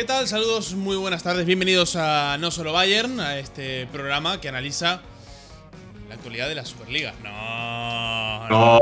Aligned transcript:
¿Qué 0.00 0.06
tal? 0.06 0.26
Saludos, 0.26 0.72
muy 0.72 0.96
buenas 0.96 1.22
tardes. 1.22 1.44
Bienvenidos 1.44 1.94
a 1.94 2.38
No 2.40 2.50
Solo 2.50 2.72
Bayern, 2.72 3.20
a 3.20 3.38
este 3.38 3.86
programa 3.92 4.40
que 4.40 4.48
analiza 4.48 5.02
la 6.08 6.14
actualidad 6.14 6.48
de 6.48 6.54
la 6.54 6.64
Superliga. 6.64 7.12
No. 7.22 8.48
No. 8.48 8.80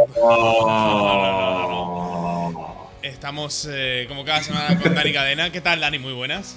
no, 2.52 2.90
Estamos 3.02 3.68
eh, 3.68 4.04
como 4.06 4.24
cada 4.24 4.44
semana 4.44 4.80
con 4.80 4.94
Dani 4.94 5.12
Cadena. 5.12 5.50
¿Qué 5.50 5.60
tal, 5.60 5.80
Dani? 5.80 5.98
Muy 5.98 6.12
buenas. 6.12 6.56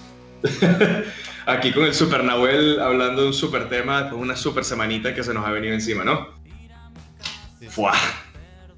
Aquí 1.48 1.72
con 1.72 1.86
el 1.86 1.96
Super 1.96 2.24
Nahuel 2.24 2.80
hablando 2.82 3.24
de 3.24 3.30
un 3.30 3.34
super 3.34 3.68
tema, 3.68 4.04
de 4.04 4.14
una 4.14 4.36
super 4.36 4.64
semanita 4.64 5.16
que 5.16 5.24
se 5.24 5.34
nos 5.34 5.44
ha 5.44 5.50
venido 5.50 5.74
encima, 5.74 6.04
¿no? 6.04 6.36
Fuah. 7.68 7.98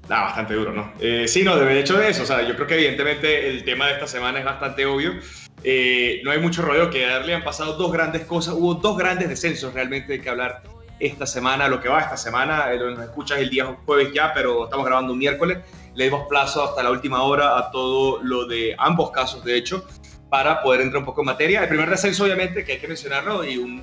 bastante 0.08 0.54
duro, 0.54 0.72
¿no? 0.72 0.94
Eh, 0.98 1.28
sí, 1.28 1.42
no, 1.42 1.56
de 1.56 1.78
hecho 1.78 1.98
de 1.98 2.08
eso, 2.08 2.22
o 2.22 2.26
sea, 2.26 2.40
yo 2.40 2.54
creo 2.54 2.66
que 2.66 2.76
evidentemente 2.76 3.50
el 3.50 3.64
tema 3.64 3.88
de 3.88 3.92
esta 3.92 4.06
semana 4.06 4.38
es 4.38 4.46
bastante 4.46 4.86
obvio. 4.86 5.20
Eh, 5.64 6.20
no 6.22 6.30
hay 6.30 6.38
mucho 6.38 6.60
rollo 6.60 6.90
que 6.90 7.06
darle, 7.06 7.34
han 7.34 7.42
pasado 7.42 7.72
dos 7.72 7.90
grandes 7.90 8.24
cosas, 8.24 8.54
hubo 8.54 8.74
dos 8.74 8.98
grandes 8.98 9.30
descensos 9.30 9.72
realmente 9.72 10.12
de 10.12 10.20
que 10.20 10.28
hablar 10.28 10.62
esta 11.00 11.26
semana, 11.26 11.68
lo 11.68 11.80
que 11.80 11.88
va 11.88 12.00
esta 12.00 12.18
semana, 12.18 12.72
eh, 12.72 12.78
nos 12.78 13.00
escuchas 13.00 13.38
el 13.38 13.48
día 13.48 13.74
jueves 13.86 14.12
ya, 14.12 14.32
pero 14.34 14.64
estamos 14.64 14.84
grabando 14.84 15.14
un 15.14 15.18
miércoles, 15.18 15.58
le 15.94 16.04
dimos 16.04 16.26
plazo 16.28 16.62
hasta 16.64 16.82
la 16.82 16.90
última 16.90 17.22
hora 17.22 17.58
a 17.58 17.70
todo 17.70 18.22
lo 18.22 18.46
de 18.46 18.74
ambos 18.78 19.10
casos, 19.10 19.42
de 19.42 19.56
hecho, 19.56 19.86
para 20.28 20.62
poder 20.62 20.82
entrar 20.82 20.98
un 20.98 21.06
poco 21.06 21.22
en 21.22 21.26
materia. 21.26 21.62
El 21.62 21.68
primer 21.68 21.88
descenso, 21.88 22.24
obviamente, 22.24 22.64
que 22.64 22.72
hay 22.72 22.78
que 22.78 22.88
mencionarlo, 22.88 23.44
y 23.44 23.56
un, 23.56 23.82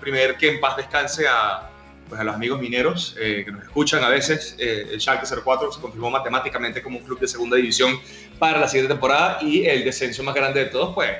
primer 0.00 0.36
que 0.36 0.50
en 0.50 0.60
paz 0.60 0.76
descanse 0.76 1.26
a, 1.28 1.70
pues 2.08 2.20
a 2.20 2.24
los 2.24 2.34
amigos 2.34 2.60
mineros 2.60 3.16
eh, 3.20 3.42
que 3.44 3.52
nos 3.52 3.62
escuchan 3.62 4.02
a 4.02 4.08
veces, 4.08 4.56
eh, 4.58 4.88
el 4.90 5.00
Schalke 5.00 5.24
04 5.24 5.72
se 5.72 5.80
confirmó 5.80 6.10
matemáticamente 6.10 6.82
como 6.82 6.98
un 6.98 7.04
club 7.04 7.20
de 7.20 7.28
segunda 7.28 7.56
división 7.56 8.00
para 8.42 8.58
la 8.58 8.66
siguiente 8.66 8.94
temporada 8.94 9.38
y 9.40 9.66
el 9.66 9.84
descenso 9.84 10.24
más 10.24 10.34
grande 10.34 10.64
de 10.64 10.66
todos, 10.66 10.92
pues 10.96 11.12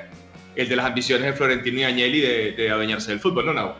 el 0.57 0.67
de 0.67 0.75
las 0.75 0.85
ambiciones 0.85 1.25
de 1.25 1.31
Florentino 1.31 1.79
y 1.79 1.83
Agnelli 1.83 2.19
de, 2.19 2.51
de 2.51 2.69
adueñarse 2.69 3.11
del 3.11 3.21
fútbol, 3.21 3.45
¿no, 3.45 3.53
Nau? 3.53 3.75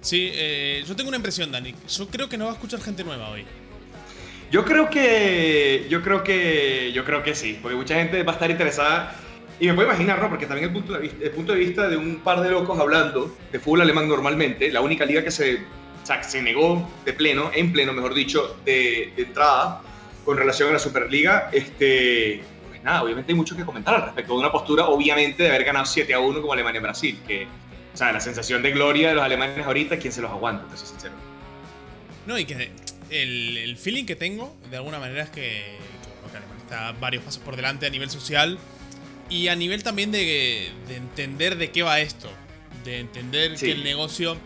Sí, 0.00 0.32
eh, 0.34 0.82
yo 0.84 0.96
tengo 0.96 1.06
una 1.06 1.18
impresión, 1.18 1.52
Dani. 1.52 1.72
Yo 1.88 2.08
creo 2.08 2.28
que 2.28 2.36
no 2.36 2.46
va 2.46 2.50
a 2.50 2.54
escuchar 2.54 2.80
gente 2.80 3.04
nueva 3.04 3.30
hoy. 3.30 3.44
Yo 4.50 4.64
creo 4.64 4.90
que, 4.90 5.86
yo 5.88 6.02
creo 6.02 6.24
que, 6.24 6.90
yo 6.92 7.04
creo 7.04 7.22
que 7.22 7.36
sí, 7.36 7.60
porque 7.62 7.76
mucha 7.76 7.94
gente 7.94 8.24
va 8.24 8.32
a 8.32 8.34
estar 8.34 8.50
interesada 8.50 9.14
y 9.60 9.68
me 9.68 9.74
puedo 9.74 9.86
imaginar, 9.86 10.20
¿no? 10.20 10.28
Porque 10.28 10.46
también 10.46 10.66
el 10.66 10.72
punto, 10.72 10.94
de 10.94 10.98
vista, 10.98 11.24
el 11.24 11.30
punto 11.30 11.52
de 11.52 11.58
vista 11.60 11.88
de 11.88 11.96
un 11.96 12.16
par 12.24 12.40
de 12.40 12.50
locos 12.50 12.76
hablando 12.80 13.36
de 13.52 13.60
fútbol 13.60 13.82
alemán 13.82 14.08
normalmente, 14.08 14.72
la 14.72 14.80
única 14.80 15.04
liga 15.04 15.22
que 15.22 15.30
se 15.30 15.60
o 16.02 16.06
sea, 16.06 16.20
se 16.24 16.42
negó 16.42 16.90
de 17.04 17.12
pleno, 17.12 17.52
en 17.54 17.72
pleno, 17.72 17.92
mejor 17.92 18.14
dicho, 18.14 18.56
de, 18.64 19.12
entrada 19.16 19.80
con 20.24 20.36
relación 20.36 20.70
a 20.70 20.72
la 20.72 20.80
Superliga. 20.80 21.50
Este, 21.52 22.42
nada, 22.84 23.02
obviamente 23.02 23.32
hay 23.32 23.36
mucho 23.36 23.56
que 23.56 23.64
comentar 23.64 23.94
al 23.94 24.02
respecto 24.02 24.34
de 24.34 24.38
una 24.38 24.52
postura, 24.52 24.86
obviamente, 24.86 25.42
de 25.42 25.48
haber 25.48 25.64
ganado 25.64 25.86
7 25.86 26.12
a 26.14 26.20
1 26.20 26.40
como 26.40 26.52
Alemania 26.52 26.78
en 26.78 26.82
Brasil. 26.82 27.18
Que, 27.26 27.46
o 27.92 27.96
sea, 27.96 28.12
la 28.12 28.20
sensación 28.20 28.62
de 28.62 28.70
gloria 28.70 29.08
de 29.08 29.14
los 29.14 29.24
alemanes 29.24 29.64
ahorita, 29.66 29.98
¿quién 29.98 30.12
se 30.12 30.20
los 30.20 30.30
aguanta? 30.30 30.68
Te 30.68 30.76
soy 30.76 30.88
sincero. 30.88 31.14
No, 32.26 32.38
y 32.38 32.44
que 32.44 32.70
el, 33.10 33.56
el 33.56 33.76
feeling 33.76 34.04
que 34.04 34.16
tengo, 34.16 34.54
de 34.70 34.76
alguna 34.76 34.98
manera, 34.98 35.24
es 35.24 35.30
que, 35.30 35.78
que 36.30 36.36
Alemania 36.36 36.62
está 36.62 36.92
varios 37.00 37.24
pasos 37.24 37.42
por 37.42 37.56
delante 37.56 37.86
a 37.86 37.90
nivel 37.90 38.10
social 38.10 38.58
y 39.28 39.48
a 39.48 39.56
nivel 39.56 39.82
también 39.82 40.12
de, 40.12 40.70
de 40.86 40.96
entender 40.96 41.56
de 41.56 41.70
qué 41.70 41.82
va 41.82 42.00
esto. 42.00 42.30
De 42.84 43.00
entender 43.00 43.56
que 43.56 43.72
el 43.72 43.82
negocio 43.82 44.36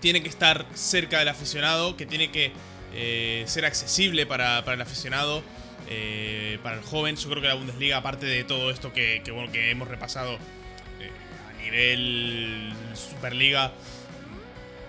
tiene 0.00 0.22
que 0.22 0.28
estar 0.28 0.66
cerca 0.74 1.18
del 1.18 1.28
aficionado, 1.28 1.96
que 1.96 2.06
tiene 2.06 2.30
que 2.30 2.52
eh, 2.92 3.44
ser 3.46 3.64
accesible 3.64 4.26
para, 4.26 4.58
el 4.58 4.80
aficionado, 4.80 5.42
eh, 5.90 6.58
para 6.62 6.76
el 6.76 6.82
joven. 6.82 7.16
Yo 7.16 7.28
creo 7.28 7.42
que 7.42 7.48
la 7.48 7.54
Bundesliga, 7.54 7.98
aparte 7.98 8.26
de 8.26 8.44
todo 8.44 8.70
esto 8.70 8.92
que, 8.92 9.22
bueno, 9.32 9.52
que 9.52 9.70
hemos 9.70 9.88
repasado 9.88 10.34
eh, 10.34 11.10
a 11.48 11.62
nivel 11.62 12.72
Superliga, 12.94 13.72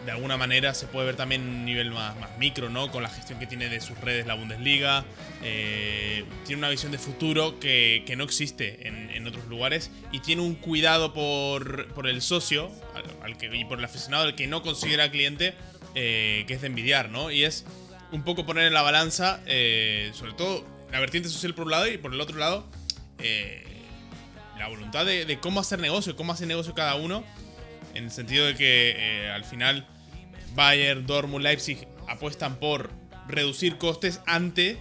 de 0.06 0.12
alguna 0.12 0.38
manera 0.38 0.74
se 0.74 0.88
puede 0.88 1.08
ver 1.08 1.16
también 1.16 1.42
un 1.42 1.66
nivel 1.66 1.92
más, 1.92 2.16
micro, 2.38 2.70
¿no? 2.70 2.92
Con 2.92 3.04
la 3.04 3.10
gestión 3.10 3.40
que 3.40 3.48
tiene 3.48 3.70
de 3.70 3.82
sus 3.82 4.00
redes 4.00 4.26
la 4.26 4.34
Bundesliga. 4.34 5.06
Eh, 5.44 6.26
tiene 6.46 6.60
una 6.60 6.70
visión 6.70 6.92
de 6.92 6.98
futuro 6.98 7.60
que, 7.60 8.04
no 8.18 8.24
existe 8.24 8.88
en, 8.88 9.28
otros 9.28 9.46
lugares. 9.48 9.92
Y 10.12 10.20
tiene 10.20 10.42
un 10.42 10.56
cuidado 10.56 11.14
por, 11.14 11.88
por 11.94 12.08
el 12.08 12.22
socio 12.22 12.72
al, 13.24 13.38
que, 13.38 13.56
y 13.56 13.66
por 13.66 13.80
el 13.80 13.86
aficionado 13.86 14.24
al 14.24 14.36
que 14.36 14.48
no 14.48 14.64
considera 14.64 15.12
cliente, 15.12 15.54
eh, 15.96 16.44
que 16.48 16.56
es 16.56 16.62
de 16.62 16.68
envidiar, 16.68 17.10
¿no? 17.10 17.32
Y 17.32 17.44
es 17.44 17.66
un 18.12 18.24
poco 18.24 18.46
poner 18.46 18.66
en 18.66 18.74
la 18.74 18.82
balanza, 18.82 19.42
eh, 19.46 20.12
sobre 20.14 20.34
todo 20.34 20.66
la 20.92 21.00
vertiente 21.00 21.30
social 21.30 21.54
por 21.54 21.66
un 21.66 21.72
lado 21.72 21.88
y 21.88 21.98
por 21.98 22.14
el 22.14 22.22
otro 22.22 22.38
lado, 22.38 22.68
la 24.58 24.68
voluntad 24.68 25.06
de, 25.06 25.26
de 25.26 25.40
cómo 25.40 25.60
hacer 25.60 25.80
negocio, 25.80 26.16
cómo 26.16 26.34
hace 26.34 26.46
negocio 26.46 26.74
cada 26.74 26.96
uno 26.96 27.24
en 27.94 28.06
el 28.06 28.12
sentido 28.12 28.46
de 28.46 28.56
que 28.56 28.96
eh, 28.98 29.32
al 29.32 29.44
final 29.44 29.88
Bayern, 30.56 31.06
Dortmund, 31.06 31.44
Leipzig 31.44 31.88
apuestan 32.08 32.58
por 32.58 32.90
reducir 33.28 33.78
costes 33.78 34.22
ante 34.26 34.78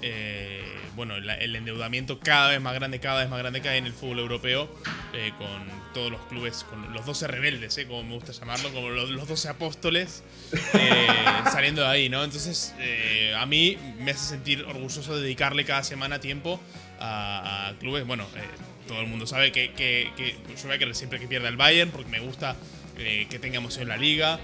eh, 0.00 0.64
bueno, 0.96 1.16
el, 1.16 1.56
endeudamiento 1.56 2.18
cada 2.18 2.50
vez 2.50 2.60
más 2.60 2.74
grande, 2.74 2.98
cada 2.98 3.20
vez 3.20 3.30
más 3.30 3.38
grande 3.38 3.62
que 3.62 3.68
hay 3.68 3.78
en 3.78 3.86
el 3.86 3.92
fútbol 3.92 4.18
europeo, 4.18 4.68
eh, 5.12 5.32
con 5.38 5.81
todos 5.92 6.10
los 6.10 6.20
clubes, 6.26 6.64
con 6.64 6.92
los 6.92 7.06
12 7.06 7.26
rebeldes, 7.28 7.78
como 7.88 8.02
me 8.02 8.14
gusta 8.14 8.32
llamarlo, 8.32 8.72
como 8.72 8.90
los, 8.90 9.28
12 9.28 9.48
apóstoles, 9.48 10.22
saliendo 11.52 11.82
de 11.82 11.88
ahí, 11.88 12.08
¿no? 12.08 12.24
Entonces, 12.24 12.74
a 13.36 13.46
mí 13.46 13.76
me 13.98 14.10
hace 14.10 14.30
sentir 14.30 14.62
orgulloso 14.64 15.14
de 15.16 15.22
dedicarle 15.22 15.64
cada 15.64 15.82
semana 15.82 16.20
tiempo 16.20 16.60
a, 16.98 17.68
a 17.68 17.78
clubes, 17.78 18.06
bueno, 18.06 18.26
todo 18.86 19.00
el 19.00 19.06
mundo 19.06 19.26
sabe 19.26 19.52
que, 19.52 19.72
que, 19.72 20.10
que 20.16 20.36
yo 20.56 20.66
voy 20.66 20.76
a 20.76 20.78
querer 20.78 20.94
siempre 20.94 21.18
que 21.18 21.26
pierda 21.26 21.48
el 21.48 21.56
Bayern 21.56 21.90
porque 21.90 22.10
me 22.10 22.20
gusta 22.20 22.56
eh, 22.98 23.26
que 23.30 23.38
tenga 23.38 23.56
emoción 23.56 23.88
la 23.88 23.96
liga 23.96 24.38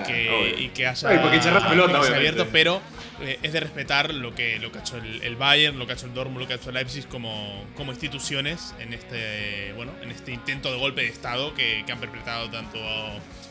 y, 0.00 0.02
que, 0.02 0.54
y 0.58 0.68
que 0.68 0.86
haya 0.86 1.08
abierto, 1.08 2.46
pero 2.52 2.80
eh, 3.20 3.38
es 3.42 3.52
de 3.52 3.60
respetar 3.60 4.12
lo 4.12 4.34
que, 4.34 4.58
lo 4.58 4.72
que 4.72 4.78
ha 4.78 4.80
hecho 4.80 4.96
el, 4.96 5.36
Bayern, 5.36 5.78
lo 5.78 5.86
que 5.86 5.92
ha 5.92 5.94
hecho 5.94 6.06
el 6.06 6.14
Dortmund, 6.14 6.40
lo 6.40 6.46
que 6.46 6.54
ha 6.54 6.56
hecho 6.56 6.70
el 6.70 6.74
Leipzig 6.74 7.06
como, 7.08 7.64
como 7.76 7.92
instituciones 7.92 8.74
en 8.80 8.92
este, 8.92 9.72
bueno, 9.76 9.92
en 10.02 10.10
este 10.10 10.32
intento 10.32 10.72
de 10.72 10.78
golpe 10.78 11.02
de 11.02 11.08
Estado 11.08 11.54
que, 11.54 11.84
que 11.86 11.92
han 11.92 12.00
perpetrado 12.00 12.50
tanto, 12.50 12.78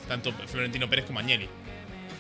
tanto 0.08 0.32
Florentino 0.48 0.90
Pérez 0.90 1.06
como 1.06 1.20
Agnelli. 1.20 1.48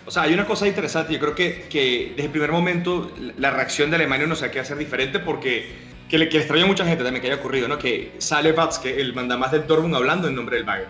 O 0.06 0.12
sea, 0.12 0.24
hay 0.24 0.34
una 0.34 0.46
cosa 0.46 0.68
interesante, 0.68 1.14
yo 1.14 1.20
creo 1.20 1.36
que, 1.36 1.68
que 1.70 2.14
desde 2.16 2.26
el 2.26 2.32
primer 2.32 2.52
momento 2.52 3.12
la 3.38 3.52
reacción 3.52 3.90
de 3.90 3.98
Alemania 3.98 4.26
no 4.28 4.36
sé 4.36 4.50
qué 4.50 4.60
hacer 4.60 4.78
diferente 4.78 5.20
porque 5.20 5.92
que 6.10 6.18
le, 6.18 6.28
que 6.28 6.40
extraña 6.40 6.66
a 6.66 6.68
mucha 6.68 6.86
gente 6.86 7.04
también 7.04 7.22
que 7.22 7.32
haya 7.32 7.40
ocurrido, 7.40 7.70
¿no? 7.70 7.78
Que 7.78 8.12
sale 8.18 8.54
que 8.84 9.00
el 9.00 9.14
mandamás 9.14 9.52
del 9.52 9.66
Dortmund, 9.66 9.96
hablando 9.96 10.28
en 10.28 10.36
nombre 10.36 10.58
del 10.58 10.66
Bayern. 10.66 10.90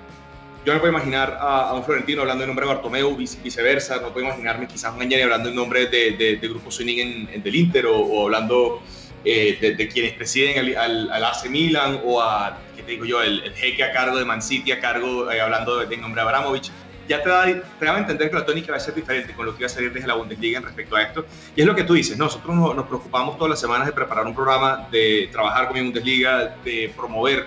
Yo 0.64 0.74
no 0.74 0.80
puedo 0.80 0.94
imaginar 0.94 1.38
a, 1.40 1.74
un 1.74 1.84
Florentino 1.84 2.22
hablando 2.22 2.44
en 2.44 2.50
nombre 2.50 2.68
de 2.68 2.74
Bartomeu, 2.74 3.16
viceversa. 3.16 4.00
No 4.00 4.14
puedo 4.14 4.28
imaginarme 4.28 4.68
quizás 4.68 4.94
un 4.94 5.02
Agnelli 5.02 5.24
hablando 5.24 5.50
en 5.50 5.56
nombre 5.56 5.88
de, 5.88 6.12
de, 6.12 6.48
Grupo 6.48 6.70
Suning 6.70 7.30
en, 7.32 7.44
del 7.44 7.56
Inter 7.56 7.88
o, 7.88 8.26
hablando 8.26 8.82
eh, 9.26 9.58
de, 9.60 9.88
quienes 9.88 10.14
presiden 10.14 10.78
al, 10.78 11.12
al, 11.12 11.26
AC 11.26 11.50
Milan 11.50 12.02
o 12.06 12.22
a, 12.22 12.59
¿qué 12.76 12.84
te 12.84 12.91
digo 12.91 13.06
yo?, 13.06 13.24
el, 13.24 13.41
el 13.44 13.53
jeque 13.56 13.84
a 13.84 13.91
cargo 13.91 14.18
de 14.18 14.26
Man 14.26 14.41
City, 14.41 14.72
a 14.72 14.80
cargo, 14.80 15.32
eh, 15.32 15.41
hablando 15.41 15.82
en 15.82 16.00
nombre 16.00 16.22
de 16.22 16.28
Abramovich 16.28 16.72
ya 17.08 17.22
te 17.22 17.30
da, 17.30 17.46
te 17.46 17.85
da 17.85 17.96
a 17.96 18.00
entender 18.00 18.30
que 18.30 18.35
la 18.38 18.46
tónica 18.46 18.72
va 18.72 18.78
a 18.78 18.80
ser 18.80 18.96
diferente 18.96 19.34
con 19.34 19.46
lo 19.46 19.52
que 19.52 19.59
iba 19.59 19.68
a 19.68 19.70
salir 19.70 19.91
desde 19.91 20.08
la 20.08 20.14
Bundesliga 20.14 20.59
en 20.59 20.66
respecto 20.66 20.96
a 20.96 21.02
esto. 21.02 21.26
Y 21.56 21.62
es 21.62 21.68
lo 21.68 21.76
que 21.76 21.84
tú 21.84 21.94
dices, 21.94 22.18
nosotros 22.18 22.56
nos, 22.56 22.85
preocupamos 22.88 23.38
todas 23.38 23.50
las 23.50 23.59
semanas 23.59 23.88
de 23.88 23.94
preparar 23.94 24.26
un 24.26 24.34
programa, 24.34 24.88
de 24.91 25.28
trabajar 25.32 25.68
con 25.68 25.76
la 25.76 25.84
Bundesliga, 25.84 26.56
de 26.64 26.94
promover 26.96 27.46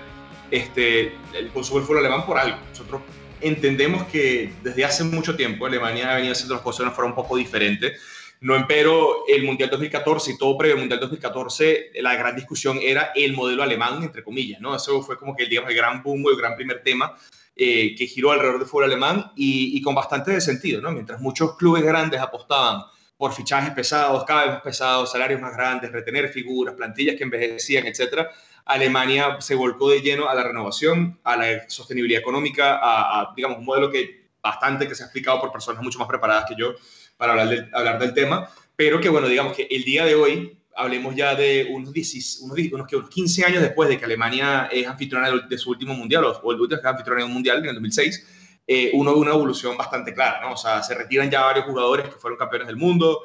este, 0.51 1.13
el 1.35 1.49
consumo 1.53 1.79
del 1.79 1.87
fútbol 1.87 2.01
alemán 2.01 2.27
por 2.27 2.39
algo. 2.39 2.59
Nosotros 2.71 3.03
entendemos 3.41 4.05
que 4.05 4.53
desde 4.63 4.85
hace 4.85 5.05
mucho 5.05 5.37
tiempo 5.37 5.67
Alemania 5.67 6.13
ha 6.13 6.17
venido 6.17 6.33
haciendo 6.33 6.55
las 6.55 6.63
cosas 6.63 6.79
de 6.79 6.85
una 6.85 6.93
forma 6.95 7.11
un 7.11 7.17
poco 7.17 7.37
diferente. 7.37 7.95
No 8.41 8.57
empero 8.57 9.25
el 9.29 9.45
Mundial 9.45 9.71
2014 9.71 10.33
y 10.33 10.39
todo 10.39 10.59
previo 10.59 10.75
al 10.75 10.81
Mundial 10.81 11.01
2014, 11.01 11.93
la 12.01 12.15
gran 12.15 12.37
discusión 12.37 12.79
era 12.83 13.13
el 13.15 13.33
modelo 13.33 13.63
alemán, 13.63 14.03
entre 14.03 14.23
comillas, 14.23 14.61
¿no? 14.61 14.77
Eso 14.77 15.01
fue 15.03 15.17
como 15.17 15.35
que, 15.35 15.47
digamos, 15.47 15.71
el 15.71 15.77
gran 15.77 16.03
boom, 16.03 16.25
el 16.29 16.37
gran 16.37 16.55
primer 16.55 16.83
tema 16.83 17.17
eh, 17.57 17.95
que 17.97 18.07
giró 18.07 18.33
alrededor 18.33 18.59
del 18.59 18.69
fútbol 18.69 18.85
alemán 18.85 19.33
y, 19.37 19.81
con 19.81 19.95
bastante 19.95 20.41
sentido, 20.41 20.83
¿no? 20.83 20.91
Mientras 20.91 21.21
muchos 21.21 21.57
clubes 21.57 21.85
grandes 21.85 22.21
apostaban 22.21 22.83
por 23.17 23.33
fichajes 23.33 23.73
pesados, 23.73 24.25
cada 24.25 24.61
pesados, 24.61 25.13
salarios 25.13 25.41
más 25.41 25.57
grandes, 25.57 25.93
retener 25.93 26.29
figuras, 26.29 26.75
plantillas 26.75 27.15
que 27.17 27.23
envejecían, 27.23 27.87
etcétera, 27.87 28.29
Alemania 28.65 29.41
se 29.41 29.55
volcó 29.55 29.91
de 29.91 30.01
lleno 30.01 30.29
a 30.29 30.35
la 30.35 30.45
renovación, 30.45 31.19
a 31.25 31.37
la 31.37 31.69
sostenibilidad 31.69 32.21
económica, 32.21 32.79
a, 32.83 33.33
digamos, 33.37 33.59
un 33.59 33.65
modelo 33.65 33.91
que 33.91 34.29
bastante 34.43 34.89
que 34.89 34.95
se 34.95 35.03
ha 35.03 35.07
explicado 35.07 35.41
por 35.41 35.53
personas 35.53 35.83
mucho 35.83 35.99
más 35.99 36.09
preparadas 36.09 36.47
que 36.49 36.55
yo 36.57 36.75
para 37.17 37.33
hablar 37.33 37.49
del, 37.49 37.71
hablar 37.75 37.99
del 37.99 38.15
tema, 38.15 38.51
pero 38.77 39.01
que, 39.01 39.09
bueno, 39.09 39.29
digamos 39.29 39.55
que 39.55 39.67
el 39.71 39.85
día 39.85 40.05
de 40.05 40.15
hoy 40.15 40.59
hablemos 40.77 41.15
ya 41.15 41.35
de 41.35 41.69
unos, 41.71 41.93
10, 41.93 42.41
unos, 42.43 42.59
unos, 42.73 43.09
15 43.09 43.45
años 43.45 43.63
después 43.63 43.89
de 43.89 43.99
que 43.99 44.05
Alemania 44.05 44.69
es 44.73 44.87
anfitriona 44.87 45.31
de, 45.31 45.59
su 45.59 45.71
último 45.71 45.95
mundial, 45.95 46.25
o 46.25 46.53
el 46.53 46.61
último 46.61 46.81
anfitriona 46.85 47.21
de 47.21 47.27
un 47.27 47.33
mundial 47.33 47.59
en 47.59 47.67
el 47.67 47.75
2006, 47.75 48.27
eh, 48.67 48.91
uno 48.95 49.13
ve 49.13 49.21
una 49.21 49.33
evolución 49.33 49.77
bastante 49.77 50.15
clara, 50.15 50.41
¿no? 50.41 50.53
O 50.53 50.57
sea, 50.57 50.83
se 50.83 50.95
retiran 50.95 51.31
ya 51.31 51.43
varios 51.43 51.67
jugadores 51.67 52.09
que 52.09 52.17
fueron 52.17 52.39
campeones 52.39 52.67
del 52.67 52.77
mundo, 52.77 53.25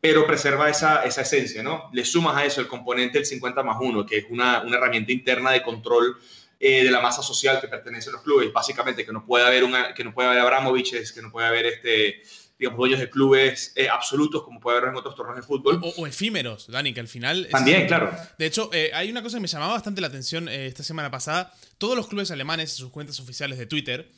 pero 0.00 0.26
preserva 0.26 0.70
esa, 0.70 1.04
esa 1.04 1.22
esencia, 1.22 1.62
¿no? 1.62 1.90
Le 1.92 2.04
sumas 2.04 2.36
a 2.36 2.44
eso 2.44 2.60
el 2.60 2.68
componente 2.68 3.18
del 3.18 3.26
50 3.26 3.62
más 3.62 3.76
1, 3.80 4.06
que 4.06 4.18
es 4.18 4.26
una, 4.30 4.62
una 4.62 4.76
herramienta 4.76 5.12
interna 5.12 5.50
de 5.50 5.62
control 5.62 6.16
eh, 6.58 6.84
de 6.84 6.90
la 6.90 7.00
masa 7.00 7.22
social 7.22 7.60
que 7.60 7.68
pertenece 7.68 8.08
a 8.08 8.12
los 8.12 8.22
clubes, 8.22 8.52
básicamente 8.52 9.04
que 9.04 9.12
no 9.12 9.24
puede 9.24 9.46
haber, 9.46 9.64
una, 9.64 9.92
que 9.94 10.04
no 10.04 10.14
puede 10.14 10.28
haber 10.28 10.40
Abramoviches, 10.40 11.12
que 11.12 11.20
no 11.20 11.30
puede 11.30 11.46
haber 11.46 11.66
este, 11.66 12.22
digamos, 12.58 12.78
dueños 12.78 12.98
de 12.98 13.10
clubes 13.10 13.72
eh, 13.76 13.88
absolutos 13.90 14.42
como 14.42 14.58
puede 14.58 14.78
haber 14.78 14.90
en 14.90 14.96
otros 14.96 15.14
torneos 15.14 15.36
de 15.36 15.42
fútbol. 15.42 15.80
O, 15.96 16.06
efímeros, 16.06 16.66
Dani, 16.68 16.94
que 16.94 17.00
al 17.00 17.08
final... 17.08 17.48
También, 17.50 17.86
claro. 17.86 18.10
De 18.38 18.46
hecho, 18.46 18.70
eh, 18.72 18.90
hay 18.94 19.10
una 19.10 19.22
cosa 19.22 19.36
que 19.36 19.42
me 19.42 19.48
llamaba 19.48 19.74
bastante 19.74 20.00
la 20.00 20.06
atención 20.06 20.48
esta 20.48 20.82
semana 20.82 21.10
pasada. 21.10 21.52
Todos 21.76 21.96
los 21.96 22.06
clubes 22.06 22.30
alemanes 22.30 22.72
en 22.72 22.76
sus 22.76 22.90
cuentas 22.90 23.20
oficiales 23.20 23.58
de 23.58 23.66
Twitter 23.66 24.10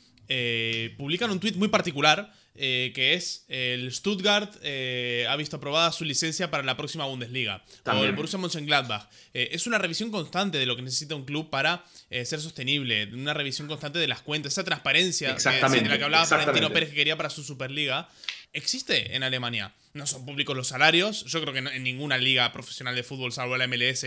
publican 0.97 1.31
un 1.31 1.39
tweet 1.39 1.53
muy 1.55 1.67
particular 1.67 2.31
eh, 2.55 2.91
que 2.93 3.15
es 3.15 3.45
el 3.47 3.91
Stuttgart 3.91 4.57
eh, 4.61 5.25
ha 5.27 5.35
visto 5.35 5.57
aprobada 5.57 5.91
su 5.91 6.05
licencia 6.05 6.51
para 6.51 6.61
la 6.61 6.77
próxima 6.77 7.05
Bundesliga. 7.05 7.63
O 7.85 8.03
el 8.03 8.11
Borussia 8.11 8.37
Mönchengladbach. 8.37 9.09
Eh, 9.33 9.49
es 9.53 9.65
una 9.65 9.79
revisión 9.79 10.11
constante 10.11 10.59
de 10.59 10.67
lo 10.67 10.75
que 10.75 10.83
necesita 10.83 11.15
un 11.15 11.25
club 11.25 11.49
para 11.49 11.83
ser 12.11 12.39
sostenible, 12.39 13.05
una 13.11 13.33
revisión 13.33 13.67
constante 13.67 13.97
de 13.97 14.07
las 14.07 14.21
cuentas, 14.21 14.53
esa 14.53 14.63
transparencia 14.63 15.33
de 15.33 15.89
la 15.89 15.97
que 15.97 16.03
hablaba 16.03 16.25
Florentino 16.27 16.71
Pérez 16.71 16.89
que 16.89 16.95
quería 16.95 17.17
para 17.17 17.31
su 17.31 17.43
Superliga. 17.43 18.07
Existe 18.55 19.15
en 19.15 19.23
Alemania. 19.23 19.73
No 19.93 20.05
son 20.05 20.23
públicos 20.23 20.55
los 20.55 20.67
salarios. 20.67 21.25
Yo 21.25 21.41
creo 21.41 21.53
que 21.53 21.59
en 21.59 21.83
ninguna 21.83 22.19
liga 22.19 22.51
profesional 22.51 22.95
de 22.95 23.01
fútbol, 23.01 23.31
salvo 23.31 23.57
la 23.57 23.67
MLS, 23.67 24.05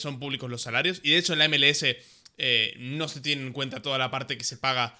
son 0.00 0.20
públicos 0.20 0.48
los 0.48 0.62
salarios. 0.62 1.00
Y 1.02 1.10
de 1.10 1.18
hecho 1.18 1.32
en 1.32 1.40
la 1.40 1.48
MLS 1.48 1.84
no 2.78 3.08
se 3.08 3.20
tiene 3.20 3.42
en 3.42 3.52
cuenta 3.52 3.80
toda 3.80 3.98
la 3.98 4.10
parte 4.10 4.38
que 4.38 4.44
se 4.44 4.56
paga 4.56 4.96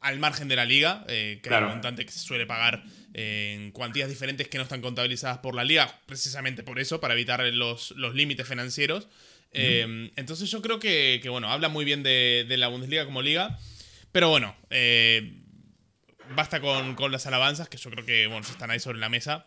al 0.00 0.18
margen 0.18 0.48
de 0.48 0.56
la 0.56 0.64
liga, 0.64 1.04
eh, 1.08 1.40
que 1.42 1.48
es 1.48 1.54
el 1.54 1.64
montante 1.64 2.06
que 2.06 2.12
se 2.12 2.20
suele 2.20 2.46
pagar 2.46 2.82
en 3.12 3.70
cuantías 3.70 4.08
diferentes 4.08 4.48
que 4.48 4.56
no 4.56 4.64
están 4.64 4.80
contabilizadas 4.80 5.38
por 5.38 5.54
la 5.54 5.64
liga, 5.64 6.00
precisamente 6.06 6.62
por 6.62 6.78
eso, 6.78 7.00
para 7.00 7.14
evitar 7.14 7.40
los, 7.52 7.94
límites 8.14 8.48
financieros. 8.48 9.08
Eh, 9.52 10.10
entonces 10.16 10.50
yo 10.50 10.62
creo 10.62 10.78
que, 10.78 11.20
bueno, 11.28 11.50
habla 11.52 11.68
muy 11.68 11.84
bien 11.84 12.02
de, 12.02 12.46
la 12.48 12.68
Bundesliga 12.68 13.04
como 13.04 13.20
liga, 13.20 13.58
pero 14.10 14.30
bueno, 14.30 14.56
eh, 14.70 15.34
basta 16.34 16.60
con, 16.60 16.96
las 17.12 17.26
alabanzas, 17.26 17.68
que 17.68 17.76
yo 17.76 17.90
creo 17.90 18.06
que 18.06 18.26
bueno, 18.26 18.46
están 18.46 18.70
ahí 18.70 18.80
sobre 18.80 18.98
la 18.98 19.10
mesa. 19.10 19.46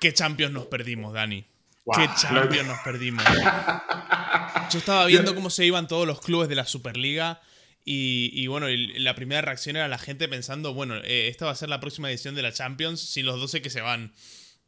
¿Qué 0.00 0.12
Champions 0.12 0.52
nos 0.52 0.66
perdimos, 0.66 1.12
Dani? 1.12 1.44
¿Qué 1.92 2.08
Champions 2.16 2.68
nos 2.68 2.78
perdimos? 2.80 3.24
Yo 4.70 4.78
estaba 4.78 5.06
viendo 5.06 5.34
cómo 5.34 5.50
se 5.50 5.66
iban 5.66 5.86
todos 5.86 6.06
los 6.06 6.20
clubes 6.20 6.48
de 6.48 6.54
la 6.54 6.64
Superliga. 6.64 7.40
Y, 7.86 8.46
bueno, 8.46 8.66
la 8.68 9.14
primera 9.14 9.42
reacción 9.42 9.76
era 9.76 9.88
la 9.88 9.98
gente 9.98 10.26
pensando, 10.26 10.72
bueno, 10.72 10.96
eh, 10.96 11.28
esta 11.28 11.44
va 11.44 11.50
a 11.50 11.56
ser 11.56 11.68
la 11.68 11.80
próxima 11.80 12.08
edición 12.08 12.34
de 12.34 12.40
la 12.40 12.50
Champions 12.50 13.00
sin 13.00 13.26
los 13.26 13.38
12 13.38 13.60
que 13.60 13.68
se 13.68 13.82
van. 13.82 14.14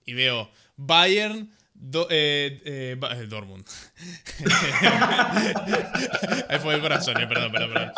Y 0.04 0.12
veo 0.12 0.50
Bayern, 0.76 1.50
eh, 2.10 2.60
eh, 2.64 3.26
Dortmund. 3.26 3.64
Ahí 6.50 6.58
fue 6.58 6.74
el 6.74 6.82
corazón, 6.82 7.14
perdón, 7.14 7.52
perdón, 7.52 7.72
perdón. 7.72 7.92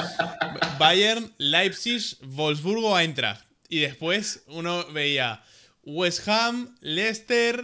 Bayern, 0.79 1.35
Leipzig, 1.39 2.17
Wolfsburgo, 2.23 2.97
Eintracht. 2.97 3.45
Y 3.69 3.81
después 3.81 4.45
uno 4.47 4.87
veía 4.93 5.43
West 5.89 6.29
Ham, 6.29 6.77
Leicester, 6.83 7.63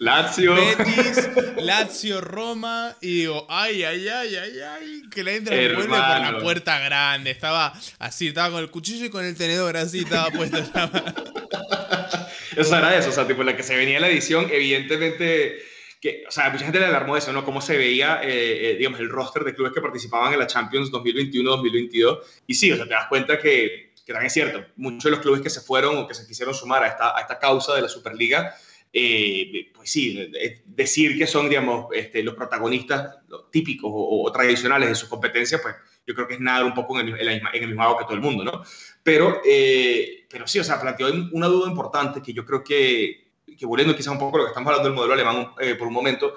Lazio, 0.00 0.54
Betis, 0.76 1.30
Lazio, 1.58 2.20
Roma, 2.20 2.96
y 3.00 3.18
digo, 3.18 3.46
ay, 3.48 3.84
ay, 3.84 4.08
ay, 4.08 4.34
ay, 4.34 4.58
ay, 4.60 5.02
que 5.08 5.22
la 5.22 5.34
entra 5.34 5.54
vuelve 5.54 5.84
por 5.84 5.88
la 5.88 6.38
puerta 6.40 6.80
grande. 6.80 7.30
Estaba 7.30 7.72
así, 8.00 8.26
estaba 8.26 8.50
con 8.50 8.60
el 8.60 8.70
cuchillo 8.70 9.04
y 9.04 9.10
con 9.10 9.24
el 9.24 9.36
tenedor 9.36 9.76
así, 9.76 10.00
estaba 10.00 10.32
puesto. 10.32 10.58
eso 12.56 12.76
era 12.76 12.98
eso, 12.98 13.10
o 13.10 13.12
sea, 13.12 13.24
tipo, 13.24 13.44
la 13.44 13.56
que 13.56 13.62
se 13.62 13.76
venía 13.76 14.00
la 14.00 14.08
edición, 14.08 14.48
evidentemente, 14.50 15.62
que, 16.00 16.24
o 16.26 16.32
sea, 16.32 16.50
mucha 16.50 16.64
gente 16.64 16.80
le 16.80 16.86
alarmó 16.86 17.16
eso, 17.16 17.32
¿no? 17.32 17.44
Cómo 17.44 17.60
se 17.60 17.78
veía, 17.78 18.20
eh, 18.24 18.72
eh, 18.72 18.76
digamos, 18.76 18.98
el 18.98 19.10
roster 19.10 19.44
de 19.44 19.54
clubes 19.54 19.72
que 19.72 19.80
participaban 19.80 20.32
en 20.32 20.40
la 20.40 20.48
Champions 20.48 20.90
2021-2022. 20.90 22.18
Y 22.48 22.54
sí, 22.54 22.72
o 22.72 22.76
sea, 22.76 22.86
te 22.86 22.94
das 22.94 23.06
cuenta 23.06 23.38
que 23.38 23.93
que 24.04 24.12
también 24.12 24.26
es 24.26 24.32
cierto, 24.32 24.64
muchos 24.76 25.04
de 25.04 25.10
los 25.10 25.20
clubes 25.20 25.40
que 25.40 25.50
se 25.50 25.60
fueron 25.60 25.96
o 25.96 26.06
que 26.06 26.14
se 26.14 26.26
quisieron 26.26 26.54
sumar 26.54 26.82
a 26.82 26.88
esta, 26.88 27.16
a 27.16 27.20
esta 27.20 27.38
causa 27.38 27.74
de 27.74 27.82
la 27.82 27.88
Superliga, 27.88 28.54
eh, 28.96 29.72
pues 29.74 29.90
sí, 29.90 30.30
decir 30.66 31.18
que 31.18 31.26
son, 31.26 31.48
digamos, 31.48 31.86
este, 31.92 32.22
los 32.22 32.36
protagonistas 32.36 33.16
típicos 33.50 33.90
o, 33.92 34.30
tradicionales 34.30 34.88
de 34.88 34.94
sus 34.94 35.08
competencias, 35.08 35.60
pues 35.60 35.74
yo 36.06 36.14
creo 36.14 36.28
que 36.28 36.34
es 36.34 36.40
nadar 36.40 36.64
un 36.64 36.74
poco 36.74 37.00
en 37.00 37.08
el, 37.08 37.28
en 37.28 37.42
el 37.52 37.66
mismo 37.66 37.82
agua 37.82 37.98
que 37.98 38.04
todo 38.04 38.14
el 38.14 38.20
mundo, 38.20 38.44
¿no? 38.44 38.62
Pero, 39.02 39.40
eh, 39.44 40.26
pero 40.30 40.46
sí, 40.46 40.60
o 40.60 40.64
sea, 40.64 40.80
planteó 40.80 41.08
una 41.32 41.48
duda 41.48 41.68
importante 41.68 42.22
que 42.22 42.32
yo 42.32 42.44
creo 42.44 42.62
que, 42.62 43.32
que 43.58 43.66
volviendo 43.66 43.96
quizá 43.96 44.12
un 44.12 44.18
poco 44.18 44.36
a 44.36 44.40
lo 44.40 44.44
que 44.44 44.50
estamos 44.50 44.68
hablando 44.68 44.88
del 44.88 44.96
modelo 44.96 45.14
alemán 45.14 45.48
eh, 45.58 45.74
por 45.74 45.88
un 45.88 45.94
momento, 45.94 46.36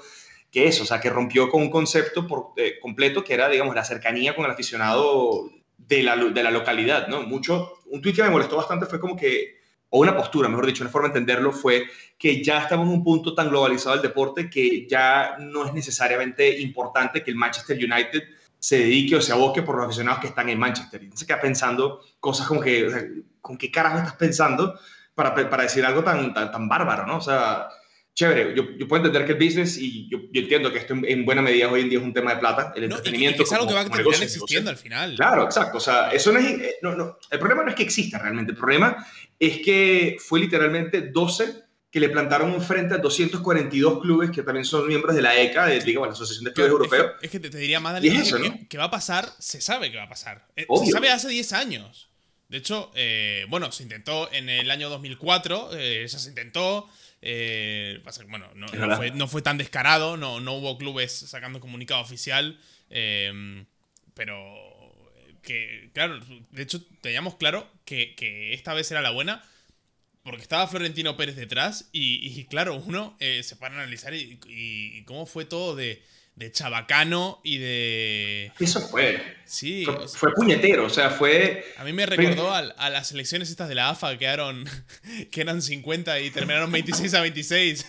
que 0.49 0.67
es, 0.67 0.81
o 0.81 0.85
sea, 0.85 0.99
que 0.99 1.11
rompió 1.11 1.49
con 1.49 1.61
un 1.61 1.69
concepto 1.69 2.25
por, 2.25 2.53
completo 2.81 3.23
que 3.23 3.35
era, 3.35 3.49
digamos, 3.49 3.75
la 3.75 3.85
cercanía 3.85 4.35
con 4.35 4.45
el 4.45 4.51
aficionado 4.51 5.51
de 5.77 6.03
la, 6.03 6.15
de 6.15 6.43
la 6.43 6.51
localidad, 6.51 7.07
¿no? 7.07 7.21
Mucho, 7.23 7.79
un 7.85 8.01
tuit 8.01 8.15
que 8.15 8.23
me 8.23 8.29
molestó 8.29 8.57
bastante 8.57 8.85
fue 8.85 8.99
como 8.99 9.15
que, 9.15 9.57
o 9.89 9.99
una 9.99 10.15
postura, 10.15 10.49
mejor 10.49 10.65
dicho, 10.65 10.83
una 10.83 10.91
forma 10.91 11.07
de 11.07 11.19
entenderlo 11.19 11.51
fue 11.51 11.85
que 12.17 12.43
ya 12.43 12.59
estamos 12.59 12.87
en 12.87 12.93
un 12.93 13.03
punto 13.03 13.33
tan 13.33 13.49
globalizado 13.49 13.95
del 13.95 14.01
deporte 14.01 14.49
que 14.49 14.87
ya 14.87 15.37
no 15.39 15.65
es 15.65 15.73
necesariamente 15.73 16.59
importante 16.59 17.23
que 17.23 17.31
el 17.31 17.37
Manchester 17.37 17.77
United 17.77 18.23
se 18.59 18.79
dedique 18.79 19.15
o 19.15 19.21
se 19.21 19.31
aboque 19.31 19.61
por 19.61 19.75
los 19.75 19.85
aficionados 19.85 20.19
que 20.19 20.27
están 20.27 20.49
en 20.49 20.59
Manchester. 20.59 21.03
Y 21.03 21.15
se 21.15 21.25
queda 21.25 21.39
pensando 21.39 22.01
cosas 22.19 22.47
como 22.47 22.59
que, 22.59 23.23
¿con 23.39 23.57
qué 23.57 23.71
carajo 23.71 23.99
estás 23.99 24.15
pensando 24.15 24.77
para, 25.15 25.33
para 25.33 25.63
decir 25.63 25.85
algo 25.85 26.03
tan, 26.03 26.33
tan, 26.33 26.51
tan 26.51 26.67
bárbaro, 26.67 27.05
¿no? 27.05 27.17
O 27.17 27.21
sea, 27.21 27.69
chévere, 28.17 28.55
yo, 28.55 28.63
yo, 28.75 28.87
puedo 28.87 29.05
entender 29.05 29.27
que 29.27 29.33
el 29.33 29.47
business, 29.47 29.77
y 29.77 30.09
yo, 30.09 30.17
yo, 30.31 30.41
entiendo 30.41 30.73
que 30.73 30.79
esto 30.79 30.95
en 31.03 31.23
buena 31.23 31.43
medida 31.43 31.69
hoy 31.69 31.81
en 31.81 31.89
día 31.89 31.99
es 31.99 32.03
un 32.03 32.13
tema 32.13 32.33
de 32.33 32.39
plata, 32.39 32.73
el 32.75 32.85
entretenimiento. 32.85 33.43
es 33.43 33.53
algo 33.53 33.67
que 33.67 33.75
va 33.75 33.81
a 33.81 33.89
terminar 33.89 34.23
existiendo 34.23 34.71
al 34.71 34.77
final. 34.77 35.15
Claro, 35.15 35.45
exacto. 35.45 35.77
O 35.77 35.79
sea, 35.79 36.09
eso 36.09 36.31
no 36.31 36.39
es, 36.39 36.45
eh, 36.45 36.75
no, 36.81 36.95
no, 36.95 37.19
el 37.29 37.37
problema 37.37 37.63
no 37.63 37.69
es 37.69 37.75
que 37.75 37.83
exista 37.83 38.17
realmente, 38.17 38.53
el 38.53 38.57
problema 38.57 39.05
es 39.39 39.59
que 39.59 40.17
fue 40.19 40.39
literalmente 40.39 41.01
12 41.01 41.67
que 41.91 41.99
le 41.99 42.09
plantaron 42.09 42.51
un 42.51 42.61
frente 42.61 42.95
a 42.95 42.97
242 42.97 44.01
clubes 44.01 44.31
que 44.31 44.41
también 44.41 44.65
son 44.65 44.87
miembros 44.87 45.15
de 45.15 45.21
la 45.21 45.39
ECA, 45.39 45.67
de, 45.67 45.79
digamos, 45.79 46.09
la 46.09 46.13
Asociación 46.13 46.45
de 46.45 46.53
Clubes 46.53 46.71
Europeos. 46.71 47.11
Es 47.21 47.29
que, 47.29 47.39
te, 47.39 47.55
diría 47.55 47.79
más, 47.79 47.93
Dani, 47.93 48.09
que, 48.09 48.67
que, 48.67 48.77
va 48.79 48.85
a 48.85 48.91
pasar, 48.91 49.29
se 49.37 49.61
sabe 49.61 49.91
que 49.91 49.97
va 49.97 50.03
a 50.03 50.09
pasar. 50.09 50.47
Eh, 50.55 50.65
se 50.85 50.91
sabe 50.91 51.11
hace 51.11 51.29
10 51.29 51.53
años. 51.53 52.09
De 52.49 52.57
hecho, 52.57 52.91
eh, 52.95 53.45
bueno, 53.49 53.71
se 53.71 53.83
intentó 53.83 54.31
en 54.31 54.49
el 54.49 54.71
año 54.71 54.89
2004, 54.89 55.69
eh, 55.73 56.07
se 56.07 56.29
intentó, 56.29 56.89
eh, 57.21 58.01
bueno, 58.27 58.47
no, 58.55 59.27
fue, 59.27 59.41
tan 59.41 59.57
descarado, 59.57 60.17
no, 60.17 60.39
no 60.39 60.53
hubo 60.53 60.77
clubes 60.77 61.11
sacando 61.11 61.59
comunicado 61.59 62.01
oficial, 62.01 62.59
em, 62.89 63.65
pero 64.13 64.55
que, 65.41 65.89
claro, 65.93 66.19
de 66.51 66.63
hecho 66.63 66.83
teníamos 67.01 67.35
claro 67.35 67.69
que, 67.85 68.53
esta 68.53 68.73
vez 68.73 68.89
era 68.91 69.01
la 69.01 69.11
buena, 69.11 69.43
porque 70.23 70.41
estaba 70.41 70.67
Florentino 70.67 71.15
Pérez 71.15 71.35
detrás 71.35 71.89
y, 71.91 72.43
claro, 72.45 72.75
uno 72.75 73.15
eh, 73.19 73.41
se 73.43 73.55
para 73.55 73.75
a 73.75 73.77
analizar 73.77 74.13
y 74.13 75.03
cómo 75.05 75.25
fue 75.25 75.45
todo 75.45 75.75
de 75.75 76.03
de 76.37 76.51
chabacano 76.51 77.41
y 77.43 77.57
de... 77.57 78.51
Eso 78.59 78.79
fue. 78.79 79.19
Sí. 79.45 79.87
Fue, 80.15 80.31
puñetero, 80.33 80.85
o 80.85 80.89
sea, 80.89 81.09
fue... 81.09 81.65
A 81.77 81.83
mí 81.83 81.93
me 81.93 82.05
recordó 82.05 82.53
a, 82.53 82.61
las 82.61 83.11
elecciones 83.11 83.49
estas 83.49 83.67
de 83.67 83.73
la 83.73 83.89
AFA 83.89 84.11
que 84.11 84.19
quedaron, 84.19 84.69
que 85.31 85.41
eran 85.41 85.63
50 85.63 86.19
y 86.19 86.29
terminaron 86.29 86.71
26 86.71 87.13
a 87.15 87.21
26. 87.21 87.85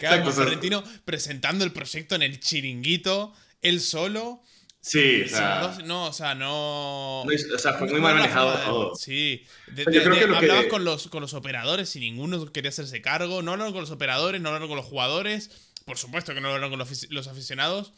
Claro, 0.00 0.32
Florentino 0.32 0.82
presentando 1.04 1.64
el 1.64 1.72
proyecto 1.72 2.16
en 2.16 2.22
el 2.22 2.40
chiringuito, 2.40 3.32
él 3.60 3.80
solo. 3.80 4.42
Sí, 4.80 5.22
o 5.26 5.28
sea, 5.28 5.78
no, 5.84 6.06
o 6.06 6.12
sea, 6.12 6.34
no. 6.34 7.20
o 7.22 7.58
sea, 7.58 7.74
fue 7.74 7.86
muy 7.88 8.00
mal 8.00 8.16
manejado 8.16 8.58
todo. 8.64 8.96
Sí. 8.96 9.44
hablabas 9.86 10.66
con, 10.66 10.84
los, 10.84 11.06
con 11.06 11.20
los 11.20 11.34
operadores 11.34 11.94
y 11.94 12.00
ninguno 12.00 12.50
quería 12.50 12.70
hacerse 12.70 13.00
cargo. 13.00 13.42
No 13.42 13.52
hablaron 13.52 13.72
con 13.72 13.82
los 13.82 13.92
operadores, 13.92 14.40
no 14.40 14.48
hablaron 14.48 14.66
con 14.66 14.76
los 14.76 14.86
jugadores. 14.86 15.71
Por 15.84 15.98
supuesto 15.98 16.34
que 16.34 16.40
no 16.40 16.48
hablaron 16.48 16.70
con 16.70 16.78
los, 16.78 17.28
aficionados. 17.28 17.92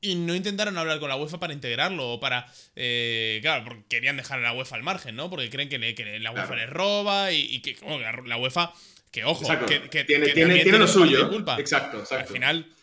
Y 0.00 0.16
no 0.16 0.34
intentaron 0.34 0.76
hablar 0.76 1.00
con 1.00 1.08
la 1.08 1.16
UEFA 1.16 1.40
para 1.40 1.54
integrarlo 1.54 2.12
o 2.12 2.20
para. 2.20 2.46
Eh, 2.76 3.38
claro, 3.40 3.64
porque 3.64 3.84
querían 3.88 4.18
dejar 4.18 4.38
a 4.40 4.42
la 4.42 4.52
UEFA 4.52 4.76
al 4.76 4.82
margen, 4.82 5.16
¿no? 5.16 5.30
Porque 5.30 5.48
creen 5.48 5.68
que, 5.70 5.78
la 6.20 6.30
UEFA 6.30 6.56
les 6.56 6.68
roba 6.68 7.32
y, 7.32 7.60
que 7.60 7.76
la 8.26 8.36
UEFA. 8.36 8.72
Que 9.10 9.24
ojo, 9.24 9.46
que, 9.66 10.04
tiene, 10.04 10.28
tiene, 10.30 10.78
lo 10.78 10.88
suyo. 10.88 11.30
Culpa. 11.30 11.56
Exacto, 11.58 12.00
exacto. 12.00 12.26
Al 12.26 12.32
final, 12.32 12.74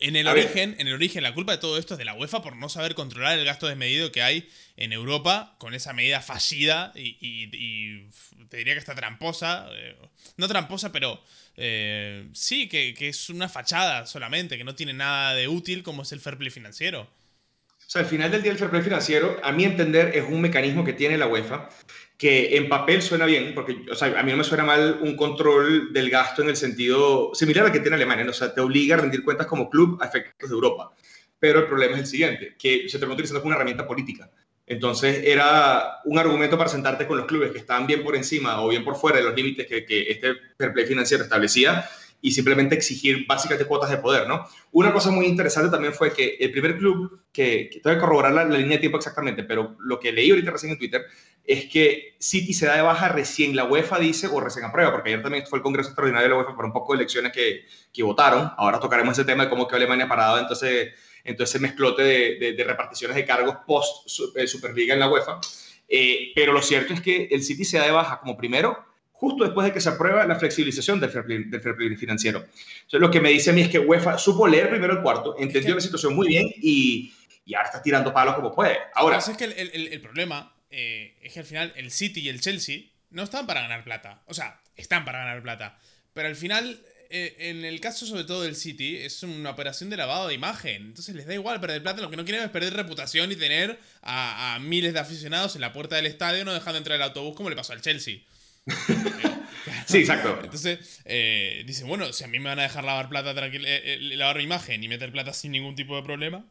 en 0.00 0.16
el, 0.16 0.26
origen, 0.26 0.76
en 0.78 0.88
el 0.88 0.94
origen, 0.94 1.22
la 1.22 1.34
culpa 1.34 1.52
de 1.52 1.58
todo 1.58 1.76
esto 1.76 1.94
es 1.94 1.98
de 1.98 2.06
la 2.06 2.14
UEFA 2.14 2.40
por 2.40 2.56
no 2.56 2.70
saber 2.70 2.94
controlar 2.94 3.38
el 3.38 3.44
gasto 3.44 3.66
desmedido 3.66 4.10
que 4.10 4.22
hay 4.22 4.48
en 4.76 4.92
Europa 4.94 5.56
con 5.58 5.74
esa 5.74 5.92
medida 5.92 6.22
fallida 6.22 6.92
y, 6.94 8.08
te 8.48 8.56
diría 8.56 8.72
que 8.72 8.78
está 8.78 8.94
tramposa. 8.94 9.68
Eh, 9.72 9.96
no 10.38 10.48
tramposa, 10.48 10.90
pero 10.90 11.22
eh, 11.60 12.28
sí, 12.32 12.68
que, 12.68 12.94
es 12.98 13.28
una 13.28 13.48
fachada 13.48 14.06
solamente, 14.06 14.56
que 14.56 14.64
no 14.64 14.74
tiene 14.74 14.94
nada 14.94 15.34
de 15.34 15.46
útil 15.46 15.82
como 15.82 16.02
es 16.02 16.12
el 16.12 16.20
fair 16.20 16.38
play 16.38 16.50
financiero. 16.50 17.02
O 17.02 17.92
sea, 17.92 18.02
al 18.02 18.08
final 18.08 18.30
del 18.30 18.42
día 18.42 18.52
el 18.52 18.58
fair 18.58 18.70
play 18.70 18.82
financiero, 18.82 19.38
a 19.42 19.52
mi 19.52 19.64
entender, 19.64 20.16
es 20.16 20.24
un 20.24 20.40
mecanismo 20.40 20.84
que 20.84 20.94
tiene 20.94 21.18
la 21.18 21.26
UEFA 21.26 21.68
que 22.16 22.56
en 22.56 22.68
papel 22.68 23.00
suena 23.00 23.24
bien, 23.24 23.54
porque 23.54 23.78
o 23.90 23.94
sea, 23.94 24.18
a 24.18 24.22
mí 24.22 24.30
no 24.30 24.36
me 24.36 24.44
suena 24.44 24.62
mal 24.62 24.98
un 25.00 25.16
control 25.16 25.90
del 25.90 26.10
gasto 26.10 26.42
en 26.42 26.50
el 26.50 26.56
sentido 26.56 27.30
similar 27.34 27.64
al 27.64 27.72
que 27.72 27.80
tiene 27.80 27.96
Alemania, 27.96 28.26
o 28.28 28.32
sea, 28.34 28.52
te 28.52 28.60
obliga 28.60 28.96
a 28.96 29.00
rendir 29.00 29.24
cuentas 29.24 29.46
como 29.46 29.70
club 29.70 29.98
a 30.02 30.06
efectos 30.06 30.50
de 30.50 30.54
Europa. 30.54 30.92
pero 31.38 31.60
el 31.60 31.66
problema 31.66 31.94
es 31.94 32.00
el 32.00 32.06
siguiente, 32.06 32.56
que 32.58 32.86
se 32.88 32.98
terminó 32.98 33.14
utilizando 33.14 33.40
como 33.40 33.48
una 33.48 33.56
herramienta 33.56 33.86
política. 33.86 34.30
Entonces 34.70 35.22
era 35.24 36.00
un 36.04 36.16
argumento 36.16 36.56
para 36.56 36.70
sentarte 36.70 37.04
con 37.04 37.18
los 37.18 37.26
clubes 37.26 37.50
que 37.50 37.58
estaban 37.58 37.88
bien 37.88 38.04
por 38.04 38.14
encima 38.14 38.62
o 38.62 38.68
bien 38.68 38.84
por 38.84 38.94
fuera 38.94 39.18
de 39.18 39.24
los 39.24 39.34
límites 39.34 39.66
que, 39.66 39.84
que 39.84 40.12
este 40.12 40.32
fair 40.56 40.86
financiero 40.86 41.24
establecía 41.24 41.90
y 42.22 42.30
simplemente 42.30 42.76
exigir 42.76 43.26
básicamente 43.26 43.66
cuotas 43.66 43.90
de 43.90 43.96
poder, 43.96 44.28
¿no? 44.28 44.46
Una 44.70 44.92
cosa 44.92 45.10
muy 45.10 45.26
interesante 45.26 45.70
también 45.70 45.92
fue 45.92 46.12
que 46.12 46.36
el 46.38 46.52
primer 46.52 46.78
club, 46.78 47.20
que, 47.32 47.68
que 47.68 47.80
tengo 47.80 47.96
que 47.96 48.00
corroborar 48.00 48.32
la, 48.32 48.44
línea 48.44 48.76
de 48.76 48.78
tiempo 48.78 48.98
exactamente, 48.98 49.42
pero 49.42 49.76
lo 49.80 49.98
que 49.98 50.12
leí 50.12 50.30
ahorita 50.30 50.52
recién 50.52 50.70
en 50.70 50.78
Twitter 50.78 51.04
es 51.44 51.64
que 51.66 52.14
City 52.20 52.54
se 52.54 52.66
da 52.66 52.76
de 52.76 52.82
baja 52.82 53.08
recién 53.08 53.56
la 53.56 53.64
UEFA 53.64 53.98
dice 53.98 54.28
o 54.28 54.38
recién 54.38 54.66
aprueba, 54.66 54.92
porque 54.92 55.08
ayer 55.08 55.22
también 55.22 55.46
fue 55.48 55.58
el 55.58 55.64
Congreso 55.64 55.88
Extraordinario 55.88 56.28
de 56.28 56.34
la 56.36 56.40
UEFA 56.40 56.54
por 56.54 56.64
un 56.64 56.72
poco 56.72 56.92
de 56.92 56.98
elecciones 56.98 57.32
que, 57.32 57.64
que 57.92 58.04
votaron. 58.04 58.52
Ahora 58.56 58.78
tocaremos 58.78 59.18
ese 59.18 59.24
tema 59.24 59.44
de 59.44 59.50
cómo 59.50 59.66
quedó 59.66 59.78
Alemania 59.78 60.06
parado, 60.06 60.38
entonces, 60.38 60.90
entonces 61.30 61.54
ese 61.54 61.62
mezclote 61.62 62.02
de, 62.02 62.54
de, 62.56 62.64
reparticiones 62.64 63.16
de 63.16 63.24
cargos 63.24 63.56
post 63.66 64.08
eh, 64.36 64.46
Superliga 64.46 64.94
en 64.94 65.00
la 65.00 65.08
UEFA. 65.08 65.40
Eh, 65.88 66.32
pero 66.34 66.52
lo 66.52 66.62
cierto 66.62 66.92
es 66.94 67.00
que 67.00 67.28
el 67.30 67.42
City 67.42 67.64
se 67.64 67.78
da 67.78 67.84
de 67.84 67.90
baja 67.90 68.20
como 68.20 68.36
primero 68.36 68.90
justo 69.20 69.44
después 69.44 69.66
de 69.66 69.72
que 69.74 69.80
se 69.82 69.90
aprueba 69.90 70.24
la 70.24 70.34
flexibilización 70.34 70.98
del 70.98 71.10
fair 71.10 71.26
play, 71.26 71.44
del 71.44 71.60
fair 71.60 71.76
play 71.76 71.94
financiero. 71.94 72.38
Entonces, 72.38 73.00
lo 73.00 73.10
que 73.10 73.20
me 73.20 73.28
dice 73.28 73.50
a 73.50 73.52
mí 73.52 73.60
es 73.60 73.68
que 73.68 73.78
UEFA 73.78 74.16
supo 74.16 74.48
leer 74.48 74.70
primero 74.70 74.94
el 74.94 75.02
cuarto, 75.02 75.36
entendió 75.38 75.74
la 75.74 75.80
situación 75.82 76.14
muy 76.14 76.28
bien 76.28 76.50
y, 76.62 77.12
y, 77.44 77.54
ahora 77.54 77.68
está 77.68 77.82
tirando 77.82 78.14
palos 78.14 78.34
como 78.34 78.50
puede. 78.54 78.78
Ahora, 78.94 79.18
es 79.18 79.28
que 79.36 79.44
el, 79.44 79.52
el, 79.52 79.88
el 79.88 80.00
problema 80.00 80.54
eh, 80.70 81.18
es 81.20 81.34
que 81.34 81.40
al 81.40 81.44
final 81.44 81.72
el 81.76 81.90
City 81.90 82.20
y 82.20 82.28
el 82.30 82.40
Chelsea 82.40 82.84
no 83.10 83.22
están 83.22 83.46
para 83.46 83.60
ganar 83.60 83.84
plata. 83.84 84.22
O 84.26 84.32
sea, 84.32 84.58
están 84.76 85.04
para 85.04 85.18
ganar 85.18 85.42
plata. 85.42 85.78
Pero 86.14 86.28
al 86.28 86.36
final, 86.36 86.80
eh, 87.10 87.36
en 87.38 87.64
el 87.64 87.80
caso 87.80 88.06
sobre 88.06 88.24
todo 88.24 88.42
del 88.42 88.56
City, 88.56 88.96
es 88.96 89.22
una 89.22 89.50
operación 89.50 89.90
de 89.90 89.96
lavado 89.96 90.28
de 90.28 90.34
imagen. 90.34 90.86
Entonces 90.86 91.14
les 91.14 91.26
da 91.26 91.34
igual 91.34 91.60
perder 91.60 91.82
plata. 91.82 92.00
Lo 92.00 92.10
que 92.10 92.16
no 92.16 92.24
quieren 92.24 92.42
es 92.42 92.50
perder 92.50 92.74
reputación 92.74 93.30
y 93.32 93.36
tener 93.36 93.78
a, 94.02 94.54
a 94.54 94.58
miles 94.58 94.92
de 94.94 95.00
aficionados 95.00 95.54
en 95.54 95.60
la 95.60 95.72
puerta 95.72 95.96
del 95.96 96.06
estadio 96.06 96.44
no 96.44 96.52
dejando 96.52 96.78
entrar 96.78 96.96
el 96.96 97.02
autobús 97.02 97.36
como 97.36 97.50
le 97.50 97.56
pasó 97.56 97.72
al 97.72 97.80
Chelsea. 97.82 98.20
sí, 99.86 99.98
exacto. 99.98 100.38
Entonces, 100.42 101.00
eh, 101.04 101.62
dicen, 101.66 101.88
bueno, 101.88 102.12
si 102.12 102.24
a 102.24 102.28
mí 102.28 102.38
me 102.38 102.48
van 102.48 102.58
a 102.58 102.62
dejar 102.62 102.84
lavar 102.84 103.08
plata 103.08 103.34
tranquila, 103.34 103.68
eh, 103.68 103.94
eh, 103.94 103.98
lavar 104.16 104.36
mi 104.36 104.44
imagen 104.44 104.82
y 104.82 104.88
meter 104.88 105.12
plata 105.12 105.32
sin 105.32 105.52
ningún 105.52 105.74
tipo 105.74 105.96
de 105.96 106.02
problema, 106.02 106.44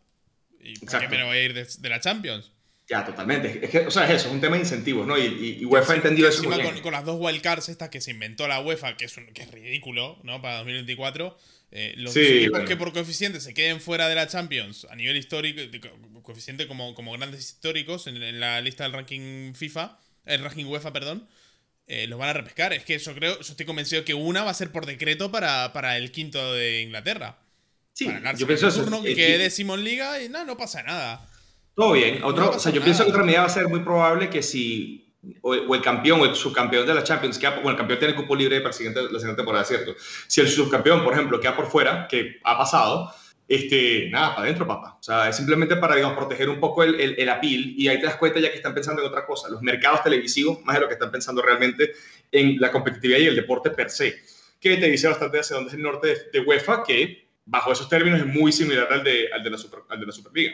¿y 0.60 0.78
por 0.80 1.00
qué 1.00 1.08
me 1.08 1.24
voy 1.24 1.38
a 1.38 1.44
ir 1.44 1.54
de, 1.54 1.90
la 1.90 2.00
Champions? 2.00 2.52
Ya, 2.90 3.06
totalmente. 3.06 3.60
Es 3.64 3.70
que, 3.70 3.80
o 3.80 3.92
sea, 3.92 4.06
es 4.06 4.22
eso, 4.22 4.30
es 4.30 4.34
un 4.34 4.42
tema 4.42 4.56
de 4.56 4.64
incentivos, 4.64 5.06
¿no? 5.06 5.16
Y, 5.18 5.64
UEFA 5.64 5.94
ha 5.94 5.96
entendido 5.98 6.28
eso. 6.28 6.44
Muy 6.44 6.62
con, 6.64 6.80
con, 6.82 6.92
las 6.92 7.06
dos 7.06 7.18
wildcards 7.20 7.70
estas 7.70 7.90
que 7.90 8.02
se 8.02 8.12
inventó 8.12 8.48
la 8.48 8.60
UEFA, 8.62 8.98
que 8.98 9.06
es, 9.06 9.16
que 9.34 9.44
es 9.44 9.52
ridículo, 9.52 10.20
¿no? 10.24 10.42
Para 10.42 10.58
2024. 10.58 11.38
los 11.98 12.16
equipos 12.18 12.62
que 12.62 12.76
por 12.76 12.92
coeficiente 12.92 13.40
se 13.40 13.54
queden 13.54 13.80
fuera 13.80 14.10
de 14.10 14.16
la 14.16 14.28
Champions 14.28 14.88
a 14.90 14.96
nivel 14.96 15.18
histórico, 15.18 15.62
coeficiente 16.24 16.68
como, 16.68 16.96
como 16.96 17.12
grandes 17.14 17.42
históricos 17.42 18.08
en, 18.08 18.22
en 18.24 18.40
la 18.40 18.60
lista 18.60 18.84
del 18.84 18.94
ranking 18.94 19.54
FIFA, 19.54 19.98
el 20.26 20.44
ranking 20.44 20.66
UEFA, 20.66 20.92
perdón, 20.92 21.28
eh, 21.92 22.06
los 22.06 22.20
van 22.20 22.30
a 22.30 22.34
repescar. 22.34 22.72
Es 22.72 22.84
que 22.86 22.98
yo 22.98 23.16
creo, 23.16 23.40
yo 23.40 23.52
estoy 23.52 23.66
convencido 23.66 24.06
que 24.06 24.14
una 24.14 24.44
va 24.44 24.52
a 24.52 24.54
ser 24.54 24.72
por 24.72 24.86
decreto 24.86 25.32
para, 25.32 25.74
para 25.74 25.98
el 25.98 26.12
quinto 26.12 26.54
de 26.54 26.82
Inglaterra. 26.82 27.40
Sí, 27.94 28.08
yo 28.38 28.48
pienso 28.48 28.68
eso. 28.68 28.82
Turno 28.82 29.02
que 29.02 29.16
quede 29.16 29.50
Simon 29.50 29.84
Liga 29.84 30.22
y 30.22 30.30
no, 30.30 30.46
no 30.46 30.56
pasa 30.56 30.84
nada. 30.84 31.28
Todo 31.76 31.94
bien. 31.94 32.24
Otro, 32.24 32.52
o 32.52 32.60
sea, 32.60 32.72
yo 32.72 32.82
pienso 32.82 33.04
que 33.04 33.12
otra 33.12 33.24
medida 33.24 33.42
va 33.42 33.48
a 33.48 33.50
ser 33.50 33.68
muy 33.68 33.80
probable 33.82 34.30
que 34.30 34.44
si 34.44 35.14
o, 35.42 35.54
el 35.54 35.82
campeón 35.82 36.22
o 36.22 36.26
el 36.26 36.36
subcampeón 36.36 36.86
de 36.86 36.94
la 36.94 37.04
Champions, 37.04 37.38
que 37.38 37.48
bueno, 37.48 37.72
el 37.72 37.78
campeón 37.78 38.00
tiene 38.00 38.14
el 38.14 38.20
cupo 38.20 38.36
libre 38.36 38.58
para 38.58 38.70
la 38.70 38.74
siguiente, 38.74 39.02
la 39.02 39.20
siguiente 39.20 39.36
temporada, 39.36 39.66
¿cierto? 39.66 39.96
Si 40.28 40.42
el 40.42 40.48
subcampeón, 40.48 41.04
por 41.04 41.14
ejemplo, 41.14 41.40
queda 41.40 41.56
por 41.56 41.68
fuera, 41.68 42.08
que 42.08 42.40
ha 42.44 42.58
pasado, 42.58 43.14
este, 43.48 44.10
nada, 44.12 44.36
para 44.36 44.44
adentro, 44.44 44.68
papá. 44.68 44.98
O 45.00 45.04
sea, 45.04 45.28
es 45.28 45.36
simplemente 45.36 45.76
para, 45.76 45.96
digamos, 45.96 46.18
proteger 46.18 46.50
un 46.50 46.60
poco 46.60 46.84
el, 46.84 47.00
el, 47.00 47.16
el, 47.18 47.30
appeal 47.30 47.74
y 47.76 47.88
ahí 47.88 48.00
te 48.00 48.06
das 48.06 48.16
cuenta 48.16 48.40
ya 48.40 48.50
que 48.50 48.58
están 48.58 48.74
pensando 48.74 49.02
en 49.02 49.08
otra 49.08 49.26
cosa, 49.26 49.50
los 49.50 49.62
mercados 49.62 50.04
televisivos, 50.04 50.64
más 50.64 50.76
de 50.76 50.82
lo 50.82 50.88
que 50.88 50.94
están 50.94 51.12
pensando 51.12 51.42
realmente 51.42 51.94
en 52.32 52.60
la 52.60 52.72
competitividad 52.72 53.20
y 53.20 53.26
el 53.26 53.36
deporte 53.36 53.72
per 53.72 53.90
se, 53.90 54.22
que 54.60 54.78
te 54.78 54.88
dice 54.88 55.08
bastante 55.08 55.40
hacia 55.40 55.56
dónde 55.56 55.70
es 55.70 55.76
el 55.76 55.82
norte 55.82 56.30
de, 56.32 56.40
UEFA, 56.42 56.84
que 56.84 57.28
bajo 57.46 57.72
esos 57.72 57.90
términos 57.90 58.20
es 58.20 58.28
muy 58.28 58.52
similar 58.52 58.88
al 58.92 59.04
de, 59.04 59.30
al 59.34 59.44
de, 59.44 59.50
la, 59.50 59.58
Super, 59.58 59.80
al 59.90 60.00
de 60.00 60.06
la 60.06 60.12
Superliga. 60.12 60.54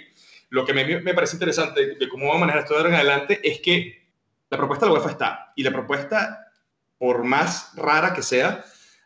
Lo 0.55 0.65
que 0.65 0.73
me, 0.73 0.85
me, 1.01 1.13
parece 1.13 1.35
interesante 1.35 1.95
de 1.95 2.07
cómo 2.07 2.29
va 2.29 2.35
a 2.35 2.39
manejar 2.39 2.61
esto 2.61 2.75
de 2.75 2.79
ahora 2.79 2.89
en 2.91 2.95
adelante 2.95 3.41
es 3.43 3.59
que 3.59 4.07
la 4.49 4.57
propuesta 4.57 4.85
de 4.85 4.93
la 4.93 4.97
UEFA 4.97 5.11
está, 5.11 5.53
y 5.57 5.63
la 5.63 5.71
propuesta, 5.71 6.47
por 6.97 7.25
más 7.25 7.73
rara 7.75 8.13
que 8.13 8.21
sea, 8.21 8.63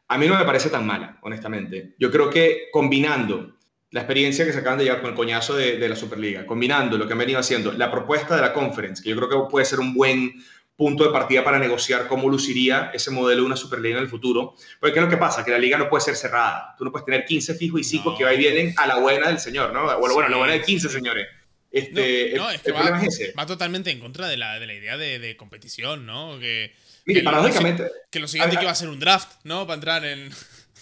a 0.07 0.17
mí 0.19 0.27
no 0.27 0.37
me 0.37 0.45
parece 0.45 0.69
tan 0.69 0.85
mala, 0.85 1.17
honestamente. 1.23 1.95
Yo 1.97 2.11
creo 2.11 2.29
que 2.29 2.67
combinando 2.71 3.55
la 3.89 4.01
experiencia 4.01 4.45
que 4.45 4.53
se 4.53 4.59
acaban 4.59 4.77
de 4.77 4.85
llevar 4.85 5.01
con 5.01 5.09
el 5.09 5.15
coñazo 5.15 5.55
de, 5.55 5.89
la 5.89 5.95
Superliga, 5.95 6.45
combinando 6.45 6.99
lo 6.99 7.07
que 7.07 7.13
han 7.13 7.19
venido 7.19 7.39
haciendo, 7.39 7.71
la 7.71 7.89
propuesta 7.89 8.35
de 8.35 8.41
la 8.41 8.53
conference, 8.53 9.01
que 9.01 9.09
yo 9.09 9.15
creo 9.15 9.27
que 9.27 9.49
puede 9.49 9.65
ser 9.65 9.79
un 9.79 9.95
buen 9.95 10.33
punto 10.75 11.03
de 11.03 11.09
partida 11.09 11.43
para 11.43 11.57
negociar 11.57 12.07
cómo 12.07 12.29
luciría 12.29 12.91
ese 12.93 13.11
modelo 13.11 13.41
de 13.41 13.47
una 13.47 13.55
Superliga 13.55 13.97
en 13.97 14.03
el 14.03 14.09
futuro. 14.09 14.53
Porque 14.79 14.93
¿qué 14.93 14.99
es 14.99 15.05
lo 15.05 15.09
que 15.09 15.17
pasa? 15.17 15.43
Que 15.43 15.51
la 15.51 15.57
liga 15.57 15.77
no 15.77 15.89
puede 15.89 16.01
ser 16.01 16.15
cerrada. 16.15 16.75
Tú 16.77 16.85
no 16.85 16.91
puedes 16.91 17.05
tener 17.05 17.25
15 17.25 17.55
fijos 17.55 17.81
y 17.81 17.83
5 17.83 18.15
que 18.17 18.23
va 18.23 18.33
y 18.33 18.37
vienen 18.37 18.73
a 18.77 18.87
la 18.87 18.97
buena 18.97 19.27
del 19.27 19.39
señor, 19.39 19.73
¿no? 19.73 19.83
Bueno, 19.99 20.13
bueno, 20.13 20.29
la 20.29 20.37
buena 20.37 20.53
de 20.53 20.61
15 20.61 20.87
señores. 20.87 21.27
Este, 21.71 22.33
no, 22.35 22.49
es 22.49 22.61
que 22.61 22.71
va, 22.71 23.45
totalmente 23.45 23.91
en 23.91 23.99
contra 23.99 24.27
de 24.27 24.37
la, 24.37 24.59
de 24.59 24.65
la 24.65 24.73
idea 24.73 24.97
de, 24.97 25.37
competición, 25.37 26.05
¿no? 26.05 26.39
Que, 26.39 26.73
Mire, 27.05 27.23
paradójicamente... 27.23 27.83
Lo, 27.83 27.89
que 28.09 28.19
lo 28.19 28.27
siguiente 28.27 28.57
que 28.57 28.65
va 28.65 28.71
a 28.71 28.75
ser 28.75 28.89
un 28.89 28.99
draft, 28.99 29.29
¿no? 29.43 29.67
Para 29.67 29.75
entrar 29.75 30.05
en... 30.05 30.31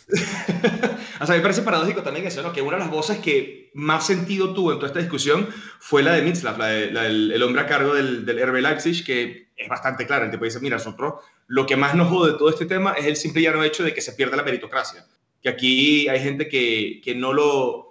o 1.20 1.25
sea, 1.25 1.36
me 1.36 1.41
parece 1.41 1.62
paradójico 1.62 2.01
también 2.01 2.25
eso, 2.25 2.41
¿no? 2.41 2.53
Que 2.53 2.62
una 2.62 2.77
de 2.77 2.84
las 2.84 2.91
voces 2.91 3.17
que 3.17 3.72
más 3.74 4.08
sentido 4.08 4.53
tuvo 4.53 4.72
en 4.72 4.77
toda 4.77 4.88
esta 4.88 5.00
discusión 5.00 5.50
fue 5.79 6.01
la 6.01 6.13
de 6.13 6.22
Mitzlaff, 6.22 6.58
la, 6.58 6.74
el 6.74 7.44
hombre 7.44 7.62
a 7.62 7.67
cargo 7.67 7.94
del, 7.94 8.25
del 8.25 8.48
RB 8.48 8.62
Leipzig, 8.62 9.06
que 9.06 9.50
es 9.58 9.67
bastante 9.67 10.08
claro. 10.08 10.25
El 10.25 10.32
tipo 10.32 10.46
dice, 10.46 10.62
mira, 10.62 10.77
nosotros 10.77 11.15
lo 11.48 11.65
que 11.65 11.75
más 11.75 11.96
nos 11.96 12.10
jode 12.10 12.34
de 12.34 12.38
todo 12.38 12.50
este 12.50 12.65
tema 12.65 12.94
es 12.94 13.06
el 13.06 13.15
simple 13.15 13.41
y 13.41 13.46
llano 13.46 13.63
hecho 13.63 13.84
de 13.84 13.94
que 13.94 14.01
se 14.01 14.13
pierda 14.13 14.38
la 14.38 14.44
meritocracia. 14.44 15.06
Que 15.41 15.50
aquí 15.50 16.08
hay 16.08 16.20
gente 16.22 16.48
que, 16.48 17.01
que 17.03 17.15
no 17.15 17.34
lo... 17.34 17.87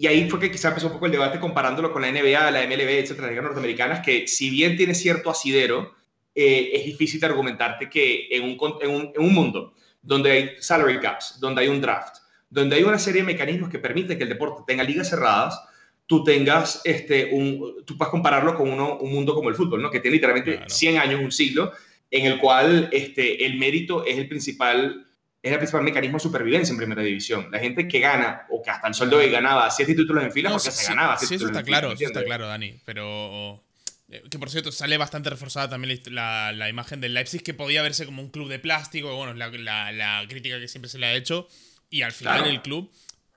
Y 0.00 0.06
ahí 0.06 0.30
fue 0.30 0.40
que 0.40 0.50
quizá 0.50 0.68
empezó 0.68 0.86
un 0.86 0.94
poco 0.94 1.04
el 1.04 1.12
debate 1.12 1.38
comparándolo 1.38 1.92
con 1.92 2.00
la 2.00 2.10
NBA, 2.10 2.50
la 2.50 2.66
MLB, 2.66 2.88
etcétera, 2.88 3.26
las 3.26 3.32
ligas 3.32 3.44
norteamericanas, 3.44 4.00
que 4.00 4.26
si 4.26 4.48
bien 4.48 4.74
tiene 4.74 4.94
cierto 4.94 5.28
asidero, 5.28 5.94
eh, 6.34 6.70
es 6.72 6.86
difícil 6.86 7.20
de 7.20 7.26
argumentarte 7.26 7.90
que 7.90 8.26
en 8.30 8.44
un, 8.44 8.58
en 8.80 8.90
un, 8.90 9.12
en 9.14 9.22
un 9.22 9.34
mundo 9.34 9.74
donde 10.00 10.30
hay 10.30 10.50
salary 10.58 10.98
caps, 11.00 11.38
donde 11.38 11.60
hay 11.60 11.68
un 11.68 11.82
draft, 11.82 12.16
donde 12.48 12.76
hay 12.76 12.82
una 12.82 12.98
serie 12.98 13.20
de 13.20 13.26
mecanismos 13.26 13.68
que 13.68 13.78
permiten 13.78 14.16
que 14.16 14.22
el 14.22 14.30
deporte 14.30 14.62
tenga 14.66 14.84
ligas 14.84 15.10
cerradas, 15.10 15.62
tú 16.06 16.24
tengas 16.24 16.80
este, 16.84 17.28
un, 17.34 17.84
tú 17.84 17.98
puedes 17.98 18.10
compararlo 18.10 18.54
con 18.54 18.70
uno, 18.70 18.96
un 18.96 19.12
mundo 19.12 19.34
como 19.34 19.50
el 19.50 19.54
fútbol, 19.54 19.82
¿no? 19.82 19.90
Que 19.90 20.00
tiene 20.00 20.14
literalmente 20.14 20.62
100 20.66 20.96
años, 20.96 21.20
un 21.20 21.30
siglo, 21.30 21.72
en 22.10 22.24
el 22.24 22.38
cual 22.38 22.88
este, 22.90 23.44
el 23.44 23.58
mérito 23.58 24.06
es 24.06 24.16
el 24.16 24.28
principal 24.28 25.09
es 25.42 25.52
el 25.52 25.58
principal 25.58 25.82
mecanismo 25.82 26.18
de 26.18 26.22
supervivencia 26.22 26.72
en 26.72 26.78
primera 26.78 27.02
división. 27.02 27.48
La 27.50 27.58
gente 27.58 27.88
que 27.88 27.98
gana, 27.98 28.46
o 28.50 28.62
que 28.62 28.70
hasta 28.70 28.88
el 28.88 28.94
sueldo 28.94 29.18
de 29.18 29.30
ganaba 29.30 29.70
siete 29.70 29.94
títulos 29.94 30.22
en 30.22 30.32
fila, 30.32 30.50
porque 30.50 30.70
se 30.70 30.88
ganaba. 30.88 31.16
Sí, 31.16 31.34
eso 31.34 31.46
está 31.46 31.62
claro, 31.62 31.92
eso 31.92 32.04
está 32.04 32.22
claro, 32.24 32.46
Dani. 32.46 32.78
Pero 32.84 33.62
eh, 34.10 34.22
que 34.30 34.38
por 34.38 34.50
cierto, 34.50 34.70
sale 34.70 34.98
bastante 34.98 35.30
reforzada 35.30 35.70
también 35.70 36.00
la, 36.06 36.52
la, 36.52 36.68
imagen 36.68 37.00
del 37.00 37.14
Leipzig, 37.14 37.42
que 37.42 37.54
podía 37.54 37.80
verse 37.80 38.04
como 38.04 38.20
un 38.20 38.28
club 38.28 38.48
de 38.48 38.58
plástico, 38.58 39.14
bueno, 39.16 39.32
la, 39.32 39.92
la 39.92 40.24
crítica 40.28 40.60
que 40.60 40.68
siempre 40.68 40.90
se 40.90 40.98
le 40.98 41.06
ha 41.06 41.14
hecho. 41.14 41.48
Y 41.88 42.02
al 42.02 42.12
final 42.12 42.46
el 42.46 42.60
club 42.60 42.92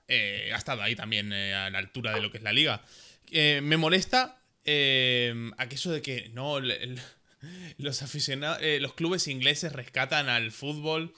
eh, 0.09 0.51
ha 0.53 0.57
estado 0.57 0.81
ahí 0.81 0.95
también 0.95 1.31
eh, 1.31 1.53
a 1.53 1.69
la 1.69 1.79
altura 1.79 2.13
de 2.13 2.21
lo 2.21 2.31
que 2.31 2.37
es 2.37 2.43
la 2.43 2.51
liga. 2.51 2.83
me 3.31 3.77
molesta 3.77 4.39
aquello 4.65 5.91
de 5.91 6.01
que 6.01 6.29
no 6.33 6.59
los 7.77 8.01
aficionados, 8.01 8.61
los 8.81 8.93
clubes 8.93 9.27
ingleses 9.27 9.71
rescatan 9.71 10.27
al 10.27 10.51
fútbol, 10.51 11.13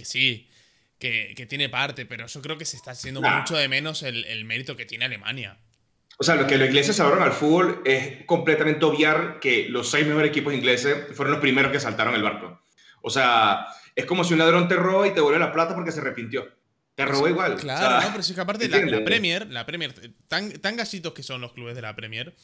que 0.00 0.06
sí, 0.06 0.48
que, 0.98 1.34
que, 1.36 1.46
tiene 1.46 1.68
parte, 1.68 2.06
pero 2.06 2.26
yo 2.26 2.42
creo 2.42 2.56
que 2.56 2.64
se 2.64 2.76
está 2.76 2.92
haciendo 2.92 3.20
mucho 3.20 3.56
de 3.56 3.68
menos 3.68 4.02
el, 4.02 4.24
el 4.24 4.44
mérito 4.44 4.76
que 4.76 4.86
tiene 4.86 5.04
Alemania. 5.04 5.58
O 6.18 6.24
sea, 6.24 6.34
lo 6.34 6.46
que 6.46 6.58
los 6.58 6.68
ingleses 6.68 6.96
salvaron 6.96 7.22
al 7.22 7.32
fútbol 7.32 7.82
es 7.84 8.24
completamente 8.26 8.84
obviar 8.84 9.40
que 9.40 9.68
los 9.68 9.90
seis 9.90 10.06
mejores 10.06 10.30
equipos 10.30 10.52
ingleses 10.52 11.14
fueron 11.14 11.32
los 11.32 11.40
primeros 11.40 11.72
que 11.72 11.80
saltaron 11.80 12.14
el 12.14 12.22
barco. 12.22 12.62
O 13.02 13.10
sea, 13.10 13.66
es 13.94 14.04
como 14.04 14.24
si 14.24 14.34
un 14.34 14.38
ladrón 14.38 14.68
te 14.68 14.76
roba 14.76 15.06
y 15.06 15.12
te 15.12 15.20
vuelve 15.20 15.38
la 15.38 15.52
plata 15.52 15.74
porque 15.74 15.92
se 15.92 16.00
arrepintió. 16.00 16.48
Te 16.94 17.06
robó 17.06 17.28
igual. 17.28 17.56
Claro, 17.56 18.04
no, 18.04 18.10
pero 18.10 18.20
es 18.20 18.32
que 18.32 18.40
aparte 18.40 18.68
la, 18.68 18.84
la, 18.84 19.04
Premier, 19.04 19.46
la 19.46 19.64
Premier, 19.64 19.94
tan, 20.28 20.50
tan 20.60 20.76
gasitos 20.76 21.14
que 21.14 21.22
son 21.22 21.40
los 21.40 21.52
clubes 21.52 21.74
de 21.74 21.82
la 21.82 21.96
Premier, 21.96 22.34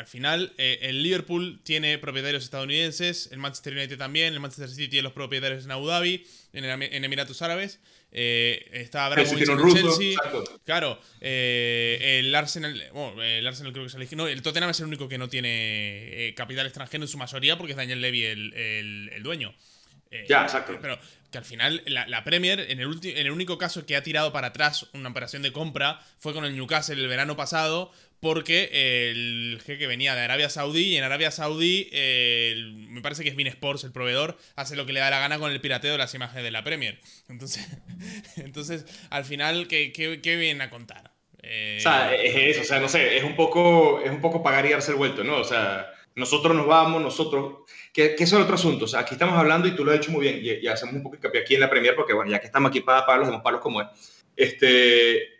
al 0.00 0.06
final 0.06 0.54
eh, 0.56 0.78
el 0.82 1.02
Liverpool 1.02 1.60
tiene 1.62 1.98
propietarios 1.98 2.42
estadounidenses, 2.44 3.28
el 3.32 3.38
Manchester 3.38 3.74
United 3.74 3.98
también, 3.98 4.32
el 4.32 4.40
Manchester 4.40 4.70
City 4.70 4.88
tiene 4.88 5.02
los 5.02 5.12
propietarios 5.12 5.64
en 5.64 5.70
Abu 5.70 5.86
Dhabi, 5.86 6.26
en, 6.54 6.64
en 6.64 7.04
Emiratos 7.04 7.42
Árabes. 7.42 7.80
Eh, 8.12 8.68
está 8.72 9.04
Abramovich 9.04 9.46
en 9.46 9.58
el 9.58 9.74
Chelsea. 9.74 10.18
Claro, 10.64 10.98
eh, 11.20 12.18
el 12.18 12.34
Arsenal. 12.34 12.82
Bueno, 12.94 13.22
el 13.22 13.46
Arsenal 13.46 13.72
creo 13.72 13.84
que 13.84 13.90
se 13.90 14.16
No, 14.16 14.26
el 14.26 14.40
Tottenham 14.40 14.70
es 14.70 14.80
el 14.80 14.86
único 14.86 15.06
que 15.06 15.18
no 15.18 15.28
tiene 15.28 16.28
eh, 16.28 16.34
capital 16.34 16.64
extranjero 16.64 17.04
en 17.04 17.08
su 17.08 17.18
mayoría 17.18 17.58
porque 17.58 17.72
es 17.72 17.76
Daniel 17.76 18.00
Levy 18.00 18.24
el, 18.24 19.10
el, 19.12 19.22
dueño. 19.22 19.54
Eh, 20.10 20.24
ya, 20.26 20.42
exacto. 20.42 20.78
Pero 20.80 20.98
que 21.30 21.38
al 21.38 21.44
final 21.44 21.82
la, 21.86 22.24
Premier, 22.24 22.58
en 22.58 22.80
el, 22.80 22.98
en 23.02 23.26
el 23.26 23.30
único 23.30 23.58
caso 23.58 23.86
que 23.86 23.96
ha 23.96 24.02
tirado 24.02 24.32
para 24.32 24.48
atrás 24.48 24.88
una 24.94 25.10
operación 25.10 25.42
de 25.42 25.52
compra, 25.52 26.00
fue 26.18 26.32
con 26.32 26.44
el 26.44 26.56
Newcastle 26.56 27.00
el 27.00 27.06
verano 27.06 27.36
pasado, 27.36 27.92
porque 28.20 29.10
el 29.10 29.60
jeque 29.64 29.86
venía 29.86 30.14
de 30.14 30.20
Arabia 30.20 30.50
Saudí 30.50 30.88
y 30.88 30.96
en 30.96 31.04
Arabia 31.04 31.30
Saudí, 31.30 31.88
me 32.88 33.00
parece 33.00 33.22
que 33.22 33.30
es 33.30 33.36
Bean 33.36 33.48
Sports, 33.48 33.84
el 33.84 33.92
proveedor, 33.92 34.36
hace 34.56 34.76
lo 34.76 34.86
que 34.86 34.92
le 34.92 35.00
da 35.00 35.10
la 35.10 35.20
gana 35.20 35.38
con 35.38 35.50
el 35.50 35.60
pirateo 35.60 35.92
de 35.92 35.98
las 35.98 36.14
imágenes 36.14 36.44
de 36.44 36.50
la 36.50 36.62
Premier. 36.62 37.00
Entonces, 37.28 37.66
entonces 38.36 38.84
al 39.08 39.24
final, 39.24 39.68
¿qué, 39.68 39.92
qué, 39.92 40.36
viene 40.36 40.64
a 40.64 40.70
contar? 40.70 41.12
O 41.38 41.80
sea, 41.80 42.14
es 42.14 42.56
eso, 42.56 42.60
o 42.60 42.64
sea, 42.64 42.80
no 42.80 42.88
sé, 42.88 43.16
es 43.16 43.24
un 43.24 43.34
poco, 43.34 44.02
es 44.04 44.10
un 44.10 44.20
poco 44.20 44.42
pagar 44.42 44.66
y 44.66 44.70
darse 44.70 44.92
el 44.92 44.98
vuelto, 44.98 45.24
¿no? 45.24 45.38
O 45.38 45.44
sea, 45.44 45.90
nosotros 46.14 46.54
nos 46.54 46.66
vamos, 46.66 47.02
nosotros... 47.02 47.64
Que, 47.92 48.14
que 48.14 48.22
eso 48.22 48.36
es 48.36 48.44
otro 48.44 48.54
asunto, 48.54 48.84
o 48.84 48.88
sea, 48.88 49.00
aquí 49.00 49.14
estamos 49.14 49.36
hablando 49.36 49.66
y 49.66 49.74
tú 49.74 49.84
lo 49.84 49.90
has 49.90 49.96
hecho 49.96 50.12
muy 50.12 50.22
bien, 50.22 50.40
y, 50.42 50.66
hacemos 50.68 50.94
un 50.94 51.02
poco 51.02 51.16
de 51.16 51.38
aquí 51.38 51.54
en 51.54 51.60
la 51.60 51.70
Premier, 51.70 51.96
porque 51.96 52.12
bueno, 52.12 52.30
ya 52.30 52.38
que 52.38 52.46
estamos 52.46 52.68
aquí 52.68 52.82
para 52.82 53.04
palos, 53.04 53.26
damos 53.26 53.42
palos 53.42 53.60
como 53.60 53.80
es. 53.80 53.88
Este, 54.36 55.39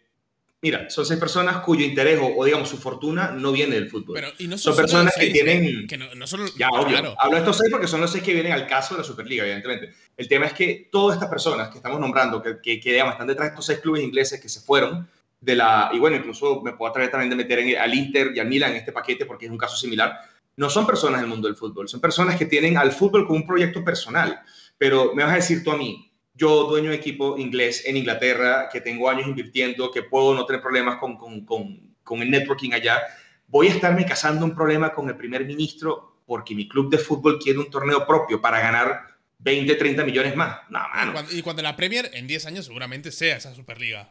Mira, 0.63 0.91
son 0.91 1.07
seis 1.07 1.19
personas 1.19 1.63
cuyo 1.63 1.87
interés 1.87 2.21
o, 2.23 2.45
digamos 2.45 2.69
su 2.69 2.77
fortuna 2.77 3.31
no 3.31 3.51
viene 3.51 3.77
del 3.77 3.89
fútbol. 3.89 4.15
Pero, 4.15 4.29
y 4.39 4.47
no 4.47 4.59
son, 4.59 4.77
personas 4.77 5.15
que 5.17 5.31
tienen. 5.31 5.87
Que 5.87 5.97
no, 5.97 6.27
solo, 6.27 6.45
ya, 6.59 6.69
obvio. 6.69 7.15
Hablo 7.19 7.37
de 7.37 7.39
estos 7.39 7.57
seis 7.57 7.71
porque 7.71 7.87
son 7.87 8.03
los 8.03 8.13
seis 8.13 8.23
que 8.23 8.35
vienen 8.35 8.53
al 8.53 8.67
caso 8.67 8.95
de 8.95 8.99
la 8.99 9.05
Superliga, 9.05 9.45
evidentemente. 9.45 9.95
El 10.19 10.29
tema 10.29 10.47
es 10.47 10.53
que 10.53 10.89
todas 10.93 11.17
estas 11.17 11.31
personas 11.31 11.71
que 11.71 11.79
estamos 11.79 11.99
nombrando, 11.99 12.43
que, 12.43 12.59
que, 12.63 12.79
que 12.79 12.93
digamos, 12.93 13.13
están 13.13 13.27
detrás 13.27 13.47
de 13.47 13.51
estos 13.53 13.65
seis 13.65 13.79
clubes 13.79 14.03
ingleses 14.03 14.39
que 14.39 14.51
se 14.51 14.61
fueron 14.61 15.09
de 15.41 15.57
la. 15.57 15.91
Y 15.95 15.99
bueno, 15.99 16.17
incluso 16.17 16.61
me 16.61 16.73
puedo 16.73 16.91
atrever 16.91 17.11
también 17.11 17.31
de 17.31 17.37
meter 17.37 17.59
en, 17.61 17.79
al 17.79 17.95
Inter 17.95 18.33
y 18.35 18.39
al 18.39 18.47
Milan 18.47 18.73
en 18.73 18.77
este 18.77 18.93
paquete 18.93 19.25
porque 19.25 19.47
es 19.47 19.51
un 19.51 19.59
caso 19.59 19.77
similar. 19.77 20.19
No 20.57 20.69
son 20.69 20.87
personas 20.87 21.23
del 21.23 21.31
mundo 21.31 21.49
del 21.49 21.57
fútbol, 21.57 21.89
son 21.89 22.01
personas 22.01 22.37
que 22.37 22.45
tienen 22.45 22.77
al 22.77 22.93
fútbol 22.93 23.27
como 23.27 23.39
un 23.39 23.47
proyecto 23.47 23.83
personal. 23.83 24.41
Pero 24.77 25.15
me 25.15 25.23
vas 25.23 25.33
a 25.33 25.37
decir 25.37 25.65
tú 25.65 25.71
a 25.71 25.77
mí, 25.79 26.10
yo, 26.41 26.65
dueño 26.65 26.89
de 26.89 26.97
equipo 26.97 27.37
inglés 27.37 27.83
en 27.85 27.99
Inglaterra, 27.99 28.71
que 28.73 28.81
tengo 28.81 29.11
años 29.11 29.29
invirtiendo, 29.29 29.91
que 29.91 30.03
puedo 30.03 30.35
no 30.35 30.47
tener 30.47 30.63
problemas 30.63 30.97
con, 30.97 31.19
con, 31.19 31.45
con, 31.45 31.95
con 32.03 32.23
el 32.23 32.31
networking 32.31 32.73
allá, 32.73 33.03
voy 33.47 33.67
a 33.67 33.73
estarme 33.73 34.07
casando 34.07 34.47
un 34.47 34.55
problema 34.55 34.95
con 34.95 35.07
el 35.11 35.19
primer 35.19 35.45
ministro 35.45 36.23
porque 36.25 36.55
mi 36.55 36.67
club 36.67 36.91
de 36.91 36.97
fútbol 36.97 37.39
quiere 37.39 37.59
un 37.59 37.69
torneo 37.69 38.07
propio 38.07 38.41
para 38.41 38.59
ganar 38.59 39.19
20, 39.41 39.75
30 39.75 40.03
millones 40.03 40.35
más. 40.35 40.61
No, 40.71 40.79
mano. 40.79 41.29
Y 41.31 41.43
cuando 41.43 41.61
la 41.61 41.77
Premier 41.77 42.11
en 42.15 42.27
10 42.27 42.47
años 42.47 42.65
seguramente 42.65 43.13
sea 43.13 43.37
esa 43.37 43.55
Superliga. 43.55 44.11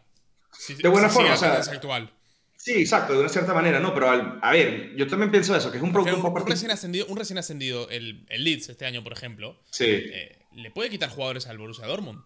de 0.68 0.88
buena 0.88 1.10
forma, 1.10 1.34
o 1.34 1.38
sea, 1.38 1.54
actual. 1.54 2.14
Sí, 2.58 2.74
exacto, 2.74 3.14
de 3.14 3.22
una 3.22 3.30
cierta 3.30 3.56
manera, 3.56 3.80
¿no? 3.80 3.92
Pero 3.96 4.40
a 4.42 4.52
ver, 4.52 4.94
yo 4.96 5.08
también 5.08 5.32
pienso 5.32 5.56
eso, 5.56 5.72
que 5.72 5.78
es 5.78 5.84
un 5.84 5.94
producto 5.94 6.18
un, 6.18 6.26
un, 6.26 6.46
recién 6.46 6.70
ascendido, 6.70 7.08
un 7.08 7.18
recién 7.18 7.40
ascendido, 7.40 7.90
el, 7.90 8.26
el 8.30 8.44
Leeds 8.44 8.70
este 8.70 8.86
año, 8.86 9.02
por 9.04 9.14
ejemplo. 9.14 9.58
Sí. 9.72 9.86
Eh, 9.88 10.39
le 10.62 10.72
puede 10.72 10.90
quitar 10.90 11.10
jugadores 11.10 11.48
al 11.48 11.58
Borussia 11.58 11.88
Dortmund. 11.88 12.22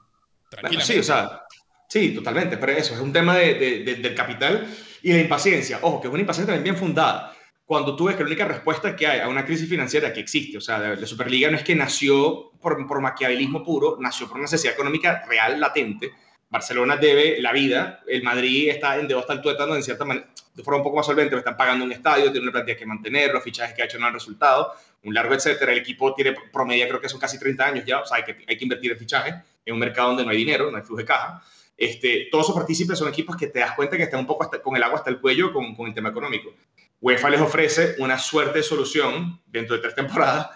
sí, 0.81 0.97
o 0.97 1.03
sea, 1.03 1.43
sí, 1.87 2.13
totalmente. 2.13 2.57
Pero 2.57 2.71
eso 2.73 2.93
es 2.93 2.99
un 2.99 3.13
tema 3.13 3.37
de, 3.37 3.83
del 3.83 4.15
capital 4.15 4.67
y 5.01 5.13
la 5.13 5.19
impaciencia. 5.19 5.79
Ojo, 5.81 6.01
que 6.01 6.07
es 6.07 6.13
una 6.13 6.21
impaciencia 6.21 6.53
también 6.53 6.75
bien 6.75 6.77
fundada. 6.77 7.35
Cuando 7.65 7.95
tú 7.95 8.05
ves 8.05 8.15
que 8.15 8.23
la 8.23 8.27
única 8.27 8.45
respuesta 8.45 8.95
que 8.95 9.07
hay 9.07 9.21
a 9.21 9.29
una 9.29 9.45
crisis 9.45 9.69
financiera 9.69 10.11
que 10.11 10.19
existe, 10.19 10.57
o 10.57 10.61
sea, 10.61 10.79
la 10.79 11.07
Superliga 11.07 11.49
no 11.49 11.57
es 11.57 11.63
que 11.63 11.75
nació 11.75 12.51
por, 12.59 12.85
por 12.85 12.99
maquiavelismo 12.99 13.63
puro, 13.63 13.97
nació 13.99 14.27
por 14.27 14.35
una 14.35 14.43
necesidad 14.43 14.73
económica 14.73 15.23
real, 15.27 15.59
latente. 15.59 16.11
Barcelona 16.53 16.97
debe 16.97 17.41
la 17.41 17.51
vida, 17.51 18.03
el 18.05 18.21
Madrid 18.21 18.69
está 18.69 18.95
en 18.99 19.09
el 19.09 19.41
tuétano, 19.41 19.75
en 19.75 19.81
cierta 19.81 20.05
manera, 20.05 20.27
de 20.53 20.61
forma 20.61 20.77
un 20.77 20.83
poco 20.83 20.97
más 20.97 21.05
solvente, 21.07 21.35
están 21.35 21.57
pagando 21.57 21.83
un 21.83 21.91
estadio, 21.91 22.31
tiene 22.31 22.43
una 22.43 22.51
plantilla 22.51 22.77
que 22.77 22.85
mantener, 22.85 23.33
los 23.33 23.43
fichajes 23.43 23.75
que 23.75 23.81
ha 23.81 23.85
hecho 23.85 23.97
no 23.97 24.05
han 24.05 24.13
resultado, 24.13 24.71
un 25.03 25.15
largo 25.15 25.33
etcétera. 25.33 25.71
El 25.71 25.79
equipo 25.79 26.13
tiene 26.13 26.35
promedio, 26.51 26.87
creo 26.87 27.01
que 27.01 27.09
son 27.09 27.19
casi 27.19 27.39
30 27.39 27.65
años 27.65 27.85
ya, 27.87 28.01
o 28.01 28.05
sea, 28.05 28.17
hay 28.17 28.23
que, 28.23 28.45
hay 28.47 28.55
que 28.55 28.65
invertir 28.65 28.91
en 28.91 28.99
fichajes 28.99 29.33
en 29.65 29.73
un 29.73 29.79
mercado 29.79 30.09
donde 30.09 30.25
no 30.25 30.29
hay 30.29 30.37
dinero, 30.37 30.69
no 30.69 30.77
hay 30.77 30.83
flujo 30.83 30.99
de 30.99 31.05
caja. 31.05 31.43
Este, 31.75 32.27
todos 32.29 32.45
esos 32.45 32.55
partícipes 32.55 32.99
son 32.99 33.07
equipos 33.07 33.35
que 33.35 33.47
te 33.47 33.57
das 33.57 33.71
cuenta 33.71 33.97
que 33.97 34.03
están 34.03 34.19
un 34.19 34.27
poco 34.27 34.47
con 34.61 34.75
el 34.75 34.83
agua 34.83 34.99
hasta 34.99 35.09
el 35.09 35.19
cuello 35.19 35.51
con, 35.51 35.75
el 35.87 35.93
tema 35.95 36.09
económico. 36.09 36.53
UEFA 37.01 37.31
les 37.31 37.41
ofrece 37.41 37.95
una 37.97 38.19
suerte 38.19 38.59
de 38.59 38.63
solución 38.63 39.41
dentro 39.47 39.75
de 39.75 39.81
tres 39.81 39.95
temporadas. 39.95 40.51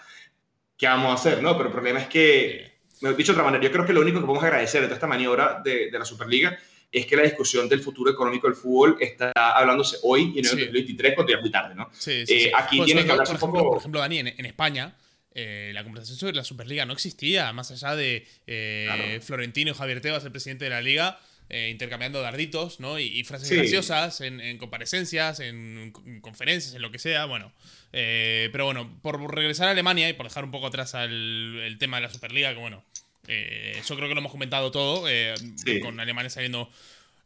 ¿Qué 0.76 0.86
vamos 0.86 1.10
a 1.10 1.14
hacer? 1.14 1.42
No, 1.42 1.56
pero 1.56 1.70
el 1.70 1.72
problema 1.72 1.98
es 1.98 2.06
que, 2.06 2.77
dicho 3.00 3.32
de 3.32 3.38
otra 3.38 3.44
manera, 3.44 3.62
yo 3.62 3.70
creo 3.72 3.86
que 3.86 3.92
lo 3.92 4.00
único 4.00 4.20
que 4.20 4.26
podemos 4.26 4.44
agradecer 4.44 4.80
de 4.80 4.86
toda 4.86 4.96
esta 4.96 5.06
maniobra 5.06 5.60
de, 5.64 5.90
de 5.90 5.98
la 5.98 6.04
Superliga 6.04 6.58
es 6.90 7.06
que 7.06 7.16
la 7.16 7.22
discusión 7.22 7.68
del 7.68 7.80
futuro 7.80 8.10
económico 8.10 8.46
del 8.46 8.56
fútbol 8.56 8.96
está 9.00 9.32
hablándose 9.34 9.98
hoy 10.02 10.32
y 10.34 10.38
en 10.38 10.46
el 10.46 10.50
2023 10.50 11.14
cuando 11.14 11.30
ya 11.30 11.36
es 11.36 11.42
muy 11.42 11.50
tarde, 11.50 11.74
¿no? 11.74 11.88
Sí, 11.92 12.26
sí, 12.26 12.34
eh, 12.34 12.52
aquí 12.54 12.82
tiene 12.84 13.04
que 13.04 13.12
hablarse 13.12 13.34
un 13.34 13.40
poco... 13.40 13.70
Por 13.70 13.78
ejemplo, 13.78 14.00
Dani, 14.00 14.18
en, 14.20 14.46
España 14.46 14.96
eh, 15.34 15.70
la 15.74 15.84
conversación 15.84 16.18
sobre 16.18 16.34
la 16.34 16.44
Superliga 16.44 16.86
no 16.86 16.94
existía, 16.94 17.52
más 17.52 17.70
allá 17.70 17.94
de 17.94 18.26
eh, 18.46 19.20
Florentino 19.22 19.70
y 19.70 19.74
Javier 19.74 20.00
Tebas, 20.00 20.24
el 20.24 20.32
presidente 20.32 20.64
de 20.64 20.70
la 20.70 20.80
liga, 20.80 21.20
intercambiando 21.50 22.20
darditos, 22.20 22.78
¿no? 22.78 22.98
Y, 22.98 23.24
frases 23.24 23.50
graciosas 23.50 24.20
en, 24.20 24.58
comparecencias, 24.58 25.40
en, 25.40 25.92
conferencias, 26.20 26.74
en 26.74 26.82
lo 26.82 26.90
que 26.90 26.98
sea, 26.98 27.24
bueno. 27.24 27.52
pero 27.90 28.66
bueno, 28.66 28.98
por 29.02 29.34
regresar 29.34 29.68
a 29.68 29.70
Alemania 29.70 30.08
y 30.08 30.12
por 30.12 30.26
dejar 30.26 30.44
un 30.44 30.50
poco 30.50 30.66
atrás 30.66 30.94
el 30.94 31.76
tema 31.78 31.96
de 31.96 32.02
la 32.02 32.10
Superliga, 32.10 32.52
que 32.52 32.60
bueno, 32.60 32.84
eh, 33.28 33.80
yo 33.86 33.94
creo 33.94 34.08
que 34.08 34.14
lo 34.14 34.20
hemos 34.20 34.32
comentado 34.32 34.70
todo, 34.70 35.04
eh, 35.06 35.34
con 35.82 36.00
Alemania 36.00 36.30
saliendo 36.30 36.70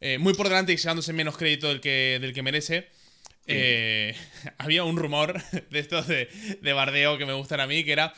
eh, 0.01 0.17
muy 0.17 0.33
por 0.33 0.49
delante 0.49 0.73
y 0.73 0.75
llevándose 0.75 1.13
menos 1.13 1.37
crédito 1.37 1.69
del 1.69 1.79
que, 1.79 2.19
del 2.21 2.33
que 2.33 2.43
merece. 2.43 2.89
había 4.57 4.83
un 4.83 4.97
rumor 4.97 5.41
de 5.69 5.79
estos 5.79 6.07
de, 6.07 6.29
de, 6.61 6.73
bardeo 6.73 7.17
que 7.17 7.25
me 7.25 7.33
gustan 7.33 7.61
a 7.61 7.67
mí, 7.67 7.83
que 7.83 7.93
era, 7.93 8.13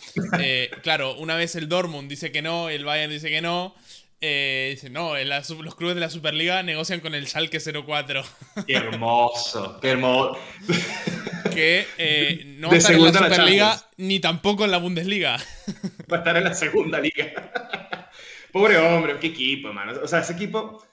claro, 0.82 1.16
una 1.18 1.36
vez 1.36 1.56
el 1.56 1.70
Dortmund 1.70 2.10
dice 2.10 2.32
que 2.32 2.42
no, 2.42 2.70
el 2.70 2.86
Bayern 2.86 3.12
dice 3.12 3.30
que 3.30 3.42
no, 3.42 3.76
dice, 4.20 4.90
no, 4.90 5.14
los 5.16 5.76
clubes 5.76 5.96
de 5.96 6.02
la 6.02 6.10
Superliga 6.10 6.64
negocian 6.64 7.00
con 7.00 7.16
el 7.16 7.28
Schalke 7.28 7.60
04. 7.60 8.24
Qué 8.68 8.76
hermoso, 8.76 9.80
qué 9.82 9.90
hermoso. 9.90 10.38
Que 11.56 12.44
no 12.58 12.68
va 12.68 12.74
a 12.74 12.78
estar 12.78 12.96
en 12.96 13.04
la 13.04 13.14
Superliga 13.14 13.82
ni 13.96 14.20
tampoco 14.20 14.66
en 14.66 14.72
la 14.72 14.78
Bundesliga. 14.78 15.38
Va 16.12 16.18
a 16.18 16.20
estar 16.20 16.36
en 16.36 16.44
la 16.44 16.54
segunda 16.54 17.00
liga. 17.00 18.10
Pobre 18.52 18.78
hombre, 18.78 19.18
qué 19.22 19.28
equipo, 19.28 19.70
hermano. 19.70 19.94
O 20.04 20.08
sea, 20.08 20.20
ese 20.20 20.34
equipo 20.34 20.86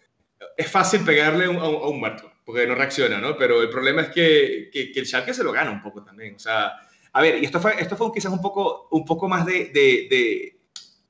es 0.56 0.70
fácil 0.70 1.04
pegarle 1.04 1.46
a 1.46 1.50
un, 1.50 2.00
muerto, 2.00 2.30
porque 2.44 2.66
no 2.66 2.74
reacciona, 2.74 3.18
¿no? 3.18 3.36
Pero 3.36 3.62
el 3.62 3.70
problema 3.70 4.02
es 4.02 4.08
que, 4.10 4.70
que, 4.72 4.92
el 4.94 5.06
Schalke 5.06 5.34
se 5.34 5.44
lo 5.44 5.52
gana 5.52 5.70
un 5.70 5.82
poco 5.82 6.02
también. 6.02 6.34
O 6.34 6.38
sea, 6.38 6.72
a 7.12 7.22
ver, 7.22 7.42
y 7.42 7.44
esto 7.44 7.60
fue, 7.60 7.74
esto 7.78 7.96
fue 7.96 8.12
quizás 8.12 8.32
un 8.32 8.40
poco, 8.40 8.88
un 8.90 9.04
poco 9.04 9.28
más 9.28 9.46
de, 9.46 9.66
de, 9.66 10.06
de, 10.10 10.60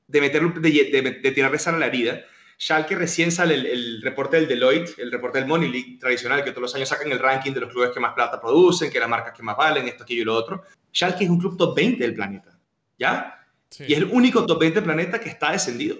de 0.07 0.21
meter, 0.21 0.53
de, 0.53 1.19
de, 1.21 1.31
tirarle 1.31 1.59
sal 1.59 1.75
a 1.75 1.79
la 1.79 1.87
herida. 1.87 2.21
Schalke 2.59 2.95
recién 2.95 3.31
sale 3.31 3.55
el, 3.55 4.01
reporte 4.01 4.37
del 4.37 4.47
Deloitte, 4.47 4.97
el 4.99 5.11
reporte 5.11 5.39
del 5.39 5.47
Money 5.47 5.69
League 5.69 5.97
tradicional, 5.99 6.43
que 6.43 6.51
todos 6.51 6.61
los 6.61 6.75
años 6.75 6.89
sacan 6.89 7.11
el 7.11 7.19
ranking 7.19 7.51
de 7.51 7.61
los 7.61 7.71
clubes 7.71 7.91
que 7.91 7.99
más 7.99 8.13
plata 8.13 8.39
producen, 8.39 8.91
que 8.91 8.99
las 8.99 9.09
marcas 9.09 9.33
que 9.35 9.43
más 9.43 9.57
valen, 9.57 9.87
esto, 9.87 10.03
aquello 10.03 10.21
y 10.21 10.25
lo 10.25 10.35
otro. 10.35 10.63
Schalke 10.93 11.23
es 11.23 11.29
un 11.29 11.39
club 11.39 11.57
top 11.57 11.75
20 11.75 12.03
del 12.03 12.13
planeta, 12.13 12.57
¿ya? 12.97 13.39
Y 13.79 13.93
es 13.93 13.97
el 13.97 14.05
único 14.05 14.45
top 14.45 14.59
20 14.59 14.75
del 14.75 14.83
planeta 14.83 15.19
que 15.19 15.29
está 15.29 15.51
descendido. 15.51 15.97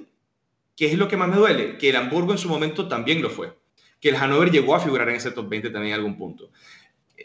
¿Qué 0.75 0.91
es 0.91 0.97
lo 0.97 1.07
que 1.07 1.17
más 1.17 1.29
me 1.29 1.37
duele? 1.37 1.77
Que 1.77 1.89
el 1.89 1.95
Hamburgo 1.95 2.31
en 2.31 2.37
su 2.37 2.49
momento 2.49 2.87
también 2.87 3.21
lo 3.21 3.29
fue. 3.29 3.57
Que 3.99 4.09
el 4.09 4.15
Hannover 4.15 4.51
llegó 4.51 4.75
a 4.75 4.79
figurar 4.79 5.09
en 5.09 5.15
ese 5.15 5.31
top 5.31 5.49
20 5.49 5.69
también 5.69 5.93
en 5.93 5.99
algún 5.99 6.17
punto. 6.17 6.51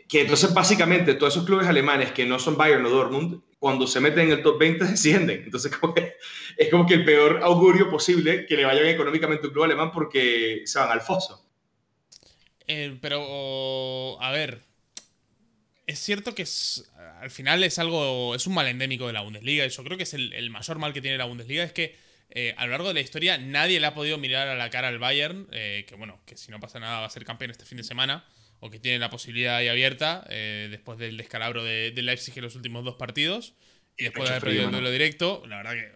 Que 0.06 0.22
entonces 0.22 0.52
básicamente 0.52 1.14
todos 1.14 1.34
esos 1.34 1.46
clubes 1.46 1.66
alemanes 1.66 2.12
que 2.12 2.26
no 2.26 2.38
son 2.38 2.56
Bayern 2.56 2.84
o 2.86 2.90
Dortmund, 2.90 3.40
cuando 3.58 3.86
se 3.86 4.00
meten 4.00 4.26
en 4.26 4.38
el 4.38 4.42
top 4.42 4.58
20 4.58 4.84
descienden. 4.90 5.42
Entonces 5.44 5.72
es 6.56 6.70
como 6.70 6.86
que 6.86 6.94
el 6.94 7.04
peor 7.04 7.40
augurio 7.42 7.90
posible 7.90 8.46
que 8.46 8.56
le 8.56 8.64
vaya 8.64 8.82
bien 8.82 8.94
económicamente 8.94 9.46
un 9.46 9.52
club 9.52 9.64
alemán 9.64 9.90
porque 9.92 10.62
se 10.64 10.78
van 10.78 10.90
al 10.90 11.00
foso. 11.00 11.44
Eh, 12.66 12.98
pero, 13.00 14.20
a 14.20 14.30
ver, 14.30 14.60
es 15.86 15.98
cierto 15.98 16.34
que 16.34 16.44
al 17.20 17.30
final 17.30 17.64
es 17.64 17.78
algo, 17.78 18.34
es 18.34 18.46
un 18.46 18.54
mal 18.54 18.66
endémico 18.66 19.06
de 19.06 19.14
la 19.14 19.22
Bundesliga. 19.22 19.66
Yo 19.66 19.84
creo 19.84 19.96
que 19.96 20.02
es 20.02 20.14
el, 20.14 20.32
el 20.34 20.50
mayor 20.50 20.78
mal 20.78 20.92
que 20.92 21.00
tiene 21.00 21.16
la 21.16 21.24
Bundesliga, 21.24 21.64
es 21.64 21.72
que 21.72 21.96
eh, 22.30 22.54
a 22.58 22.66
lo 22.66 22.72
largo 22.72 22.88
de 22.88 22.94
la 22.94 23.00
historia 23.00 23.38
nadie 23.38 23.80
le 23.80 23.86
ha 23.86 23.94
podido 23.94 24.18
mirar 24.18 24.48
a 24.48 24.54
la 24.54 24.68
cara 24.68 24.88
al 24.88 24.98
Bayern, 24.98 25.48
eh, 25.50 25.86
que 25.88 25.94
bueno, 25.94 26.20
que 26.26 26.36
si 26.36 26.50
no 26.50 26.60
pasa 26.60 26.78
nada 26.78 27.00
va 27.00 27.06
a 27.06 27.10
ser 27.10 27.24
campeón 27.24 27.50
este 27.50 27.64
fin 27.64 27.78
de 27.78 27.84
semana, 27.84 28.24
o 28.60 28.70
que 28.70 28.78
tiene 28.78 28.98
la 28.98 29.10
posibilidad 29.10 29.56
ahí 29.56 29.68
abierta 29.68 30.24
eh, 30.28 30.68
después 30.70 30.98
del 30.98 31.16
descalabro 31.16 31.64
de, 31.64 31.92
Leipzig 31.94 32.36
en 32.36 32.44
los 32.44 32.56
últimos 32.56 32.84
dos 32.84 32.96
partidos, 32.96 33.54
y 33.96 34.04
después 34.04 34.28
de 34.28 34.34
haber 34.34 34.42
perdido 34.42 34.64
el 34.66 34.70
duelo 34.72 34.90
directo, 34.90 35.42
la 35.46 35.56
verdad 35.56 35.72
que 35.72 35.92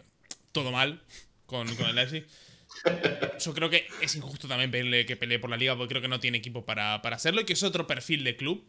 todo 0.51 0.71
mal 0.71 1.01
con, 1.45 1.67
el 1.67 1.95
Leipzig. 1.95 2.25
Yo 3.39 3.53
creo 3.53 3.69
que 3.69 3.87
es 4.01 4.15
injusto 4.15 4.47
también 4.47 4.71
pedirle 4.71 5.05
que 5.05 5.15
pelee 5.15 5.39
por 5.39 5.49
la 5.49 5.57
liga, 5.57 5.75
porque 5.75 5.89
creo 5.89 6.01
que 6.01 6.07
no 6.07 6.19
tiene 6.19 6.39
equipo 6.39 6.65
para, 6.65 6.95
hacerlo 6.95 7.41
y 7.41 7.45
que 7.45 7.53
es 7.53 7.63
otro 7.63 7.87
perfil 7.87 8.23
de 8.23 8.35
club. 8.35 8.67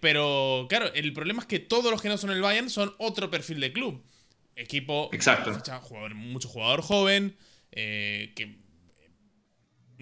pero 0.00 0.66
claro, 0.68 0.92
el 0.94 1.12
problema 1.12 1.42
es 1.42 1.48
que 1.48 1.58
todos 1.58 1.90
los 1.90 2.00
que 2.00 2.08
no 2.08 2.18
son 2.18 2.30
el 2.30 2.40
Bayern 2.40 2.70
son 2.70 2.94
otro 2.98 3.30
perfil 3.30 3.60
de 3.60 3.72
club 3.72 4.04
equipo. 4.56 5.10
Exacto. 5.12 5.52
Jugador, 5.80 6.14
mucho 6.14 6.48
jugador 6.48 6.82
joven. 6.82 7.36
Eh, 7.72 8.32
que, 8.36 8.58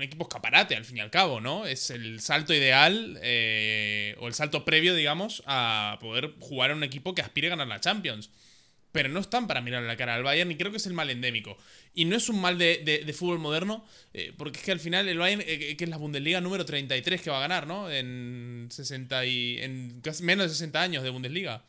un 0.01 0.05
equipo 0.05 0.25
escaparate, 0.25 0.75
al 0.75 0.85
fin 0.85 0.97
y 0.97 1.01
al 1.01 1.11
cabo, 1.11 1.41
¿no? 1.41 1.67
Es 1.67 1.91
el 1.91 2.21
salto 2.21 2.55
ideal, 2.55 3.19
eh, 3.23 4.17
o 4.19 4.29
el 4.29 4.35
salto 4.35 4.65
previo, 4.65 4.95
digamos, 4.95 5.43
a 5.47 5.99
poder 6.01 6.35
jugar 6.41 6.71
en 6.71 6.79
un 6.79 6.85
equipo 6.85 7.15
que 7.15 7.21
aspire 7.23 7.49
a 7.49 7.51
ganar 7.51 7.69
la 7.69 7.81
Champions. 7.81 8.31
pero 8.93 9.09
no 9.09 9.21
están 9.21 9.47
para 9.47 9.61
mirar 9.61 9.85
la 9.85 9.97
cara 9.97 10.17
al 10.17 10.25
Bayern 10.25 10.51
y 10.51 10.57
creo 10.57 10.73
que 10.73 10.79
es 10.79 10.87
el 10.87 10.95
mal 10.95 11.11
endémico. 11.11 11.57
Y 11.95 12.07
no 12.07 12.17
es 12.17 12.29
un 12.29 12.41
mal 12.41 12.59
de, 12.59 13.15
fútbol 13.17 13.39
moderno, 13.39 13.85
eh, 14.13 14.33
porque 14.37 14.59
es 14.59 14.65
que 14.65 14.73
al 14.73 14.81
final 14.81 15.09
el 15.09 15.17
Bayern, 15.17 15.43
eh, 15.47 15.77
que 15.77 15.85
es 15.85 15.91
la 15.91 15.97
Bundesliga 15.97 16.41
número 16.41 16.65
33 16.65 17.23
que 17.23 17.31
va 17.31 17.39
a 17.39 17.41
ganar, 17.41 17.69
¿no? 17.69 17.89
En 17.89 18.67
60 18.69 19.25
y 19.27 19.59
en 19.61 20.01
casi 20.03 20.25
menos 20.25 20.47
de 20.47 20.51
60 20.51 20.83
años 20.83 21.05
de 21.05 21.11
Bundesliga. 21.11 21.63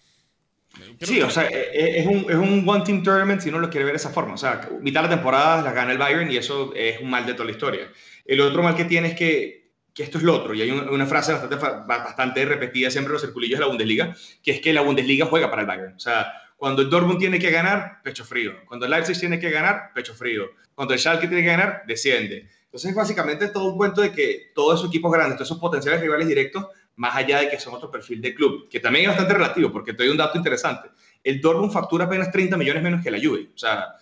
Sí, 1.02 1.22
o 1.22 1.30
sea, 1.30 1.48
eh, 1.48 2.00
es 2.00 2.06
un, 2.06 2.26
es 2.30 2.36
un 2.36 2.64
one 2.68 2.84
team 2.84 3.04
tournament 3.04 3.42
si 3.42 3.50
uno 3.50 3.60
lo 3.60 3.70
quiere 3.70 3.86
ver 3.86 3.94
de 3.94 3.98
esa 3.98 4.10
forma. 4.10 4.34
O 4.34 4.38
sea, 4.38 4.70
mitad 4.82 5.02
de 5.02 5.10
la 5.10 5.16
temporada 5.16 5.62
la 5.62 5.74
gana 5.74 5.92
el 5.92 5.98
Bayern 5.98 6.32
y 6.32 6.38
eso 6.38 6.74
es 6.76 7.00
un 7.02 7.10
mal 7.10 7.26
de 7.26 7.34
toda 7.34 7.46
la 7.46 7.52
historia. 7.52 7.92
El 8.26 8.42
otro 8.42 8.64
mal 8.64 8.76
que 8.76 8.86
tiene 8.86 9.10
es 9.10 9.16
que, 9.16 9.72
que 9.94 10.04
esto 10.04 10.18
es 10.18 10.24
lo 10.24 10.36
otro, 10.36 10.54
y 10.54 10.62
hay 10.62 10.72
una, 10.72 11.06
frase 11.06 11.34
bastante, 11.34 11.56
bastante 11.56 12.46
repetida 12.46 12.90
siempre 12.90 13.10
en 13.10 13.14
los 13.14 13.22
circulillos 13.22 13.60
de 13.60 13.66
la 13.66 13.70
Bundesliga, 13.70 14.16
que 14.42 14.52
es 14.52 14.62
que 14.62 14.74
la 14.74 14.82
Bundesliga 14.82 15.26
juega 15.26 15.50
para 15.50 15.64
el 15.64 15.68
Bayern. 15.68 15.96
O 15.96 16.00
sea, 16.00 16.32
cuando 16.62 16.84
el 16.84 16.90
Dortmund 16.92 17.18
tiene 17.18 17.40
que 17.40 17.50
ganar, 17.50 18.02
pecho 18.04 18.24
frío. 18.24 18.54
Cuando 18.68 18.86
el 18.86 18.92
Leipzig 18.92 19.20
tiene 19.20 19.40
que 19.40 19.50
ganar, 19.50 19.92
pecho 19.96 20.14
frío. 20.14 20.52
Cuando 20.76 20.94
el 20.94 21.00
Schalke 21.00 21.28
tiene 21.28 21.42
que 21.42 21.50
ganar, 21.50 21.82
desciende. 21.88 22.48
Entonces, 22.66 22.94
básicamente 22.94 23.46
es 23.46 23.52
todo 23.52 23.66
un 23.66 23.78
cuento 23.78 24.00
de 24.02 24.12
que 24.12 24.52
todos 24.54 24.80
esos 24.80 24.90
equipos 24.90 25.12
grandes, 25.12 25.38
todos 25.38 25.48
esos 25.48 25.60
potenciales 25.60 26.00
rivales 26.00 26.28
directos, 26.28 26.68
más 27.02 27.16
allá 27.16 27.40
de 27.40 27.50
que 27.50 27.60
son 27.60 27.74
otro 27.74 27.90
perfil 27.90 28.22
de 28.22 28.36
club, 28.36 28.70
que 28.70 28.80
también 28.80 29.06
es 29.06 29.08
bastante 29.10 29.34
relativo, 29.34 29.72
porque 29.72 29.94
te 29.94 30.04
doy 30.04 30.12
un 30.12 30.18
dato 30.18 30.38
interesante. 30.38 30.90
El 31.24 31.42
Dortmund 31.42 31.74
factura 31.74 32.06
apenas 32.06 32.32
30 32.32 32.56
millones 32.58 32.84
menos 32.84 33.04
que 33.04 33.10
la 33.10 33.18
Juve. 33.18 33.50
O 33.56 33.58
sea, 33.58 33.96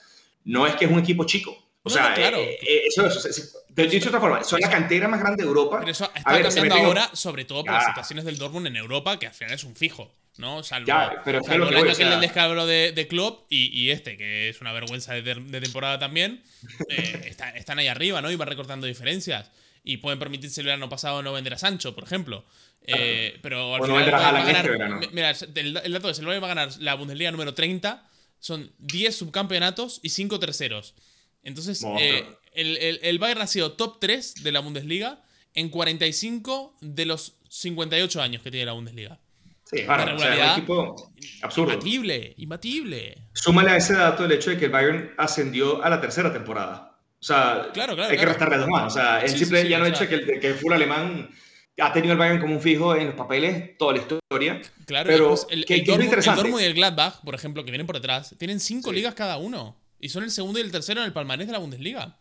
no 0.43 0.67
es 0.67 0.75
que 0.75 0.83
es 0.83 0.91
un 0.91 0.99
equipo 0.99 1.23
chico. 1.23 1.57
O 1.81 1.89
sea, 1.89 2.13
claro. 2.13 2.39
Eh, 2.39 2.59
eh, 2.62 2.81
eso, 2.88 3.07
eso, 3.07 3.59
te 3.73 3.83
dicho 3.83 4.09
de 4.12 4.17
otra 4.17 4.19
forma, 4.19 4.43
son 4.43 4.59
la 4.59 4.69
cantera 4.69 5.07
más 5.07 5.21
grande 5.21 5.43
de 5.43 5.47
Europa. 5.47 5.79
Pero 5.79 5.91
eso 5.91 6.12
está 6.13 6.41
cambiando 6.41 6.75
ahora, 6.75 7.09
sobre 7.13 7.45
todo 7.45 7.63
por 7.63 7.71
las 7.71 7.85
situaciones 7.85 8.25
del 8.25 8.38
Dortmund 8.38 8.67
en 8.67 8.75
Europa, 8.75 9.17
que 9.17 9.27
al 9.27 9.33
final 9.33 9.53
es 9.53 9.63
un 9.63 9.77
fijo. 9.77 10.12
¿no? 10.38 10.62
Salvo, 10.63 10.88
ya, 10.88 11.21
pero 11.23 11.41
salvo 11.41 11.69
el 11.69 11.75
año 11.75 11.95
que 11.95 12.05
le 12.05 12.17
descabro 12.17 12.65
de, 12.65 12.91
de 12.93 13.07
Klopp 13.07 13.45
y, 13.49 13.91
este, 13.91 14.17
que 14.17 14.49
es 14.49 14.59
una 14.59 14.73
vergüenza 14.73 15.13
de, 15.13 15.62
temporada 15.62 15.99
también, 15.99 16.43
eh, 16.89 17.35
están 17.55 17.79
ahí 17.79 17.88
arriba, 17.88 18.21
¿no? 18.21 18.29
Y 18.29 18.35
van 18.35 18.49
recortando 18.49 18.88
diferencias. 18.88 19.51
Y 19.84 19.98
pueden 19.98 20.20
permitirse 20.20 20.62
el 20.62 20.65
verano 20.65 20.89
pasado 20.89 21.22
no 21.24 21.34
vender 21.34 21.54
a 21.54 21.58
Sancho, 21.58 21.96
por 21.96 22.04
ejemplo. 22.04 22.46
Eh, 22.84 23.39
pero 23.42 23.76
al 23.76 23.84
final 23.84 24.13
va 24.13 24.30
a 24.30 24.32
ganar. 24.46 25.02
Este 25.02 25.13
mira, 25.13 25.32
el, 25.32 25.94
dato 25.94 26.10
es: 26.10 26.20
el 26.20 26.26
Bayern 26.26 26.44
va 26.44 26.52
a 26.52 26.56
ganar 26.56 26.78
la 26.80 26.96
Bundesliga 26.96 27.32
número 27.32 27.54
30. 27.54 28.08
Son 28.39 28.72
10 28.80 29.15
subcampeonatos 29.15 30.00
y 30.04 30.10
5 30.10 30.39
terceros. 30.39 30.96
Entonces, 31.44 31.84
eh, 32.00 32.26
el, 32.54 33.00
el 33.02 33.20
Bayern 33.20 33.42
ha 33.42 33.48
sido 33.48 33.74
top 33.74 34.00
3 34.00 34.44
de 34.44 34.52
la 34.52 34.60
Bundesliga 34.60 35.24
en 35.54 35.70
45 35.70 36.78
de 36.82 37.06
los 37.06 37.38
58 37.50 38.22
años 38.22 38.42
que 38.42 38.52
tiene 38.52 38.65
la 38.65 38.74
Bundesliga. 38.74 39.20
Sí, 39.65 39.84
claro, 39.84 40.15
o 40.15 40.20
sea, 40.20 40.54
un 40.54 40.60
equipo 40.60 41.12
absurdo. 41.44 41.74
Imbatible, 41.74 42.34
imbatible. 42.38 43.18
Súmale 43.34 43.72
a 43.72 43.78
ese 43.78 43.94
dato 43.94 44.26
el 44.26 44.32
hecho 44.32 44.50
de 44.50 44.58
que 44.58 44.65
el 44.65 44.72
Bayern 44.72 45.13
ascendió 45.18 45.84
a 45.84 45.89
la 45.92 46.02
tercera 46.02 46.34
temporada. 46.34 46.88
O 47.21 47.25
sea, 47.25 47.69
claro, 47.73 47.95
claro, 47.95 48.12
hay 48.12 48.17
que 48.17 48.25
restarle 48.25 48.58
dos 48.58 48.67
más. 48.69 48.93
O 48.93 48.97
sea, 48.97 49.21
el 49.21 49.29
simple 49.29 49.67
ya 49.67 49.79
no 49.79 49.86
hecho 49.86 50.08
que 50.08 50.15
el, 50.15 50.39
que 50.39 50.47
el 50.47 50.55
full 50.55 50.71
alemán 50.71 51.29
ha 51.82 51.93
tenido 51.93 52.13
el 52.13 52.19
Bayern 52.19 52.39
como 52.39 52.55
un 52.55 52.62
fijo 52.62 52.95
en 52.95 53.08
los 53.08 53.15
papeles 53.15 53.77
toda 53.77 53.93
la 53.93 53.99
historia. 53.99 54.62
Claro, 54.86 55.08
pero 55.08 55.29
pues 55.29 55.47
el, 55.49 55.65
el, 55.67 55.86
Dortmund, 55.86 56.62
y 56.62 56.65
el 56.65 56.73
Gladbach, 56.73 57.21
por 57.23 57.36
ejemplo, 57.36 57.63
que 57.63 57.71
vienen 57.71 57.88
por 57.88 57.95
detrás, 57.95 58.36
tienen 58.38 58.60
cinco 58.60 58.91
ligas 58.91 59.13
cada 59.13 59.38
uno. 59.38 59.75
Y 59.99 60.10
son 60.10 60.23
el 60.23 60.32
segundo 60.32 60.60
y 60.60 60.62
el 60.62 60.71
tercero 60.71 61.01
en 61.01 61.08
el 61.08 61.13
palmarés 61.13 61.47
de 61.47 61.53
la 61.53 61.60
Bundesliga. 61.60 62.17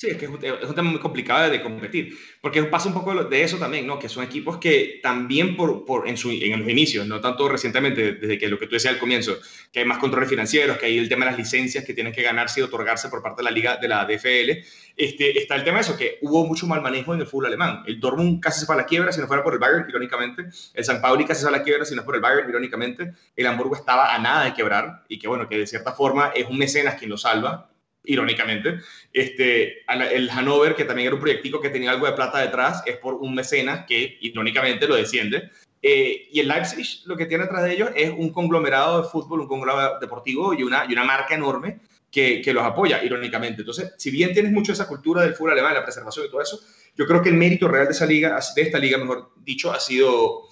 Sí, 0.00 0.06
es 0.10 0.16
que 0.16 0.26
es 0.26 0.30
un, 0.30 0.74
tema 0.76 0.90
muy 0.92 1.00
complicado 1.00 1.50
de 1.50 1.60
competir, 1.60 2.16
porque 2.40 2.62
pasa 2.62 2.86
un 2.86 2.94
poco 2.94 3.24
de 3.24 3.42
eso 3.42 3.58
también, 3.58 3.84
¿no? 3.84 3.98
Que 3.98 4.08
son 4.08 4.22
equipos 4.22 4.58
que 4.58 5.00
también 5.02 5.56
por, 5.56 5.84
por 5.84 6.06
en, 6.06 6.16
su, 6.16 6.30
en 6.30 6.56
los 6.56 6.68
inicios, 6.68 7.04
no 7.04 7.20
tanto 7.20 7.48
recientemente, 7.48 8.12
desde 8.12 8.38
que 8.38 8.46
lo 8.46 8.60
que 8.60 8.68
tú 8.68 8.76
decías 8.76 8.94
al 8.94 9.00
comienzo, 9.00 9.36
que 9.72 9.80
hay 9.80 9.86
más 9.86 9.98
controles 9.98 10.30
financieros, 10.30 10.78
que 10.78 10.86
hay 10.86 10.98
el 10.98 11.08
tema 11.08 11.24
de 11.24 11.32
las 11.32 11.38
licencias 11.40 11.84
que 11.84 11.94
tienen 11.94 12.12
que 12.12 12.22
ganarse 12.22 12.60
y 12.60 12.62
otorgarse 12.62 13.08
por 13.08 13.24
parte 13.24 13.42
de 13.42 13.46
la 13.46 13.50
liga 13.50 13.76
de 13.78 13.88
la 13.88 14.04
DFL, 14.04 14.64
este, 14.96 15.36
está 15.36 15.56
el 15.56 15.64
tema 15.64 15.78
de 15.78 15.82
eso, 15.82 15.96
que 15.96 16.18
hubo 16.22 16.46
mucho 16.46 16.68
mal 16.68 16.80
manejo 16.80 17.12
en 17.12 17.20
el 17.22 17.26
fútbol 17.26 17.46
alemán. 17.46 17.82
El 17.84 17.98
Dortmund 17.98 18.40
casi 18.40 18.60
se 18.60 18.66
fue 18.66 18.76
a 18.76 18.78
la 18.78 18.86
quiebra 18.86 19.10
si 19.10 19.20
no 19.20 19.26
fuera 19.26 19.42
por 19.42 19.54
el 19.54 19.58
Bayern, 19.58 19.86
irónicamente. 19.88 20.44
El 20.74 20.84
San 20.84 21.00
Pauli 21.00 21.24
casi 21.24 21.40
se 21.40 21.48
fue 21.48 21.56
a 21.56 21.58
la 21.58 21.64
quiebra 21.64 21.84
si 21.84 21.96
no 21.96 22.04
por 22.04 22.14
el 22.14 22.20
Bayern, 22.20 22.48
irónicamente. 22.48 23.14
El 23.34 23.46
Hamburgo 23.48 23.74
estaba 23.74 24.14
a 24.14 24.18
nada 24.20 24.44
de 24.44 24.54
quebrar 24.54 25.02
y 25.08 25.18
que, 25.18 25.26
bueno, 25.26 25.48
que 25.48 25.58
de 25.58 25.66
cierta 25.66 25.90
forma 25.90 26.30
es 26.36 26.46
un 26.46 26.56
mecenas 26.56 26.94
quien 26.94 27.10
lo 27.10 27.18
salva 27.18 27.68
irónicamente. 28.04 28.80
Este, 29.12 29.84
el 29.88 30.30
Hanover, 30.30 30.74
que 30.74 30.84
también 30.84 31.08
era 31.08 31.14
un 31.14 31.20
proyectico 31.20 31.60
que 31.60 31.70
tenía 31.70 31.90
algo 31.90 32.06
de 32.06 32.12
plata 32.12 32.38
detrás, 32.38 32.82
es 32.86 32.96
por 32.96 33.14
un 33.14 33.34
mecenas 33.34 33.84
que 33.86 34.18
irónicamente 34.20 34.88
lo 34.88 34.96
desciende. 34.96 35.50
Eh, 35.80 36.28
y 36.32 36.40
el 36.40 36.48
Leipzig 36.48 37.02
lo 37.06 37.16
que 37.16 37.26
tiene 37.26 37.44
detrás 37.44 37.62
de 37.62 37.72
ellos 37.72 37.90
es 37.94 38.10
un 38.10 38.32
conglomerado 38.32 39.02
de 39.02 39.08
fútbol, 39.08 39.42
un 39.42 39.48
conglomerado 39.48 40.00
deportivo 40.00 40.52
y 40.52 40.64
una, 40.64 40.84
y 40.88 40.92
una 40.92 41.04
marca 41.04 41.34
enorme 41.34 41.80
que, 42.10 42.40
que, 42.42 42.52
los 42.52 42.64
apoya, 42.64 43.02
irónicamente. 43.04 43.62
Entonces, 43.62 43.92
si 43.96 44.10
bien 44.10 44.32
tienes 44.32 44.50
mucho 44.50 44.72
esa 44.72 44.88
cultura 44.88 45.22
del 45.22 45.34
fútbol 45.34 45.52
alemán, 45.52 45.74
la 45.74 45.84
preservación 45.84 46.26
y 46.26 46.30
todo 46.30 46.40
eso, 46.40 46.58
yo 46.96 47.06
creo 47.06 47.22
que 47.22 47.28
el 47.28 47.36
mérito 47.36 47.68
real 47.68 47.86
de 47.86 47.92
esa 47.92 48.06
liga, 48.06 48.38
de 48.56 48.62
esta 48.62 48.78
liga, 48.78 48.98
mejor 48.98 49.32
dicho, 49.36 49.70
ha 49.70 49.78
sido 49.78 50.48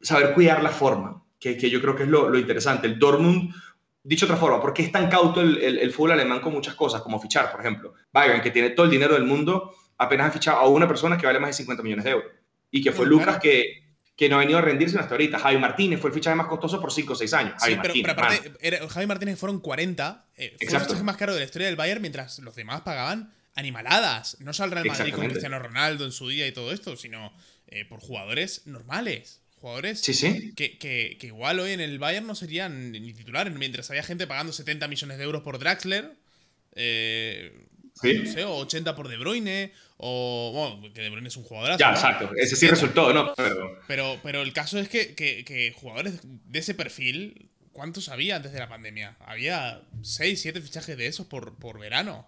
saber 0.00 0.32
cuidar 0.32 0.62
la 0.62 0.70
forma, 0.70 1.22
que, 1.38 1.58
que 1.58 1.68
yo 1.68 1.80
creo 1.82 1.94
que 1.94 2.04
es 2.04 2.08
lo, 2.08 2.30
lo 2.30 2.38
interesante. 2.38 2.86
El 2.86 2.98
Dortmund 2.98 3.52
Dicho 4.02 4.26
de 4.26 4.32
otra 4.32 4.40
forma, 4.40 4.60
¿por 4.60 4.72
qué 4.72 4.82
es 4.82 4.92
tan 4.92 5.10
cauto 5.10 5.42
el, 5.42 5.58
el, 5.58 5.92
fútbol 5.92 6.12
alemán 6.12 6.40
con 6.40 6.52
muchas 6.52 6.74
cosas, 6.74 7.02
como 7.02 7.20
fichar, 7.20 7.50
por 7.50 7.60
ejemplo? 7.60 7.94
Bayern, 8.12 8.40
que 8.40 8.50
tiene 8.50 8.70
todo 8.70 8.86
el 8.86 8.92
dinero 8.92 9.14
del 9.14 9.24
mundo, 9.24 9.74
apenas 9.98 10.28
ha 10.28 10.30
fichado 10.32 10.58
a 10.58 10.68
una 10.68 10.88
persona 10.88 11.18
que 11.18 11.26
vale 11.26 11.38
más 11.38 11.50
de 11.50 11.54
50 11.54 11.82
millones 11.82 12.04
de 12.04 12.10
euros. 12.12 12.32
Y 12.70 12.82
que 12.82 12.92
fue 12.92 13.06
Lucas 13.06 13.38
que, 13.38 13.96
que 14.16 14.28
no 14.28 14.36
ha 14.36 14.38
venido 14.38 14.58
a 14.58 14.62
rendirse 14.62 14.98
hasta 14.98 15.14
ahorita. 15.14 15.38
Javi 15.38 15.58
Martínez 15.58 16.00
fue 16.00 16.08
el 16.10 16.14
fichaje 16.14 16.36
más 16.36 16.46
costoso 16.46 16.80
por 16.80 16.92
5 16.92 17.12
o 17.12 17.16
6 17.16 17.32
años. 17.34 17.54
Javi 17.58 17.74
sí, 17.74 18.02
pero, 18.02 18.12
aparte, 18.12 18.88
Javi 18.88 19.06
Martínez 19.06 19.38
fueron 19.38 19.60
40. 19.60 20.26
Eh, 20.36 20.56
fue 20.56 20.78
el 20.78 20.84
fichaje 20.84 21.02
más 21.02 21.16
caro 21.16 21.34
de 21.34 21.40
la 21.40 21.44
historia 21.44 21.66
del 21.66 21.76
Bayern, 21.76 22.00
mientras 22.00 22.38
los 22.38 22.54
demás 22.54 22.80
pagaban 22.82 23.34
animaladas. 23.54 24.36
No 24.40 24.52
solo 24.52 24.68
el 24.68 24.82
Real 24.82 24.96
Madrid 24.96 25.14
con 25.14 25.26
Cristiano 25.26 25.58
Ronaldo 25.58 26.04
en 26.04 26.12
su 26.12 26.28
día 26.28 26.46
y 26.46 26.52
todo 26.52 26.72
esto, 26.72 26.96
sino 26.96 27.32
eh, 27.66 27.84
por 27.84 28.00
jugadores 28.00 28.66
normales. 28.66 29.39
Jugadores 29.60 30.00
Que, 30.56 30.78
que, 30.78 31.18
que, 31.18 31.26
igual 31.26 31.60
hoy 31.60 31.72
en 31.72 31.80
el 31.80 31.98
Bayern 31.98 32.26
no 32.26 32.34
serían 32.34 32.92
ni 32.92 33.12
titulares, 33.12 33.54
mientras 33.54 33.90
había 33.90 34.02
gente 34.02 34.26
pagando 34.26 34.54
70 34.54 34.88
millones 34.88 35.18
de 35.18 35.24
euros 35.24 35.42
por 35.42 35.58
Draxler, 35.58 36.16
eh, 36.74 37.66
no 38.02 38.32
sé, 38.32 38.44
o 38.44 38.56
80 38.56 38.96
por 38.96 39.08
De 39.08 39.18
Bruyne, 39.18 39.72
o 39.98 40.50
bueno, 40.54 40.94
que 40.94 41.02
De 41.02 41.10
Bruyne 41.10 41.28
es 41.28 41.36
un 41.36 41.44
jugadorazo. 41.44 41.78
Ya, 41.78 41.90
exacto, 41.90 42.30
ese 42.36 42.56
sí 42.56 42.68
resultó, 42.68 43.12
¿no? 43.12 43.34
Pero... 43.86 44.18
pero, 44.22 44.40
el 44.40 44.54
caso 44.54 44.78
es 44.78 44.88
que, 44.88 45.14
que, 45.14 45.74
jugadores 45.76 46.20
de 46.22 46.58
ese 46.58 46.72
perfil, 46.74 47.50
¿cuántos 47.72 48.08
había 48.08 48.36
antes 48.36 48.52
de 48.52 48.60
la 48.60 48.68
pandemia? 48.70 49.18
Había 49.20 49.82
6, 50.02 50.40
7 50.40 50.62
fichajes 50.62 50.96
de 50.96 51.06
esos 51.06 51.26
por, 51.26 51.56
por 51.56 51.78
verano. 51.78 52.26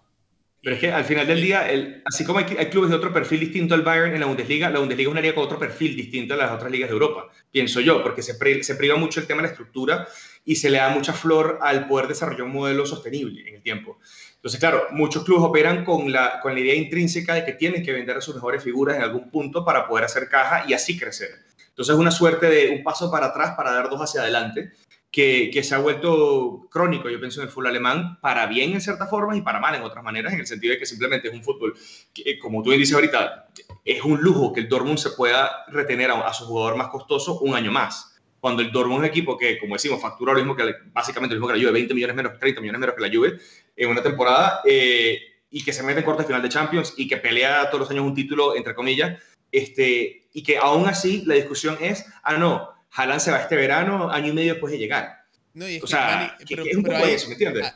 Pero 0.63 0.75
es 0.77 0.79
que 0.79 0.93
al 0.93 1.03
final 1.03 1.27
del 1.27 1.41
día, 1.41 1.69
el, 1.69 2.01
así 2.05 2.23
como 2.23 2.39
hay, 2.39 2.45
clubes 2.45 2.89
de 2.89 2.95
otro 2.95 3.11
perfil 3.11 3.41
distinto 3.41 3.75
al 3.75 3.81
Bayern 3.81 4.13
en 4.13 4.21
la 4.21 4.27
Bundesliga, 4.27 4.69
la 4.69 4.79
Bundesliga 4.79 5.09
es 5.09 5.11
una 5.11 5.19
liga 5.19 5.35
con 5.35 5.43
otro 5.43 5.59
perfil 5.59 5.93
distinto 5.93 6.35
a 6.35 6.37
las 6.37 6.51
otras 6.51 6.71
ligas 6.71 6.87
de 6.87 6.93
Europa, 6.93 7.27
pienso 7.51 7.81
yo, 7.81 8.01
porque 8.01 8.21
se, 8.21 8.63
se 8.63 8.75
priva 8.75 8.95
mucho 8.95 9.19
el 9.19 9.27
tema 9.27 9.41
de 9.41 9.49
la 9.49 9.51
estructura 9.51 10.07
y 10.45 10.55
se 10.55 10.69
le 10.69 10.77
da 10.77 10.87
mucha 10.87 11.11
flor 11.11 11.59
al 11.61 11.85
poder 11.85 12.07
desarrollar 12.07 12.43
un 12.43 12.53
modelo 12.53 12.85
sostenible 12.85 13.45
en 13.45 13.55
el 13.55 13.61
tiempo. 13.61 13.99
Entonces, 14.35 14.57
claro, 14.57 14.87
muchos 14.91 15.25
clubes 15.25 15.43
operan 15.43 15.83
con 15.83 16.09
la, 16.09 16.39
con 16.39 16.53
la 16.53 16.61
idea 16.61 16.75
intrínseca 16.75 17.33
de 17.33 17.43
que 17.43 17.53
tienen 17.53 17.83
que 17.83 17.91
vender 17.91 18.15
a 18.15 18.21
sus 18.21 18.33
mejores 18.33 18.63
figuras 18.63 18.95
en 18.95 19.03
algún 19.03 19.29
punto 19.29 19.65
para 19.65 19.85
poder 19.85 20.05
hacer 20.05 20.29
caja 20.29 20.63
y 20.65 20.73
así 20.73 20.97
crecer. 20.97 21.43
Entonces, 21.67 21.93
es 21.93 21.99
una 21.99 22.11
suerte 22.11 22.47
de 22.47 22.69
un 22.69 22.83
paso 22.83 23.11
para 23.11 23.27
atrás 23.27 23.53
para 23.57 23.73
dar 23.73 23.89
dos 23.89 23.99
hacia 23.99 24.21
adelante 24.21 24.71
que, 25.13 25.61
se 25.61 25.75
ha 25.75 25.77
vuelto 25.77 26.65
crónico, 26.71 27.07
yo 27.07 27.19
pienso, 27.19 27.39
en 27.39 27.45
el 27.45 27.53
fútbol 27.53 27.67
alemán, 27.67 28.19
para 28.19 28.47
bien 28.47 28.73
en 28.73 28.81
ciertas 28.81 29.07
formas 29.07 29.37
y 29.37 29.41
para 29.41 29.59
mal 29.59 29.75
en 29.75 29.83
otras 29.83 30.03
maneras, 30.03 30.33
en 30.33 30.39
el 30.39 30.47
sentido 30.47 30.73
de 30.73 30.79
que 30.79 30.87
simplemente 30.87 31.27
es 31.27 31.33
un 31.35 31.43
fútbol 31.43 31.75
que, 32.11 32.23
eh, 32.25 32.39
como 32.39 32.63
tú 32.63 32.71
dices 32.71 32.95
ahorita, 32.95 33.47
es 33.85 34.01
un 34.01 34.19
lujo 34.21 34.51
que 34.51 34.61
el 34.61 34.67
Dortmund 34.67 34.97
se 34.97 35.11
pueda 35.11 35.65
retener 35.67 36.09
a, 36.09 36.33
su 36.33 36.45
jugador 36.45 36.77
más 36.77 36.87
costoso 36.87 37.39
un 37.41 37.53
año 37.53 37.71
más. 37.71 38.19
Cuando 38.39 38.63
el 38.63 38.71
Dortmund 38.71 39.03
es 39.03 39.09
un 39.09 39.11
equipo 39.11 39.37
que, 39.37 39.59
como 39.59 39.75
decimos, 39.75 40.01
factura 40.01 40.33
lo 40.33 40.39
mismo 40.39 40.55
que 40.55 40.63
básicamente 40.91 41.35
lo 41.35 41.41
mismo 41.41 41.53
que 41.53 41.59
la 41.59 41.63
Juve, 41.63 41.73
20 41.73 41.93
millones 41.93 42.15
menos, 42.15 42.39
30 42.39 42.61
millones 42.61 42.79
menos 42.81 42.95
que 42.95 43.01
la 43.07 43.15
Juve 43.15 43.37
en 43.75 43.89
una 43.91 44.01
temporada, 44.01 44.61
eh, 44.65 45.19
y 45.51 45.63
que 45.63 45.73
se 45.73 45.83
mete 45.83 45.99
en 45.99 46.05
corte 46.05 46.23
final 46.23 46.41
de 46.41 46.49
Champions 46.49 46.95
y 46.97 47.07
que 47.07 47.17
pelea 47.17 47.69
todos 47.69 47.81
los 47.81 47.91
años 47.91 48.03
un 48.03 48.15
título, 48.15 48.55
entre 48.55 48.73
comillas, 48.73 49.21
este, 49.51 50.27
y 50.33 50.41
que 50.41 50.57
aún 50.57 50.87
así 50.87 51.21
la 51.27 51.35
discusión 51.35 51.77
es, 51.79 52.07
ah, 52.23 52.37
no, 52.37 52.72
Haaland 52.93 53.21
se 53.21 53.31
va 53.31 53.41
este 53.41 53.55
verano, 53.55 54.11
año 54.11 54.29
y 54.29 54.33
medio 54.33 54.53
después 54.53 54.71
de 54.71 54.79
llegar. 54.79 55.23
No, 55.53 55.69
y 55.69 55.75
es 55.75 55.83
o 55.83 55.87
sea, 55.87 56.35
pero, 56.47 56.65
es 56.65 56.75
un 56.75 56.83
poco 56.83 56.97
eso, 56.97 57.27
¿me 57.27 57.33
entiendes? 57.33 57.73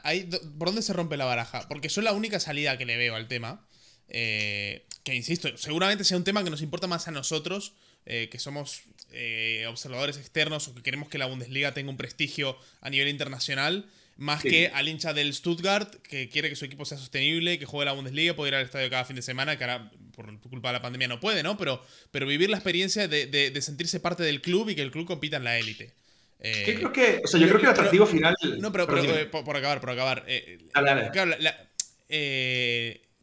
¿Por 0.58 0.68
dónde 0.68 0.82
se 0.82 0.94
rompe 0.94 1.18
la 1.18 1.26
baraja? 1.26 1.68
Porque 1.68 1.88
es 1.88 1.98
la 1.98 2.14
única 2.14 2.40
salida 2.40 2.78
que 2.78 2.86
le 2.86 2.98
veo 2.98 3.16
al 3.16 3.28
tema. 3.28 3.68
Eh, 4.10 4.86
que 5.04 5.14
insisto, 5.14 5.56
seguramente 5.58 6.04
sea 6.04 6.18
un 6.18 6.24
tema 6.24 6.44
que 6.44 6.50
nos 6.50 6.62
importa 6.62 6.88
más 6.88 7.08
a 7.08 7.12
nosotros, 7.12 7.74
eh, 8.06 8.30
que 8.32 8.40
somos 8.40 8.84
eh, 9.12 9.66
observadores 9.68 10.18
externos 10.18 10.68
o 10.68 10.76
que 10.76 10.82
queremos 10.82 11.10
que 11.10 11.18
la 11.18 11.26
Bundesliga 11.26 11.74
tenga 11.74 11.90
un 11.90 11.98
prestigio 11.98 12.58
a 12.82 12.90
nivel 12.90 13.08
internacional, 13.08 13.90
más 14.16 14.42
que 14.42 14.72
al 14.74 14.88
hincha 14.88 15.14
del 15.14 15.34
Stuttgart, 15.34 15.94
que 16.02 16.30
quiere 16.30 16.50
que 16.50 16.56
su 16.56 16.66
equipo 16.66 16.86
sea 16.86 16.98
sostenible, 16.98 17.60
que 17.60 17.66
juegue 17.66 17.86
la 17.86 17.92
Bundesliga, 17.92 18.36
puede 18.36 18.50
ir 18.50 18.56
al 18.56 18.66
estadio 18.66 18.90
cada 18.90 19.06
fin 19.06 19.16
de 19.16 19.22
semana, 19.22 19.58
que 19.58 19.64
ahora 19.64 19.92
por 20.18 20.40
culpa 20.50 20.70
de 20.70 20.74
la 20.74 20.82
pandemia 20.82 21.08
no 21.08 21.20
puede, 21.20 21.44
¿no? 21.44 21.58
Pero, 21.58 21.80
pero 22.10 22.26
vivir 22.26 22.50
la 22.50 22.58
experiencia 22.58 23.08
de, 23.08 23.62
sentirse 23.62 24.00
parte 24.00 24.24
del 24.24 24.42
club 24.42 24.70
y 24.70 24.76
que 24.76 24.82
el 24.82 24.90
club 24.90 25.06
compita 25.06 25.38
en 25.38 25.44
la 25.44 25.60
élite. 25.60 25.94
Eh, 26.40 26.76
creo 26.80 26.92
que, 26.92 27.22
o 27.24 27.28
sea, 27.28 27.40
yo 27.40 27.48
creo 27.48 27.60
que 27.60 27.66
el 27.68 27.72
atractivo 27.72 28.08
final. 28.08 28.36
No, 28.60 28.72
pero, 28.72 28.88
pero, 28.88 29.30
por, 29.30 29.56
acabar, 29.56 29.80
por 29.80 29.92
acabar. 29.92 30.26
Claro, 30.74 31.32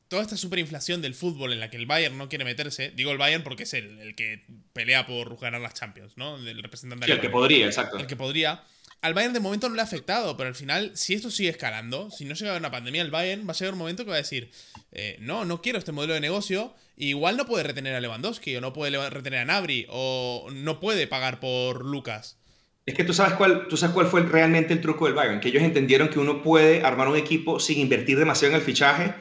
toda 0.07 0.23
esta 0.23 0.37
superinflación 0.37 1.03
del 1.03 1.15
fútbol 1.15 1.53
en 1.53 1.59
la 1.59 1.69
que 1.69 1.77
el 1.77 1.87
Bayern 1.87 2.17
no 2.17 2.29
quiere 2.29 2.45
meterse, 2.45 2.93
digo 2.95 3.11
el 3.11 3.19
Bayern 3.19 3.43
porque 3.43 3.65
es 3.65 3.75
el, 3.75 4.15
que 4.15 4.45
pelea 4.73 5.05
por 5.05 5.37
ganar 5.41 5.61
las 5.61 5.75
Champions, 5.75 6.17
¿no? 6.17 6.37
El 6.37 6.63
representante 6.63 7.07
sí, 7.07 7.13
el 7.13 7.21
que 7.21 7.31
podría, 7.31 7.67
exacto. 7.67 7.99
El 7.99 8.07
que 8.07 8.15
podría. 8.15 8.63
Al 9.05 9.13
Bayern 9.13 9.35
de 9.35 9.41
momento 9.41 9.69
no 9.69 9.75
le 9.75 9.83
ha 9.83 9.85
afectado, 9.85 10.35
pero 10.35 10.49
al 10.49 10.55
final, 10.55 10.93
si 10.95 11.13
esto 11.13 11.31
sigue 11.31 11.51
escalando, 11.51 12.11
si 12.11 12.25
no 12.25 12.35
llega 12.35 12.57
una 12.57 12.71
pandemia, 12.71 13.03
el 13.03 13.11
Bayern 13.11 13.47
va 13.47 13.53
a 13.53 13.55
llegar 13.55 13.75
un 13.75 13.81
momento 13.81 14.03
que 14.03 14.09
va 14.09 14.17
a 14.17 14.23
decir, 14.23 14.51
eh, 14.93 15.19
no, 15.21 15.45
no 15.45 15.61
quiero 15.61 15.79
este 15.79 15.93
modelo 15.93 16.15
de 16.15 16.21
negocio, 16.21 16.73
igual 16.97 17.37
no 17.37 17.45
puede 17.45 17.65
retener 17.65 17.95
a 17.95 18.01
Lewandowski, 18.01 18.57
o 18.57 18.63
no 18.63 18.73
puede 18.73 19.11
retener 19.11 19.41
a 19.41 19.45
Nabri, 19.45 19.85
o 19.91 20.49
no 20.55 20.81
puede 20.81 21.07
pagar 21.07 21.39
por 21.39 21.85
Lucas. 21.85 22.39
Es 22.87 22.95
que 22.95 23.05
tú 23.05 23.13
sabes 23.13 23.35
cuál, 23.35 23.69
tú 23.69 23.77
sabes 23.77 23.93
cuál 23.93 24.07
fue 24.07 24.23
realmente 24.23 24.73
el 24.73 24.81
truco 24.81 25.05
del 25.05 25.13
Bayern, 25.13 25.41
que 25.41 25.51
ellos 25.51 25.63
entendieron 25.63 26.09
que 26.09 26.19
uno 26.19 26.43
puede 26.43 26.83
armar 26.83 27.09
un 27.09 27.19
equipo 27.19 27.61
sin 27.61 27.81
invertir 27.81 28.19
demasiado 28.19 28.55
en 28.55 28.61
el 28.61 28.65
fichaje 28.65 29.13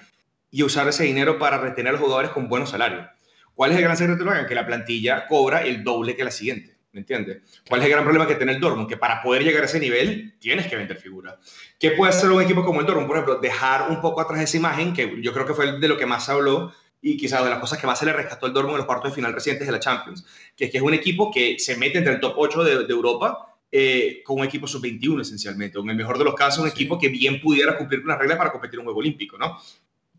y 0.49 0.63
usar 0.63 0.87
ese 0.87 1.03
dinero 1.03 1.37
para 1.37 1.57
retener 1.57 1.89
a 1.89 1.91
los 1.91 2.01
jugadores 2.01 2.31
con 2.31 2.47
buenos 2.47 2.69
salarios. 2.69 3.07
¿Cuál 3.53 3.71
es 3.71 3.77
el 3.79 3.83
gran 3.83 3.97
secreto 3.97 4.19
del 4.19 4.27
Bayern? 4.29 4.47
Que 4.47 4.55
la 4.55 4.65
plantilla 4.65 5.27
cobra 5.27 5.63
el 5.65 5.83
doble 5.83 6.15
que 6.15 6.23
la 6.23 6.31
siguiente. 6.31 6.72
¿Me 6.93 6.99
entiendes? 6.99 7.41
¿Cuál 7.67 7.81
es 7.81 7.85
el 7.87 7.91
gran 7.91 8.03
problema 8.03 8.27
que 8.27 8.35
tiene 8.35 8.51
el 8.51 8.59
Dortmund? 8.59 8.87
Que 8.87 8.97
para 8.97 9.21
poder 9.23 9.43
llegar 9.43 9.63
a 9.63 9.65
ese 9.65 9.79
nivel 9.79 10.35
tienes 10.39 10.67
que 10.67 10.75
vender 10.75 10.97
figuras. 10.97 11.35
¿Qué 11.79 11.91
puede 11.91 12.11
hacer 12.11 12.29
un 12.29 12.41
equipo 12.41 12.63
como 12.63 12.81
el 12.81 12.85
Dortmund? 12.85 13.07
Por 13.07 13.17
ejemplo, 13.17 13.39
dejar 13.39 13.89
un 13.89 13.99
poco 13.99 14.21
atrás 14.21 14.39
esa 14.41 14.57
imagen, 14.57 14.93
que 14.93 15.19
yo 15.21 15.33
creo 15.33 15.47
que 15.47 15.55
fue 15.55 15.79
de 15.79 15.87
lo 15.87 15.97
que 15.97 16.05
más 16.05 16.25
se 16.25 16.31
habló 16.31 16.71
y 17.01 17.17
quizás 17.17 17.43
de 17.43 17.49
las 17.49 17.57
cosas 17.57 17.79
que 17.79 17.87
más 17.87 17.97
se 17.97 18.05
le 18.05 18.13
rescató 18.13 18.45
al 18.45 18.53
Dortmund 18.53 18.75
en 18.75 18.77
los 18.77 18.85
cuartos 18.85 19.09
de 19.09 19.15
final 19.15 19.33
recientes 19.33 19.65
de 19.65 19.73
la 19.73 19.79
Champions, 19.79 20.23
que 20.55 20.65
es 20.65 20.71
que 20.71 20.77
es 20.77 20.83
un 20.83 20.93
equipo 20.93 21.31
que 21.31 21.57
se 21.57 21.75
mete 21.77 21.97
entre 21.97 22.13
el 22.13 22.19
top 22.19 22.35
8 22.37 22.63
de, 22.63 22.93
Europa 22.93 23.57
eh, 23.71 24.21
con 24.23 24.39
un 24.39 24.45
equipo 24.45 24.67
sub-21 24.67 25.21
esencialmente, 25.21 25.79
o 25.79 25.81
en 25.81 25.89
el 25.89 25.95
mejor 25.95 26.19
de 26.19 26.25
los 26.25 26.35
casos 26.35 26.63
un 26.63 26.69
equipo 26.69 26.99
que 26.99 27.09
bien 27.09 27.41
pudiera 27.41 27.75
cumplir 27.75 28.01
con 28.01 28.09
las 28.09 28.19
reglas 28.19 28.37
para 28.37 28.51
competir 28.51 28.75
en 28.75 28.81
un 28.81 28.85
juego 28.85 28.99
olímpico, 28.99 29.35
¿no? 29.39 29.57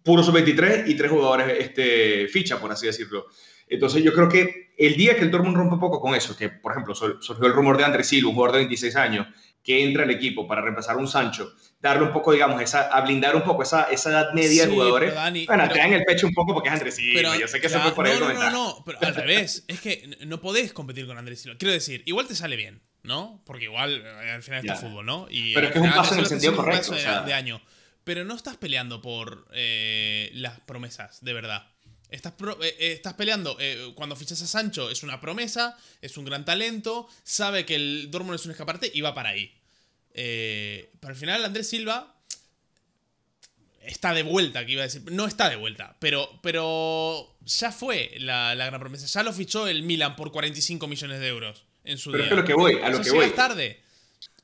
Puro 0.02 0.24
sub-23 0.24 0.88
y 0.88 0.96
tres 0.96 1.10
jugadores 1.10 1.56
este, 1.56 2.26
ficha, 2.26 2.60
por 2.60 2.72
así 2.72 2.86
decirlo. 2.86 3.26
Entonces 3.68 4.02
yo 4.02 4.12
creo 4.12 4.28
que 4.28 4.63
el 4.76 4.96
día 4.96 5.16
que 5.16 5.22
el 5.22 5.30
Dortmund 5.30 5.56
rompe 5.56 5.74
un 5.74 5.80
poco 5.80 6.00
con 6.00 6.14
eso, 6.14 6.36
que 6.36 6.48
por 6.48 6.72
ejemplo 6.72 6.94
surgió 6.94 7.46
el 7.46 7.52
rumor 7.52 7.76
de 7.76 7.84
Andrés 7.84 8.08
Silva, 8.08 8.30
un 8.30 8.34
jugador 8.34 8.56
de 8.56 8.62
26 8.62 8.96
años, 8.96 9.26
que 9.62 9.82
entra 9.82 10.04
al 10.04 10.10
equipo 10.10 10.46
para 10.46 10.60
reemplazar 10.60 10.96
a 10.96 10.98
un 10.98 11.08
Sancho, 11.08 11.54
darle 11.80 12.04
un 12.04 12.12
poco, 12.12 12.32
digamos, 12.32 12.60
esa, 12.60 12.82
a 12.88 13.00
blindar 13.00 13.34
un 13.34 13.42
poco 13.42 13.62
esa, 13.62 13.84
esa 13.84 14.10
edad 14.10 14.32
media 14.34 14.66
de 14.66 14.72
jugadores. 14.72 15.14
bueno, 15.46 15.68
te 15.68 15.78
dan 15.78 15.92
el 15.94 16.04
pecho 16.04 16.26
un 16.26 16.34
poco 16.34 16.52
porque 16.52 16.68
es 16.68 16.74
Andrés 16.74 16.96
Silva, 16.96 17.36
yo 17.36 17.48
sé 17.48 17.60
que 17.60 17.68
se 17.70 17.78
fue 17.78 17.94
por 17.94 18.06
no, 18.06 18.20
no, 18.20 18.34
no, 18.34 18.50
no, 18.50 18.82
pero 18.84 18.98
al 19.00 19.14
revés, 19.14 19.64
es 19.66 19.80
que 19.80 20.18
no 20.26 20.40
podés 20.40 20.72
competir 20.74 21.06
con 21.06 21.16
Andrés 21.16 21.40
Silva. 21.40 21.56
Quiero 21.58 21.72
decir, 21.72 22.02
igual 22.04 22.26
te 22.26 22.34
sale 22.34 22.56
bien, 22.56 22.82
¿no? 23.02 23.42
Porque 23.46 23.64
igual 23.64 24.02
eh, 24.04 24.32
al 24.32 24.42
final 24.42 24.60
está 24.60 24.76
fútbol, 24.76 25.06
¿no? 25.06 25.28
Y 25.30 25.54
pero 25.54 25.68
es 25.68 25.72
que 25.72 25.78
es 25.78 25.84
un 25.84 25.92
paso 25.92 26.14
en 26.14 26.20
el 26.20 26.26
sentido 26.26 26.56
correcto. 26.56 26.94
de, 26.94 27.32
año. 27.32 27.62
Pero 28.04 28.24
no 28.24 28.34
estás 28.34 28.58
peleando 28.58 29.00
por 29.00 29.48
eh, 29.54 30.30
las 30.34 30.60
promesas, 30.60 31.24
de 31.24 31.32
verdad. 31.32 31.73
Estás, 32.10 32.34
eh, 32.62 32.76
eh, 32.78 32.92
estás 32.92 33.14
peleando. 33.14 33.56
Eh, 33.58 33.92
cuando 33.94 34.16
fichas 34.16 34.40
a 34.42 34.46
Sancho 34.46 34.90
es 34.90 35.02
una 35.02 35.20
promesa, 35.20 35.76
es 36.00 36.16
un 36.16 36.24
gran 36.24 36.44
talento, 36.44 37.08
sabe 37.22 37.64
que 37.64 37.74
el 37.74 38.10
Dortmund 38.10 38.36
es 38.36 38.44
un 38.44 38.52
escaparte 38.52 38.90
y 38.92 39.00
va 39.00 39.14
para 39.14 39.30
ahí. 39.30 39.52
pero 40.12 41.12
al 41.12 41.16
final 41.16 41.44
Andrés 41.44 41.68
Silva 41.68 42.14
está 43.82 44.14
de 44.14 44.22
vuelta, 44.22 44.64
que 44.64 44.72
iba 44.72 44.82
a 44.82 44.86
decir. 44.86 45.02
No 45.10 45.26
está 45.26 45.48
de 45.48 45.56
vuelta, 45.56 45.96
pero, 45.98 46.40
pero 46.42 47.36
ya 47.44 47.72
fue 47.72 48.12
la, 48.18 48.54
gran 48.54 48.80
promesa. 48.80 49.06
Ya 49.06 49.22
lo 49.22 49.32
fichó 49.32 49.66
el 49.66 49.82
Milan 49.82 50.16
por 50.16 50.32
45 50.32 50.86
millones 50.86 51.20
de 51.20 51.28
euros 51.28 51.64
en 51.84 51.98
su 51.98 52.12
pero 52.12 52.24
día. 52.24 52.30
Es 52.30 52.30
que 52.30 52.40
lo 52.40 52.44
que 52.46 52.54
voy, 52.54 52.80
a 52.82 52.90
lo 52.90 53.00
que 53.00 53.10
voy. 53.10 53.30
tarde 53.30 53.83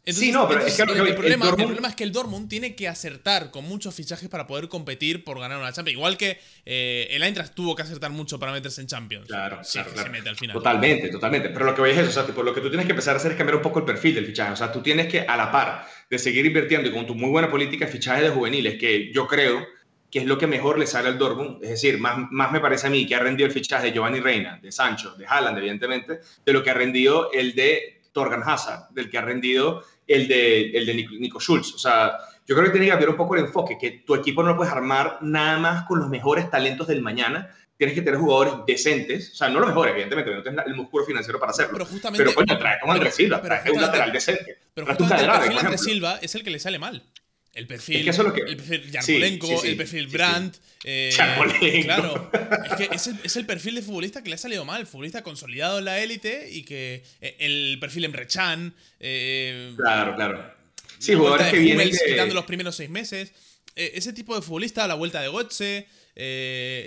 sí, 0.06 0.32
no, 0.32 0.48
pero 0.48 0.64
es 0.64 0.76
que 0.76 0.82
el, 0.82 1.14
problema, 1.14 1.88
es 1.88 1.94
que 1.94 2.04
el 2.04 2.12
Dortmund 2.12 2.48
tiene 2.48 2.74
que 2.74 2.88
acertar 2.88 3.50
con 3.50 3.64
muchos 3.64 3.94
fichajes 3.94 4.28
para 4.28 4.46
poder 4.46 4.68
competir 4.68 5.24
por 5.24 5.38
ganar 5.38 5.58
una 5.58 5.72
Champions. 5.72 5.96
Igual 5.96 6.16
que 6.16 6.38
eh, 6.64 7.08
el 7.10 7.22
Eintracht 7.22 7.54
tuvo 7.54 7.74
que 7.74 7.82
acertar 7.82 8.10
mucho 8.10 8.38
para 8.38 8.52
meterse 8.52 8.80
en 8.80 8.86
Champions. 8.86 9.26
Claro, 9.26 9.60
claro, 9.70 9.90
Se 9.94 10.08
mete 10.08 10.28
al 10.28 10.36
final. 10.36 10.54
Totalmente, 10.54 11.08
totalmente. 11.08 11.50
Pero 11.50 11.64
lo 11.64 11.74
que 11.74 11.80
voy 11.80 11.90
a 11.90 11.92
decir 11.92 12.04
es 12.04 12.10
eso, 12.10 12.20
o 12.20 12.34
sea, 12.34 12.44
lo 12.44 12.54
que 12.54 12.60
tú 12.60 12.68
tienes 12.68 12.86
que 12.86 12.92
empezar 12.92 13.14
a 13.14 13.16
hacer 13.18 13.32
es 13.32 13.36
cambiar 13.36 13.56
un 13.56 13.62
poco 13.62 13.80
el 13.80 13.84
perfil 13.84 14.14
del 14.14 14.26
fichaje. 14.26 14.52
O 14.52 14.56
sea, 14.56 14.72
tú 14.72 14.80
tienes 14.80 15.06
que, 15.06 15.20
a 15.20 15.36
la 15.36 15.52
par 15.52 15.86
de 16.08 16.18
seguir 16.18 16.46
invirtiendo 16.46 16.88
y 16.88 16.92
con 16.92 17.06
tu 17.06 17.14
muy 17.14 17.30
buena 17.30 17.50
política 17.50 17.86
de 17.86 17.92
fichaje 17.92 18.22
de 18.22 18.30
juveniles, 18.30 18.78
que 18.78 19.12
yo 19.12 19.26
creo 19.26 19.66
que 20.10 20.18
es 20.18 20.26
lo 20.26 20.38
que 20.38 20.46
mejor 20.46 20.78
le 20.78 20.86
sale 20.86 21.08
al 21.08 21.18
Dortmund, 21.18 21.62
es 21.62 21.70
decir, 21.70 21.98
más, 21.98 22.16
más 22.30 22.50
me 22.50 22.58
parece 22.58 22.88
a 22.88 22.90
mí 22.90 23.06
que 23.06 23.14
ha 23.14 23.20
rendido 23.20 23.46
el 23.46 23.52
fichaje 23.52 23.86
de 23.86 23.92
Giovanni 23.92 24.18
Reina, 24.18 24.58
de 24.60 24.72
Sancho, 24.72 25.14
de 25.14 25.24
Haaland, 25.26 25.58
evidentemente, 25.58 26.20
de 26.44 26.52
lo 26.52 26.64
que 26.64 26.70
ha 26.70 26.74
rendido 26.74 27.30
el 27.32 27.54
de 27.54 27.99
Torgan 28.12 28.42
Hazard, 28.44 28.90
del 28.90 29.10
que 29.10 29.18
ha 29.18 29.22
rendido 29.22 29.84
el 30.06 30.28
de, 30.28 30.70
el 30.70 30.86
de 30.86 30.94
Nico 30.94 31.40
Schultz. 31.40 31.74
O 31.74 31.78
sea, 31.78 32.18
yo 32.46 32.54
creo 32.54 32.64
que 32.66 32.72
tiene 32.72 32.86
que 32.86 32.90
cambiar 32.90 33.10
un 33.10 33.16
poco 33.16 33.36
el 33.36 33.44
enfoque, 33.44 33.78
que 33.78 34.02
tu 34.04 34.14
equipo 34.14 34.42
no 34.42 34.50
lo 34.50 34.56
puedes 34.56 34.72
armar 34.72 35.18
nada 35.20 35.58
más 35.58 35.84
con 35.86 36.00
los 36.00 36.08
mejores 36.08 36.50
talentos 36.50 36.88
del 36.88 37.02
mañana. 37.02 37.54
Tienes 37.76 37.94
que 37.94 38.02
tener 38.02 38.20
jugadores 38.20 38.54
decentes, 38.66 39.32
o 39.32 39.36
sea, 39.36 39.48
no 39.48 39.60
los 39.60 39.68
mejores, 39.68 39.92
evidentemente, 39.92 40.34
no 40.34 40.42
tienes 40.42 40.66
el 40.66 40.74
músculo 40.74 41.06
financiero 41.06 41.38
para 41.40 41.50
hacerlo. 41.50 41.72
Pero, 41.72 41.86
justamente, 41.86 42.24
pero 42.24 42.34
coño, 42.34 42.58
trae 42.58 42.78
como 42.80 42.92
Andrés 42.92 43.14
Silva, 43.14 43.40
trae 43.40 43.70
un 43.70 43.80
lateral 43.80 44.12
decente. 44.12 44.58
Pero 44.74 44.86
justamente 44.86 45.24
el 45.24 45.30
perfil 45.30 45.58
Andrés 45.58 45.80
Silva 45.80 46.18
es 46.20 46.34
el 46.34 46.44
que 46.44 46.50
le 46.50 46.58
sale 46.58 46.78
mal. 46.78 47.02
El 47.52 47.66
perfil, 47.66 47.96
es 47.96 48.04
que 48.04 48.10
eso 48.10 48.22
es 48.22 48.28
lo 48.28 48.34
que... 48.34 48.42
el 48.42 48.56
perfil 48.56 48.90
Yarmolenko, 48.90 49.64
el 49.64 49.76
perfil 49.76 50.06
Brandt. 50.06 50.56
Eh, 50.84 51.12
claro, 51.82 52.30
es 52.64 52.76
que 52.76 52.94
es 52.94 53.06
el, 53.08 53.18
es 53.24 53.36
el, 53.36 53.44
perfil 53.44 53.74
de 53.74 53.82
futbolista 53.82 54.22
que 54.22 54.28
le 54.28 54.36
ha 54.36 54.38
salido 54.38 54.64
mal. 54.64 54.86
Futbolista 54.86 55.22
consolidado 55.22 55.80
en 55.80 55.84
la 55.84 56.00
élite 56.00 56.48
y 56.50 56.62
que 56.62 57.02
eh, 57.20 57.36
el 57.40 57.78
perfil 57.80 58.04
Emre 58.04 58.28
Can. 58.28 58.72
Eh, 59.00 59.74
claro, 59.76 60.14
claro. 60.14 60.54
Sí, 60.98 61.14
jugadores 61.14 61.48
que 61.48 61.58
vienen. 61.58 62.34
los 62.34 62.44
primeros 62.44 62.76
seis 62.76 62.88
meses. 62.88 63.32
Eh, 63.74 63.92
ese 63.94 64.12
tipo 64.12 64.36
de 64.36 64.42
futbolista, 64.42 64.86
la 64.86 64.94
vuelta 64.94 65.20
de 65.20 65.28
Gotze, 65.28 65.88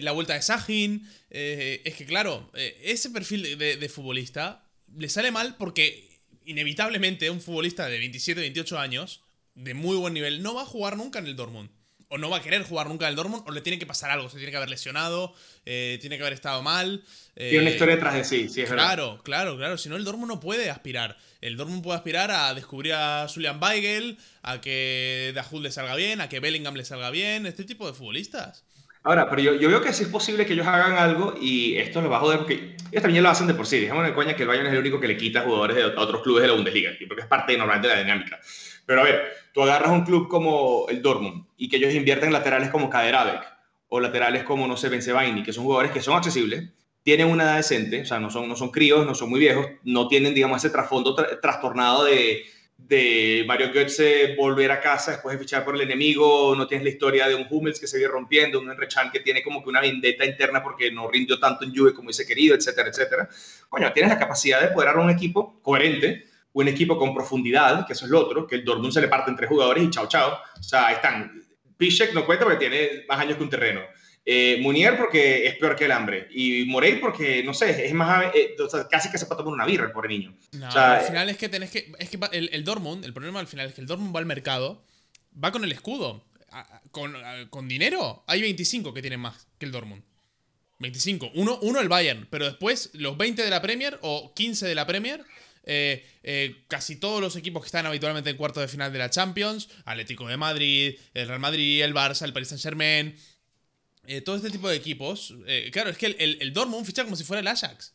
la 0.02 0.12
vuelta 0.14 0.34
de 0.34 0.42
Sajin. 0.42 1.08
es 1.30 1.94
que, 1.94 2.06
claro, 2.06 2.52
ese 2.82 3.10
perfil 3.10 3.58
de, 3.58 3.76
de 3.76 3.90
futbolista 3.90 4.64
le 4.96 5.10
sale 5.10 5.32
mal 5.32 5.58
porque 5.58 6.10
inevitablemente 6.46 7.30
un 7.30 7.42
futbolista 7.42 7.88
de 7.88 7.98
27, 7.98 8.40
28 8.40 8.80
años 8.80 9.23
de 9.56 9.74
muy 9.74 9.98
buen 9.98 10.14
nivel, 10.14 10.42
no 10.42 10.54
va 10.54 10.64
a 10.64 10.66
jugar 10.66 10.98
nunca 10.98 11.20
en 11.20 11.28
el 11.28 11.36
Dortmund. 11.36 11.70
O 12.10 12.20
no 12.20 12.30
va 12.30 12.38
a 12.38 12.42
querer 12.44 12.62
jugar 12.62 12.88
nunca 12.88 13.06
en 13.06 13.10
el 13.10 13.16
Dortmund, 13.16 13.44
o 13.48 13.52
le 13.52 13.62
tiene 13.62 13.80
que 13.80 13.88
pasar 13.88 14.12
algo. 14.12 14.30
Se 14.30 14.38
tiene 14.38 14.52
que 14.52 14.58
haber 14.58 14.70
lesionado, 14.70 15.34
eh, 15.66 15.98
tiene 16.00 16.18
que 16.18 16.22
haber 16.22 16.34
estado 16.34 16.62
mal. 16.62 17.04
tiene 17.34 17.60
una 17.60 17.70
eh, 17.70 17.74
historia 17.74 17.96
detrás 17.96 18.14
de 18.14 18.24
sí, 18.24 18.50
sí, 18.50 18.62
es 18.62 18.70
Claro, 18.70 19.22
claro, 19.24 19.58
claro. 19.58 19.80
Si 19.80 19.90
no, 19.90 19.96
el 19.96 20.04
Dortmund 20.04 20.32
no 20.32 20.40
puede 20.40 20.70
aspirar. 20.70 21.18
El 21.42 21.58
Dortmund 21.58 21.82
puede 21.82 21.98
aspirar 21.98 22.30
a 22.30 22.54
descubrir 22.54 22.94
a 22.94 23.28
Julian 23.34 23.60
Weigel, 23.60 24.20
a 24.44 24.62
que 24.62 25.32
Dahud 25.34 25.64
le 25.64 25.72
salga 25.72 25.96
bien, 25.96 26.22
a 26.22 26.30
que 26.30 26.40
Bellingham 26.40 26.76
le 26.76 26.86
salga 26.86 27.10
bien, 27.10 27.48
este 27.48 27.64
tipo 27.64 27.88
de 27.88 27.94
futbolistas. 27.94 28.64
Ahora, 29.06 29.30
pero 29.30 29.42
yo, 29.42 29.56
yo, 29.56 29.68
veo 29.68 29.82
que 29.82 29.92
sí 29.92 30.04
es 30.04 30.10
posible 30.10 30.46
que 30.46 30.54
ellos 30.54 30.66
hagan 30.66 30.98
algo 30.98 31.36
y 31.42 31.76
esto 31.76 32.00
los 32.02 32.10
va 32.10 32.18
a 32.18 32.20
joder 32.22 32.40
porque 32.40 32.78
ellos 32.90 33.02
también 33.02 33.22
lo 33.22 33.30
hacen 33.30 33.48
de 33.48 33.54
por 33.54 33.68
sí. 33.68 33.80
Dejemos 33.80 34.08
en 34.08 34.14
coña 34.14 34.34
que 34.34 34.44
el 34.44 34.48
Bayern 34.48 34.68
es 34.68 34.74
el 34.74 34.80
único 34.80 35.00
que 35.00 35.10
le 35.10 35.18
quita 35.18 35.42
jugadores 35.42 35.76
de 35.76 35.84
otros 35.84 36.22
clubes 36.22 36.44
de 36.44 36.48
la 36.48 36.54
Bundesliga, 36.54 36.92
porque 37.08 37.24
es 37.24 37.28
parte 37.28 37.58
normalmente 37.58 37.90
de 37.90 37.96
la 37.96 38.02
dinámica. 38.02 38.40
Pero 38.86 39.02
a 39.02 39.04
ver, 39.04 39.34
tú 39.54 39.62
agarras 39.62 39.92
un 39.92 40.04
club 40.04 40.28
como 40.28 40.86
el 40.90 41.02
Dortmund 41.02 41.46
y 41.58 41.70
que 41.70 41.78
ellos 41.78 41.94
invierten 41.94 42.28
en 42.28 42.34
laterales 42.34 42.70
como 42.70 42.90
Kaderabek 42.90 43.44
o 43.88 44.00
laterales 44.00 44.44
como, 44.44 44.68
no 44.68 44.76
sé, 44.76 44.90
Benzebaini, 44.90 45.44
que 45.44 45.54
son 45.54 45.64
jugadores 45.66 45.92
que 45.92 46.02
son 46.02 46.16
accesibles, 46.16 46.70
tienen 47.04 47.28
una 47.28 47.44
edad 47.44 47.58
decente, 47.58 48.02
o 48.02 48.06
sea, 48.06 48.20
no 48.20 48.30
son, 48.30 48.48
no 48.48 48.56
son 48.56 48.72
críos, 48.72 49.06
no 49.06 49.14
son 49.14 49.30
muy 49.30 49.40
viejos, 49.40 49.68
no 49.84 50.08
tienen, 50.08 50.34
digamos, 50.34 50.64
ese 50.64 50.72
trasfondo 50.72 51.16
trastornado 51.42 52.06
de, 52.06 52.44
de 52.78 53.44
Mario 53.46 53.72
Götze 53.74 54.36
volver 54.36 54.72
a 54.72 54.80
casa 54.80 55.12
después 55.12 55.38
de 55.38 55.40
fichar 55.40 55.64
por 55.64 55.76
el 55.76 55.82
enemigo, 55.82 56.56
no 56.56 56.66
tienes 56.66 56.84
la 56.84 56.90
historia 56.90 57.28
de 57.28 57.36
un 57.36 57.46
Hummels 57.50 57.80
que 57.80 57.88
se 57.88 57.98
viene 57.98 58.12
rompiendo, 58.12 58.60
un 58.60 58.72
Enrechan 58.72 59.12
que 59.12 59.20
tiene 59.20 59.44
como 59.44 59.64
que 59.64 59.70
una 59.70 59.82
vendetta 59.82 60.26
interna 60.26 60.64
porque 60.64 60.92
no 60.92 61.10
rindió 61.10 61.40
tanto 61.40 61.66
en 61.66 61.76
Juve 61.76 61.94
como 61.94 62.08
hubiese 62.08 62.26
querido, 62.26 62.56
etcétera, 62.56 62.90
etcétera. 62.90 63.30
Coño, 63.70 63.92
tienes 63.94 64.12
la 64.12 64.20
capacidad 64.20 64.62
de 64.62 64.70
poder 64.70 64.90
armar 64.90 65.06
un 65.06 65.12
equipo 65.12 65.60
coherente, 65.62 66.26
un 66.54 66.68
equipo 66.68 66.98
con 66.98 67.14
profundidad, 67.14 67.86
que 67.86 67.94
eso 67.94 68.06
es 68.06 68.12
lo 68.12 68.22
otro, 68.22 68.48
que 68.48 68.56
el 68.56 68.66
Dortmund 68.66 68.94
se 68.94 69.02
le 69.02 69.08
parte 69.08 69.32
entre 69.32 69.48
jugadores 69.48 69.84
y 69.84 69.90
chao, 69.90 70.08
chao. 70.08 70.40
O 70.60 70.64
sea, 70.64 70.92
están. 70.92 71.44
Piszek 71.78 72.14
no 72.14 72.26
cuenta 72.26 72.46
porque 72.46 72.60
tiene 72.60 73.04
más 73.08 73.20
años 73.20 73.38
que 73.38 73.44
un 73.44 73.50
terreno. 73.50 73.82
Eh, 74.26 74.60
Munier 74.62 74.98
porque 74.98 75.48
es 75.48 75.58
peor 75.58 75.76
que 75.76 75.86
el 75.86 75.92
hambre. 75.92 76.28
Y 76.32 76.64
Morey 76.66 76.96
porque, 76.98 77.44
no 77.44 77.54
sé, 77.54 77.86
es 77.86 77.94
más. 77.94 78.34
Eh, 78.34 78.56
o 78.60 78.70
sea, 78.70 78.88
casi 78.88 79.12
que 79.12 79.18
se 79.18 79.26
puede 79.26 79.40
tomar 79.40 79.54
una 79.54 79.66
birra, 79.66 79.92
por 79.92 80.08
niño. 80.08 80.34
No, 80.54 80.70
al 80.70 81.02
final 81.02 81.30
es 81.30 81.38
que 81.38 81.50
tenés 81.50 81.72
que. 81.72 81.92
Es 82.00 82.10
que 82.10 82.20
el, 82.32 82.50
el, 82.54 82.64
Dortmund, 82.64 83.04
el 83.04 83.14
problema 83.14 83.40
al 83.40 83.48
final 83.48 83.68
es 83.68 83.74
que 83.74 83.82
el 83.82 83.88
Dortmund 83.88 84.16
va 84.16 84.20
al 84.20 84.26
mercado, 84.26 84.86
va 85.44 85.52
con 85.52 85.64
el 85.64 85.72
escudo. 85.72 86.26
Con, 86.92 87.16
con 87.50 87.68
dinero, 87.68 88.24
hay 88.28 88.40
25 88.44 88.94
que 88.94 89.02
tienen 89.02 89.20
más 89.20 89.48
que 89.58 89.66
el 89.66 89.72
Dortmund. 89.72 90.04
25. 90.78 91.32
Uno, 91.34 91.58
uno 91.64 91.80
el 91.80 91.90
Bayern, 91.90 92.28
pero 92.30 92.46
después 92.46 92.92
los 92.94 93.18
20 93.18 93.44
de 93.44 93.50
la 93.50 93.60
Premier 93.60 93.98
o 94.04 94.36
15 94.36 94.68
de 94.68 94.76
la 94.76 94.86
Premier 94.86 95.26
eh, 95.64 96.06
eh, 96.24 96.64
casi 96.68 96.96
todos 96.98 97.22
los 97.22 97.36
equipos 97.36 97.62
que 97.62 97.68
están 97.68 97.86
habitualmente 97.86 98.30
en 98.30 98.38
cuarto 98.38 98.60
de 98.60 98.68
final 98.68 98.92
de 98.92 99.00
la 99.00 99.10
Champions, 99.10 99.70
Atlético 99.86 100.28
de 100.28 100.38
Madrid, 100.38 100.96
el 101.14 101.28
Real 101.28 101.40
Madrid, 101.40 101.82
el 101.82 101.94
Barça, 101.94 102.24
el 102.24 102.34
Paris 102.34 102.50
Saint 102.50 102.62
Germain, 102.62 103.16
eh, 104.06 104.22
todo 104.22 104.36
este 104.36 104.50
tipo 104.50 104.70
de 104.70 104.76
equipos. 104.76 105.34
claro, 105.72 105.90
es 105.90 105.98
que 105.98 106.08
el, 106.08 106.38
el, 106.42 106.54
Dortmund 106.54 106.86
ficha 106.86 107.04
como 107.04 107.16
si 107.16 107.24
fuera 107.24 107.42
el 107.42 107.48
Ajax. 107.48 107.94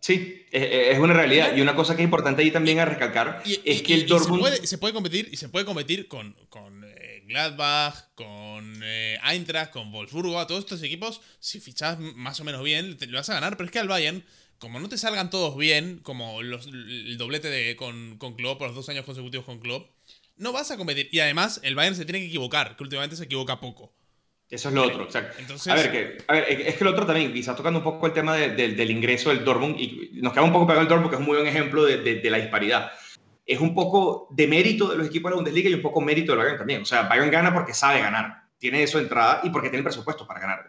Sí, 0.00 0.46
es 0.50 0.98
una 0.98 1.14
realidad. 1.14 1.56
Y 1.56 1.60
una 1.60 1.76
cosa 1.76 1.94
que 1.94 2.02
es 2.02 2.04
importante 2.04 2.42
ahí 2.42 2.50
también 2.50 2.80
a 2.80 2.84
recalcar 2.84 3.40
es 3.44 3.82
que 3.82 3.94
el 3.94 4.06
Dortmund... 4.08 4.42
Se 4.64 4.78
puede, 4.78 4.92
competir, 4.92 5.28
y 5.30 5.36
se 5.36 5.48
puede 5.48 5.64
competir 5.64 6.08
con, 6.08 6.34
con 6.48 6.82
Gladbach, 7.32 8.12
con 8.14 8.80
eh, 8.84 9.18
Eintracht, 9.24 9.72
con 9.72 9.90
Wolfsburgo, 9.90 10.38
a 10.38 10.46
todos 10.46 10.60
estos 10.64 10.82
equipos, 10.82 11.20
si 11.40 11.60
fichas 11.60 11.98
más 11.98 12.38
o 12.40 12.44
menos 12.44 12.62
bien, 12.62 12.96
te 12.96 13.06
lo 13.06 13.18
vas 13.18 13.30
a 13.30 13.34
ganar. 13.34 13.56
Pero 13.56 13.66
es 13.66 13.72
que 13.72 13.78
al 13.78 13.88
Bayern, 13.88 14.24
como 14.62 14.78
no 14.78 14.88
te 14.88 14.96
salgan 14.96 15.28
todos 15.28 15.56
bien, 15.56 15.98
como 16.04 16.40
el 16.40 17.18
doblete 17.18 17.50
de, 17.50 17.74
con, 17.74 18.16
con 18.16 18.34
Klopp, 18.34 18.58
por 18.58 18.68
los 18.68 18.76
dos 18.76 18.88
años 18.88 19.04
consecutivos 19.04 19.44
con 19.44 19.58
Klopp, 19.58 19.90
no 20.36 20.52
vas 20.52 20.70
a 20.70 20.76
competir. 20.76 21.08
Y 21.10 21.18
además, 21.18 21.60
el 21.64 21.74
Bayern 21.74 21.96
se 21.96 22.04
tiene 22.04 22.20
que 22.20 22.26
equivocar, 22.26 22.76
que 22.76 22.84
últimamente 22.84 23.16
se 23.16 23.24
equivoca 23.24 23.58
poco. 23.58 23.92
Eso 24.48 24.68
es 24.68 24.74
lo 24.74 24.84
otro, 24.84 25.08
A, 25.12 25.74
ver, 25.74 25.90
que, 25.90 26.18
a 26.28 26.32
ver, 26.34 26.44
es 26.48 26.76
que 26.76 26.84
lo 26.84 26.90
otro 26.90 27.04
también, 27.04 27.32
quizás 27.32 27.56
tocando 27.56 27.80
un 27.80 27.84
poco 27.84 28.06
el 28.06 28.12
tema 28.12 28.36
del 28.36 28.90
ingreso 28.90 29.30
del 29.30 29.44
Dortmund, 29.44 29.80
y 29.80 30.10
nos 30.22 30.32
queda 30.32 30.44
un 30.44 30.52
poco 30.52 30.66
pegado 30.66 30.82
el 30.82 30.88
Dortmund, 30.88 31.10
que 31.10 31.16
es 31.16 31.20
un 31.20 31.26
muy 31.26 31.36
buen 31.38 31.48
ejemplo 31.48 31.84
de, 31.84 31.96
de, 32.20 32.30
la 32.30 32.36
disparidad. 32.36 32.92
Es 33.44 33.58
un 33.58 33.74
poco 33.74 34.28
de 34.30 34.46
mérito 34.46 34.86
de 34.88 34.96
los 34.96 35.08
equipos 35.08 35.30
de 35.30 35.32
la 35.32 35.36
Bundesliga 35.36 35.70
y 35.70 35.74
un 35.74 35.82
poco 35.82 36.00
mérito 36.00 36.32
del 36.32 36.38
Bayern 36.38 36.58
también. 36.58 36.82
O 36.82 36.84
sea, 36.84 37.02
Bayern 37.02 37.32
gana 37.32 37.52
porque 37.52 37.74
sabe 37.74 38.00
ganar, 38.00 38.44
tiene 38.58 38.84
eso 38.84 38.98
de 38.98 39.04
entrada 39.04 39.40
y 39.42 39.50
porque 39.50 39.70
tiene 39.70 39.78
el 39.78 39.84
presupuesto 39.84 40.24
para 40.24 40.38
ganar. 40.38 40.66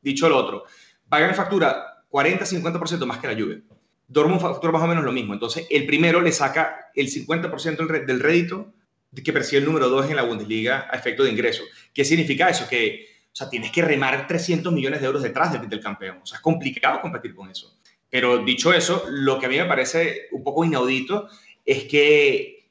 Dicho 0.00 0.28
lo 0.28 0.36
otro, 0.36 0.64
Bayern 1.06 1.34
factura 1.34 1.91
40-50% 2.12 3.06
más 3.06 3.18
que 3.18 3.26
la 3.26 3.34
Juve. 3.34 3.62
Dortmund 4.06 4.40
factura 4.40 4.72
más 4.72 4.82
o 4.82 4.86
menos 4.86 5.04
lo 5.04 5.12
mismo. 5.12 5.32
Entonces, 5.32 5.66
el 5.70 5.86
primero 5.86 6.20
le 6.20 6.30
saca 6.30 6.90
el 6.94 7.08
50% 7.08 8.04
del 8.06 8.20
rédito 8.20 8.72
que 9.24 9.32
percibe 9.32 9.60
el 9.60 9.66
número 9.66 9.88
2 9.88 10.10
en 10.10 10.16
la 10.16 10.22
Bundesliga 10.22 10.86
a 10.90 10.96
efecto 10.96 11.24
de 11.24 11.30
ingreso. 11.30 11.62
¿Qué 11.92 12.04
significa 12.04 12.48
eso? 12.48 12.68
Que 12.68 13.06
o 13.32 13.34
sea, 13.34 13.48
tienes 13.48 13.70
que 13.70 13.80
remar 13.80 14.26
300 14.26 14.70
millones 14.72 15.00
de 15.00 15.06
euros 15.06 15.22
detrás 15.22 15.52
del, 15.52 15.80
campeón. 15.80 16.18
O 16.22 16.26
sea, 16.26 16.36
es 16.36 16.42
complicado 16.42 17.00
competir 17.00 17.34
con 17.34 17.50
eso. 17.50 17.74
Pero 18.10 18.44
dicho 18.44 18.74
eso, 18.74 19.06
lo 19.08 19.38
que 19.38 19.46
a 19.46 19.48
mí 19.48 19.56
me 19.56 19.64
parece 19.64 20.28
un 20.32 20.44
poco 20.44 20.66
inaudito 20.66 21.28
es 21.64 21.84
que, 21.84 22.68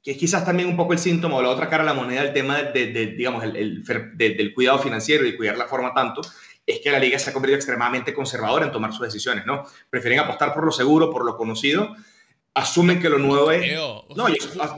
que 0.00 0.12
es 0.12 0.16
quizás 0.16 0.44
también 0.44 0.68
un 0.68 0.76
poco 0.76 0.92
el 0.92 1.00
síntoma 1.00 1.36
o 1.36 1.42
la 1.42 1.48
otra 1.48 1.68
cara 1.68 1.82
de 1.82 1.88
la 1.88 1.94
moneda, 1.94 2.22
el 2.22 2.32
tema 2.32 2.62
de, 2.62 2.86
digamos, 3.16 3.42
el, 3.42 3.82
del 4.14 4.54
cuidado 4.54 4.78
financiero 4.78 5.26
y 5.26 5.36
cuidar 5.36 5.58
la 5.58 5.66
forma 5.66 5.92
tanto, 5.92 6.20
es 6.70 6.80
que 6.80 6.90
la 6.90 6.98
liga 6.98 7.18
se 7.18 7.30
ha 7.30 7.32
convertido 7.32 7.56
extremadamente 7.56 8.14
conservadora 8.14 8.66
en 8.66 8.72
tomar 8.72 8.92
sus 8.92 9.02
decisiones, 9.02 9.46
¿no? 9.46 9.64
Prefieren 9.88 10.20
apostar 10.20 10.54
por 10.54 10.64
lo 10.64 10.72
seguro, 10.72 11.10
por 11.10 11.24
lo 11.24 11.36
conocido, 11.36 11.94
asumen 12.54 13.00
que 13.00 13.08
lo 13.08 13.18
nuevo 13.18 13.50
es... 13.50 13.72
No, 13.74 14.26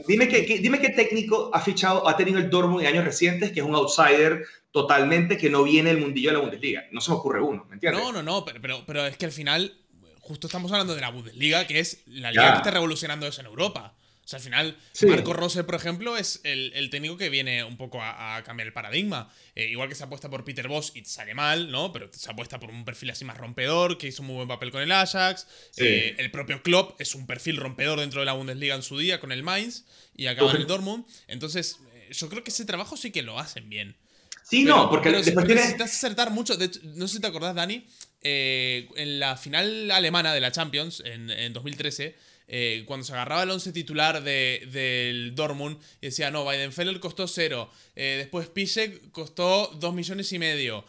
dime, 0.07 0.27
qué, 0.27 0.59
dime 0.59 0.79
qué 0.79 0.89
técnico 0.89 1.49
ha 1.53 1.59
fichado, 1.59 2.07
ha 2.07 2.15
tenido 2.15 2.37
el 2.37 2.49
Dortmund 2.49 2.81
en 2.81 2.87
años 2.87 3.05
recientes, 3.05 3.51
que 3.51 3.59
es 3.59 3.65
un 3.65 3.75
outsider 3.75 4.45
totalmente 4.71 5.37
que 5.37 5.49
no 5.49 5.63
viene 5.63 5.91
el 5.91 5.99
mundillo 5.99 6.29
de 6.29 6.33
la 6.33 6.39
Bundesliga. 6.39 6.85
No 6.91 7.01
se 7.01 7.11
me 7.11 7.17
ocurre 7.17 7.41
uno, 7.41 7.65
¿me 7.69 7.75
entiendes? 7.75 8.01
No, 8.01 8.11
no, 8.11 8.23
no, 8.23 8.45
pero, 8.45 8.83
pero, 8.85 9.05
es 9.05 9.17
que 9.17 9.25
al 9.25 9.31
final, 9.31 9.77
justo 10.19 10.47
estamos 10.47 10.71
hablando 10.71 10.95
de 10.95 11.01
la 11.01 11.09
Bundesliga, 11.09 11.67
que 11.67 11.79
es 11.79 12.03
la 12.07 12.31
liga 12.31 12.51
que 12.51 12.57
está 12.57 12.71
revolucionando 12.71 13.27
eso 13.27 13.41
en 13.41 13.47
Europa. 13.47 13.95
O 14.23 14.27
sea, 14.27 14.37
al 14.37 14.43
final, 14.43 14.77
Marco 15.05 15.33
Rose, 15.33 15.65
por 15.65 15.75
ejemplo, 15.75 16.15
es 16.15 16.39
el, 16.45 16.89
técnico 16.89 17.17
que 17.17 17.29
viene 17.29 17.65
un 17.65 17.75
poco 17.75 17.99
a, 18.01 18.41
cambiar 18.45 18.67
el 18.67 18.73
paradigma. 18.73 19.29
Eh, 19.53 19.67
igual 19.67 19.89
que 19.89 19.95
se 19.95 20.03
apuesta 20.05 20.29
por 20.29 20.45
Peter 20.45 20.69
Boss 20.69 20.93
y 20.95 21.03
sale 21.03 21.33
mal, 21.33 21.69
¿no? 21.69 21.91
Pero 21.91 22.09
se 22.13 22.31
apuesta 22.31 22.57
por 22.57 22.69
un 22.69 22.85
perfil 22.85 23.09
así 23.09 23.25
más 23.25 23.37
rompedor, 23.37 23.97
que 23.97 24.07
hizo 24.07 24.21
un 24.21 24.29
muy 24.29 24.35
buen 24.37 24.47
papel 24.47 24.71
con 24.71 24.81
el 24.81 24.91
Ajax. 24.93 25.45
Eh, 25.75 26.15
el 26.17 26.31
propio 26.31 26.63
Klopp 26.63 26.99
es 27.01 27.15
un 27.15 27.27
perfil 27.27 27.57
rompedor 27.57 27.99
dentro 27.99 28.21
de 28.21 28.25
la 28.25 28.33
Bundesliga 28.33 28.75
en 28.75 28.83
su 28.83 28.97
día 28.97 29.19
con 29.19 29.33
el 29.33 29.43
Mainz 29.43 29.83
y 30.15 30.27
acaba 30.27 30.51
en 30.51 30.57
el 30.57 30.67
Dortmund. 30.67 31.05
Entonces, 31.27 31.79
eh, 31.93 32.13
yo 32.13 32.29
creo 32.29 32.45
que 32.45 32.51
ese 32.51 32.63
trabajo 32.63 32.95
sí 32.95 33.11
que 33.11 33.23
lo 33.23 33.39
hacen 33.39 33.69
bien. 33.69 33.97
Sí, 34.41 34.63
no, 34.63 34.89
porque 34.89 35.09
después 35.09 35.45
necesitas 35.47 35.91
acertar 35.91 36.31
mucho. 36.31 36.55
no 36.83 37.07
sé 37.07 37.15
si 37.15 37.21
te 37.21 37.27
acordás, 37.27 37.55
Dani, 37.55 37.85
en 38.21 39.19
la 39.19 39.35
final 39.35 39.91
alemana 39.91 40.33
de 40.33 40.39
la 40.39 40.51
Champions 40.51 41.01
en, 41.05 41.29
en 41.29 41.51
2013. 41.51 42.15
Eh, 42.55 42.83
cuando 42.85 43.03
se 43.03 43.13
agarraba 43.13 43.41
el 43.41 43.49
11 43.49 43.71
titular 43.71 44.23
de, 44.23 44.67
del 44.71 45.33
Dortmund 45.33 45.79
y 46.01 46.07
decía, 46.07 46.29
no, 46.29 46.43
Weidenfeller 46.43 46.99
costó 46.99 47.27
cero, 47.27 47.71
eh, 47.95 48.15
después 48.19 48.47
Pisek 48.47 49.09
costó 49.11 49.71
dos 49.79 49.95
millones 49.95 50.31
y 50.33 50.37
medio, 50.37 50.85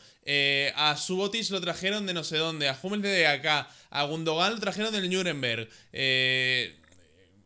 a 0.77 0.97
Subotic 0.99 1.49
lo 1.51 1.63
trajeron 1.63 2.05
de 2.07 2.13
no 2.13 2.23
sé 2.23 2.37
dónde, 2.37 2.69
a 2.69 2.79
Hummel 2.83 3.01
de 3.01 3.27
acá, 3.27 3.71
a 3.89 4.05
Gundogan 4.05 4.53
lo 4.53 4.61
trajeron 4.61 4.93
del 4.93 5.09
Nuremberg, 5.11 5.71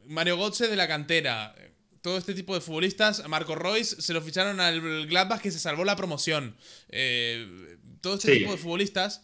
Mario 0.07 0.37
Götze 0.37 0.67
de 0.67 0.77
la 0.77 0.89
cantera, 0.89 1.55
todo 2.01 2.17
este 2.17 2.35
tipo 2.35 2.55
de 2.55 2.61
futbolistas, 2.61 3.27
Marco 3.29 3.55
Royce 3.55 4.01
se 4.01 4.13
lo 4.13 4.23
ficharon 4.23 4.61
al 4.61 5.07
Gladbach 5.07 5.41
que 5.41 5.51
se 5.51 5.59
salvó 5.59 5.85
la 5.85 5.97
promoción. 5.97 6.57
Eh, 6.89 7.77
todo 8.01 8.15
este 8.15 8.39
tipo 8.39 8.53
de 8.53 8.59
futbolistas. 8.59 9.23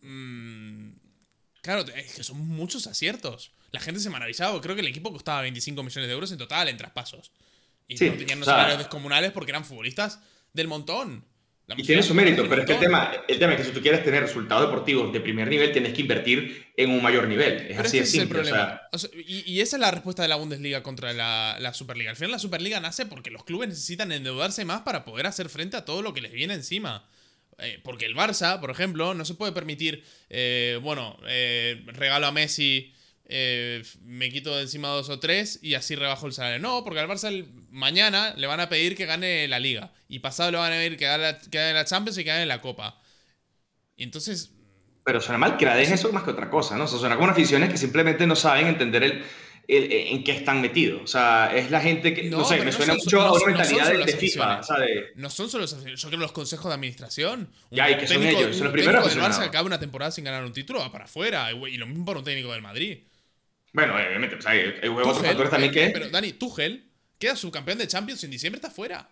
Mmm, 0.00 0.92
claro, 1.62 1.84
es 1.94 2.14
que 2.14 2.22
son 2.22 2.38
muchos 2.46 2.86
aciertos. 2.86 3.52
La 3.70 3.80
gente 3.80 4.00
se 4.00 4.10
maravillaba. 4.10 4.60
Creo 4.60 4.74
que 4.74 4.80
el 4.80 4.88
equipo 4.88 5.12
costaba 5.12 5.42
25 5.42 5.82
millones 5.82 6.08
de 6.08 6.12
euros 6.12 6.32
en 6.32 6.38
total 6.38 6.68
en 6.68 6.76
traspasos. 6.76 7.32
Y 7.86 7.94
no 7.94 8.12
tenían 8.14 8.38
unos 8.38 8.46
salarios 8.46 8.78
descomunales 8.78 9.32
porque 9.32 9.50
eran 9.50 9.64
futbolistas 9.64 10.20
del 10.52 10.68
montón. 10.68 11.24
Y 11.76 11.82
tiene 11.82 12.02
su 12.02 12.14
mérito, 12.14 12.48
pero 12.48 12.62
es 12.62 12.66
que 12.66 12.72
el 12.72 12.80
tema, 12.80 13.12
el 13.28 13.38
tema 13.38 13.52
es 13.52 13.58
que 13.58 13.64
si 13.66 13.72
tú 13.72 13.82
quieres 13.82 14.02
tener 14.02 14.22
resultados 14.22 14.70
deportivos 14.70 15.12
de 15.12 15.20
primer 15.20 15.48
nivel, 15.48 15.70
tienes 15.70 15.92
que 15.92 16.00
invertir 16.00 16.66
en 16.74 16.90
un 16.90 17.02
mayor 17.02 17.28
nivel. 17.28 17.66
Es 17.68 17.78
así 17.78 17.98
de 17.98 18.06
simple. 18.06 18.42
y, 19.26 19.60
esa 19.60 19.76
es 19.76 19.80
la 19.80 19.90
respuesta 19.90 20.22
de 20.22 20.28
la 20.28 20.36
Bundesliga 20.36 20.82
contra 20.82 21.12
la, 21.12 21.74
Superliga. 21.74 22.08
Al 22.08 22.16
final 22.16 22.30
la 22.30 22.38
Superliga 22.38 22.80
nace 22.80 23.04
porque 23.04 23.30
los 23.30 23.44
clubes 23.44 23.68
necesitan 23.68 24.12
endeudarse 24.12 24.64
más 24.64 24.80
para 24.80 25.04
poder 25.04 25.26
hacer 25.26 25.50
frente 25.50 25.76
a 25.76 25.84
todo 25.84 26.00
lo 26.00 26.14
que 26.14 26.22
les 26.22 26.32
viene 26.32 26.54
encima. 26.54 27.06
Eh, 27.58 27.80
porque 27.82 28.06
el 28.06 28.14
Barça, 28.14 28.60
por 28.60 28.70
ejemplo, 28.70 29.14
no 29.14 29.24
se 29.24 29.34
puede 29.34 29.52
permitir, 29.52 30.04
eh, 30.30 30.78
bueno, 30.82 31.18
eh, 31.26 31.82
regalo 31.86 32.26
a 32.26 32.32
Messi 32.32 32.94
me 34.04 34.30
quito 34.30 34.56
de 34.56 34.62
encima 34.62 34.88
dos 34.88 35.10
o 35.10 35.20
tres 35.20 35.58
y 35.60 35.74
así 35.74 35.94
rebajo 35.94 36.26
el 36.26 36.32
salario. 36.32 36.60
No, 36.60 36.82
porque 36.82 37.00
al 37.00 37.08
Barça 37.08 37.46
mañana 37.70 38.32
le 38.38 38.46
van 38.46 38.60
a 38.60 38.70
pedir 38.70 38.96
que 38.96 39.04
gane 39.04 39.46
la 39.48 39.58
Liga. 39.58 39.92
Y 40.08 40.20
pasado 40.20 40.50
le 40.50 40.56
van 40.56 40.72
a 40.72 40.76
pedir 40.76 40.96
que 40.96 41.04
gane 41.04 41.74
la, 41.74 41.84
Champions 41.84 42.16
y 42.16 42.24
que 42.24 42.30
gane 42.30 42.46
la 42.46 42.62
Copa. 42.62 42.98
Y 43.96 44.04
entonces... 44.04 44.52
Pero 45.04 45.20
suena 45.20 45.36
mal 45.36 45.58
que 45.58 45.66
la 45.66 45.74
dejen 45.74 45.94
eso 45.94 46.10
más 46.10 46.22
que 46.22 46.30
otra 46.30 46.48
cosa, 46.48 46.78
¿no? 46.78 46.84
O 46.84 46.86
sea, 46.86 46.98
suena 46.98 47.16
como 47.16 47.28
aficiones 47.28 47.68
que 47.68 47.76
simplemente 47.76 48.26
no 48.26 48.34
saben 48.34 48.66
entender 48.66 49.02
el, 49.02 49.24
en 49.70 50.24
qué 50.24 50.32
están 50.32 50.62
metidos. 50.62 51.02
O 51.02 51.06
sea, 51.06 51.54
es 51.54 51.70
la 51.70 51.80
gente 51.80 52.14
que, 52.14 52.24
no, 52.24 52.42
sé, 52.44 52.58
me 52.64 52.72
suena 52.72 52.94
mucho 52.94 53.20
a 53.20 53.32
una 53.32 53.46
mentalidad 53.46 53.92
de, 53.92 54.12
FIFA, 54.16 54.62
No 55.16 55.28
son 55.28 55.50
solo 55.50 55.62
los 55.62 55.84
Yo 55.84 56.08
creo 56.08 56.20
los 56.20 56.32
consejos 56.32 56.68
de 56.68 56.74
administración. 56.74 57.50
Ya, 57.70 57.90
y 57.90 57.98
que 57.98 58.06
son 58.06 58.22
ellos, 58.22 58.56
son 58.56 58.64
los 58.64 58.72
primeros 58.72 59.12
que 59.12 59.20
Barça 59.20 59.42
acaba 59.42 59.66
una 59.66 59.78
temporada 59.78 60.10
sin 60.10 60.24
ganar 60.24 60.44
un 60.44 60.52
título, 60.52 60.80
va 60.80 60.90
para 60.90 61.04
afuera. 61.04 61.52
Y 61.52 61.76
lo 61.76 61.86
mismo 61.86 62.06
para 62.06 62.18
un 62.18 62.24
técnico 62.24 62.50
del 62.52 62.62
Madrid. 62.62 63.00
Bueno, 63.74 63.94
obviamente, 63.94 64.36
pues 64.36 64.46
hay, 64.46 64.74
hay 64.82 64.88
otros 64.88 65.18
factores 65.18 65.50
también 65.50 65.72
que. 65.72 65.90
Pero 65.90 66.08
Dani, 66.08 66.32
Tuchel 66.32 66.84
queda 67.18 67.36
subcampeón 67.36 67.76
de 67.76 67.86
Champions 67.86 68.24
en 68.24 68.30
diciembre, 68.30 68.56
está 68.56 68.70
fuera. 68.70 69.06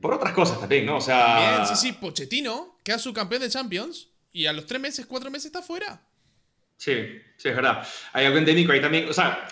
Por 0.00 0.14
otras 0.14 0.32
cosas 0.32 0.58
también, 0.58 0.86
¿no? 0.86 0.96
O 0.96 1.00
sea. 1.00 1.66
sí, 1.66 1.76
sí, 1.76 1.92
Pochettino 1.92 2.78
queda 2.82 2.98
subcampeón 2.98 3.42
de 3.42 3.50
Champions 3.50 4.08
y 4.32 4.46
a 4.46 4.54
los 4.54 4.64
tres 4.64 4.80
meses, 4.80 5.04
cuatro 5.04 5.30
meses 5.30 5.46
está 5.46 5.60
fuera. 5.60 6.00
Sí, 6.80 7.20
sí, 7.36 7.50
es 7.50 7.54
verdad. 7.54 7.86
Hay 8.14 8.24
algo 8.24 8.38
endémico 8.38 8.72
ahí 8.72 8.80
también. 8.80 9.06
O 9.06 9.12
sea, 9.12 9.46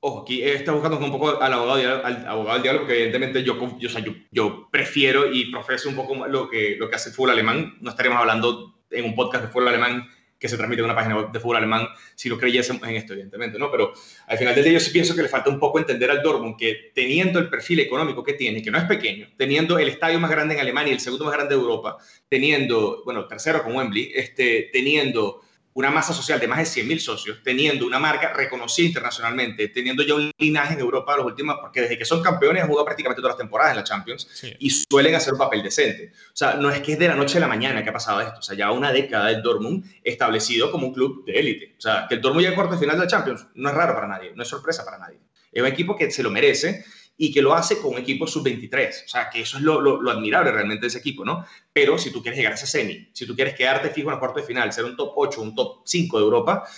ojo, 0.00 0.22
aquí 0.22 0.42
está 0.42 0.72
buscando 0.72 0.98
un 0.98 1.12
poco 1.12 1.40
al 1.40 1.52
abogado, 1.52 2.04
al 2.04 2.26
abogado 2.26 2.54
del 2.54 2.62
diablo, 2.64 2.80
porque 2.80 2.94
evidentemente 2.94 3.44
yo, 3.44 3.56
yo, 3.78 3.88
o 3.88 3.92
sea, 3.92 4.02
yo, 4.02 4.12
yo, 4.32 4.68
prefiero 4.68 5.32
y 5.32 5.52
profeso 5.52 5.88
un 5.88 5.94
poco 5.94 6.26
lo 6.26 6.50
que, 6.50 6.74
lo 6.76 6.90
que 6.90 6.96
hace 6.96 7.10
el 7.10 7.14
fútbol 7.14 7.30
alemán. 7.30 7.76
No 7.80 7.90
estaríamos 7.90 8.18
hablando 8.18 8.80
en 8.90 9.04
un 9.04 9.14
podcast 9.14 9.44
de 9.44 9.50
fútbol 9.50 9.68
alemán 9.68 10.08
que 10.40 10.48
se 10.48 10.56
transmite 10.56 10.80
en 10.80 10.86
una 10.86 10.96
página 10.96 11.28
de 11.32 11.38
fútbol 11.38 11.58
alemán 11.58 11.86
si 12.16 12.28
no 12.28 12.36
creyésemos 12.36 12.82
en 12.82 12.96
esto, 12.96 13.12
evidentemente, 13.12 13.60
¿no? 13.60 13.70
Pero 13.70 13.92
al 14.26 14.36
final 14.36 14.52
del 14.56 14.64
día 14.64 14.72
yo 14.72 14.80
sí 14.80 14.90
pienso 14.90 15.14
que 15.14 15.22
le 15.22 15.28
falta 15.28 15.48
un 15.48 15.60
poco 15.60 15.78
entender 15.78 16.10
al 16.10 16.20
Dortmund 16.20 16.56
que 16.58 16.90
teniendo 16.92 17.38
el 17.38 17.48
perfil 17.48 17.78
económico 17.78 18.24
que 18.24 18.32
tiene, 18.32 18.60
que 18.60 18.72
no 18.72 18.78
es 18.78 18.84
pequeño, 18.84 19.28
teniendo 19.36 19.78
el 19.78 19.86
estadio 19.86 20.18
más 20.18 20.32
grande 20.32 20.54
en 20.54 20.60
Alemania 20.60 20.90
y 20.90 20.94
el 20.96 21.00
segundo 21.00 21.26
más 21.26 21.34
grande 21.34 21.54
de 21.54 21.60
Europa, 21.60 21.96
teniendo, 22.28 23.02
bueno, 23.04 23.28
tercero 23.28 23.62
con 23.62 23.76
Wembley, 23.76 24.10
este, 24.16 24.68
teniendo 24.72 25.45
una 25.76 25.90
masa 25.90 26.14
social 26.14 26.40
de 26.40 26.48
más 26.48 26.58
de 26.58 26.82
100.000 26.82 26.98
socios, 26.98 27.38
teniendo 27.44 27.86
una 27.86 27.98
marca 27.98 28.32
reconocida 28.32 28.86
internacionalmente, 28.86 29.68
teniendo 29.68 30.02
ya 30.02 30.14
un 30.14 30.30
linaje 30.38 30.72
en 30.72 30.80
Europa 30.80 31.14
los 31.18 31.26
últimos, 31.26 31.58
porque 31.60 31.82
desde 31.82 31.98
que 31.98 32.06
son 32.06 32.22
campeones 32.22 32.62
han 32.62 32.68
jugado 32.68 32.86
prácticamente 32.86 33.20
todas 33.20 33.34
las 33.34 33.38
temporadas 33.38 33.72
en 33.72 33.76
la 33.76 33.84
Champions 33.84 34.26
y 34.58 34.70
suelen 34.70 35.14
hacer 35.14 35.34
un 35.34 35.38
papel 35.38 35.62
decente. 35.62 36.12
O 36.28 36.36
sea, 36.36 36.54
no 36.54 36.70
es 36.70 36.80
que 36.80 36.94
es 36.94 36.98
de 36.98 37.08
la 37.08 37.14
noche 37.14 37.36
a 37.36 37.42
la 37.42 37.46
mañana 37.46 37.84
que 37.84 37.90
ha 37.90 37.92
pasado 37.92 38.22
esto, 38.22 38.38
o 38.38 38.42
sea, 38.42 38.56
ya 38.56 38.72
una 38.72 38.90
década 38.90 39.26
del 39.26 39.42
Dortmund 39.42 39.84
establecido 40.02 40.70
como 40.72 40.86
un 40.86 40.94
club 40.94 41.26
de 41.26 41.38
élite. 41.38 41.74
O 41.76 41.80
sea, 41.80 42.06
que 42.08 42.14
el 42.14 42.22
Dortmund 42.22 42.40
llegue 42.40 42.56
al 42.56 42.62
cuarto 42.62 42.78
final 42.78 42.96
de 42.96 43.04
la 43.04 43.10
Champions 43.10 43.46
no 43.54 43.68
es 43.68 43.74
raro 43.74 43.94
para 43.94 44.08
nadie, 44.08 44.32
no 44.34 44.42
es 44.42 44.48
sorpresa 44.48 44.82
para 44.82 44.96
nadie. 44.96 45.18
Es 45.52 45.60
un 45.60 45.68
equipo 45.68 45.94
que 45.94 46.10
se 46.10 46.22
lo 46.22 46.30
merece 46.30 46.86
y 47.18 47.32
que 47.32 47.40
lo 47.42 47.54
hace 47.54 47.80
con 47.80 47.94
un 47.94 47.98
equipo 47.98 48.26
sub-23. 48.26 49.04
O 49.04 49.08
sea, 49.08 49.30
que 49.30 49.40
eso 49.40 49.56
es 49.56 49.62
lo, 49.62 49.80
lo, 49.80 50.10
admirable 50.10 50.52
realmente 50.52 50.82
de 50.82 50.88
ese 50.88 50.98
equipo, 50.98 51.24
¿no? 51.24 51.44
Pero 51.72 51.98
si 51.98 52.10
tú 52.10 52.22
quieres 52.22 52.38
llegar 52.38 52.52
a 52.52 52.56
ese 52.56 52.66
semi, 52.66 53.08
si 53.12 53.26
tú 53.26 53.34
quieres 53.34 53.54
quedarte 53.54 53.90
fijo 53.90 54.08
en 54.08 54.14
el 54.14 54.18
cuarto 54.18 54.40
de 54.40 54.46
final, 54.46 54.72
ser 54.72 54.84
un 54.84 54.96
top 54.96 55.12
8, 55.16 55.40
un 55.40 55.54
top 55.54 55.82
5 55.84 56.18
de 56.18 56.24
Europa, 56.24 56.68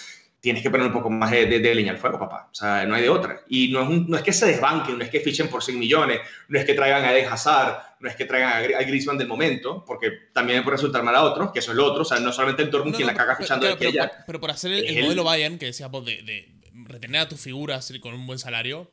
tienes 0.41 0.63
que 0.63 0.71
poner 0.71 0.87
un 0.87 0.93
poco 0.93 1.11
más 1.11 1.33
de, 1.33 1.47
de, 1.47 1.75
leña 1.75 1.93
al 1.93 1.99
fuego, 1.99 2.19
papá. 2.19 2.49
O 2.53 2.55
sea, 2.55 2.87
no 2.87 2.95
hay 2.95 3.03
de 3.03 3.09
otra. 3.09 3.43
Y 3.49 3.69
no 3.73 3.83
es, 3.83 4.09
no 4.09 4.17
es 4.17 4.23
que 4.23 4.33
se 4.33 4.47
desbanquen, 4.47 4.97
no 4.97 5.05
es 5.05 5.11
que 5.11 5.21
fichen 5.21 5.49
por 5.49 5.63
100 5.63 5.79
millones, 5.79 6.21
no 6.49 6.59
es 6.59 6.65
que 6.65 6.75
traigan 6.75 7.05
a 7.05 7.13
Eden 7.13 7.31
Hazard, 7.31 7.97
no 7.99 8.09
es 8.09 8.15
que 8.15 8.25
traigan 8.25 8.53
a, 8.53 8.83
Griezmann 8.83 9.19
del 9.19 9.27
momento, 9.27 9.85
porque 9.85 10.13
también 10.33 10.63
puede 10.63 10.77
resultar 10.77 11.03
mal 11.03 11.17
a 11.17 11.25
otros, 11.25 11.51
que 11.53 11.59
eso 11.59 11.73
es 11.73 11.77
lo 11.77 11.87
otro. 11.87 12.03
O 12.03 12.05
sea, 12.05 12.21
no 12.21 12.33
solamente 12.33 12.63
el 12.63 12.71
Dortmund 12.71 12.95
quien 12.95 13.09
la 13.09 13.15
caga 13.15 13.35
fichando 13.35 13.67
de 13.67 13.77
pero, 13.77 13.91
pero, 13.93 14.11
pero, 14.27 14.41
por 14.41 14.51
hacer 14.53 14.73
el, 14.73 15.03
modelo 15.03 15.25
Bayern, 15.25 15.59
que 15.59 15.67
decíamos 15.67 16.05
de, 16.05 16.23
de, 16.23 16.55
retener 16.85 17.23
a 17.23 17.29
tus 17.29 17.41
figuras 17.41 17.93
con 18.01 18.15
un 18.15 18.25
buen 18.27 18.39
salario, 18.39 18.93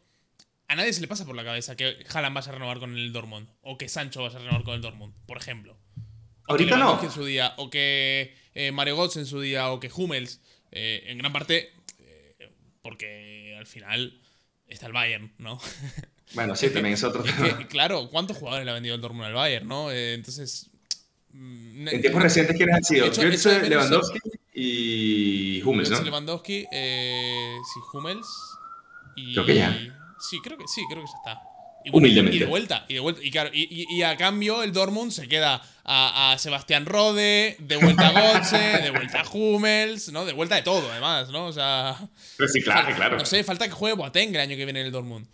a 0.67 0.75
nadie 0.75 0.93
se 0.93 1.01
le 1.01 1.07
pasa 1.07 1.25
por 1.25 1.35
la 1.35 1.43
cabeza 1.43 1.75
que 1.75 1.97
Haaland 2.13 2.35
vaya 2.35 2.49
a 2.49 2.53
renovar 2.53 2.79
con 2.79 2.97
el 2.97 3.13
Dortmund, 3.13 3.47
o 3.61 3.77
que 3.77 3.89
Sancho 3.89 4.23
vaya 4.23 4.37
a 4.37 4.39
renovar 4.39 4.63
con 4.63 4.75
el 4.75 4.81
Dortmund, 4.81 5.13
por 5.25 5.37
ejemplo. 5.37 5.77
Ahorita 6.47 6.77
no. 6.77 7.01
En 7.01 7.11
su 7.11 7.25
día, 7.25 7.53
o 7.57 7.69
que 7.69 8.35
eh, 8.53 8.71
Mario 8.71 8.97
Götze 8.97 9.19
en 9.19 9.25
su 9.25 9.41
día, 9.41 9.71
o 9.71 9.79
que 9.79 9.89
Hummels, 9.93 10.41
eh, 10.71 11.03
en 11.07 11.17
gran 11.17 11.33
parte 11.33 11.71
porque 12.85 13.55
al 13.57 13.65
final 13.65 14.21
está 14.67 14.85
el 14.85 14.93
Bayern, 14.93 15.33
¿no? 15.39 15.59
Bueno, 16.33 16.55
sí, 16.55 16.69
también 16.71 16.95
es 16.95 17.03
otro 17.03 17.21
tema. 17.21 17.67
claro, 17.67 18.09
¿cuántos 18.09 18.37
jugadores 18.37 18.65
le 18.65 18.71
ha 18.71 18.73
vendido 18.73 18.95
el 18.95 19.01
Dortmund 19.01 19.25
al 19.25 19.33
Bayern, 19.33 19.67
no? 19.67 19.91
Eh, 19.91 20.15
entonces. 20.15 20.71
Mm, 21.31 21.87
en 21.87 22.01
tiempos 22.01 22.23
recientes, 22.23 22.57
¿quiénes 22.57 22.75
han 22.75 22.83
sido? 22.83 23.05
Götze, 23.11 23.69
Lewandowski 23.69 24.19
y 24.53 25.61
Hummels, 25.61 25.91
¿no? 25.91 26.01
Lewandowski, 26.01 26.65
eh, 26.71 27.57
sí, 27.71 27.79
Hummels. 27.93 28.27
Y, 29.15 29.33
creo 29.33 29.45
que 29.45 29.55
ya. 29.55 30.04
Sí, 30.19 30.39
creo 30.43 30.57
que 30.57 30.67
sí, 30.67 30.83
creo 30.89 31.03
que 31.03 31.09
ya 31.09 31.17
está. 31.17 31.41
Y, 31.83 31.95
Humildemente. 31.95 32.37
Y 32.37 32.39
de 32.39 32.45
vuelta, 32.45 32.85
y 32.87 32.95
de 32.95 32.99
vuelta. 32.99 33.21
Y, 33.23 33.29
claro, 33.29 33.51
y, 33.53 34.01
a 34.01 34.17
cambio 34.17 34.63
el 34.63 34.73
Dortmund 34.73 35.11
se 35.11 35.27
queda 35.27 35.61
a, 35.83 36.35
Sebastián 36.39 36.87
Rode, 36.87 37.57
de 37.59 37.77
vuelta 37.77 38.07
a 38.07 38.11
Gotze, 38.11 38.57
de 38.57 38.89
vuelta 38.89 39.21
a 39.21 39.29
Hummels, 39.29 40.11
¿no? 40.11 40.25
De 40.25 40.33
vuelta 40.33 40.55
de 40.55 40.63
todo, 40.63 40.91
además, 40.91 41.29
¿no? 41.29 41.45
O 41.45 41.53
sea. 41.53 41.95
Pero 42.37 42.49
sí, 42.49 42.61
claro, 42.63 42.95
claro. 42.95 43.17
No 43.17 43.25
sé, 43.25 43.43
falta 43.43 43.67
que 43.67 43.73
juegue 43.73 43.95
Boateng 43.95 44.33
el 44.33 44.41
año 44.41 44.57
que 44.57 44.65
viene 44.65 44.79
en 44.79 44.87
el 44.87 44.91
Dortmund. 44.91 45.27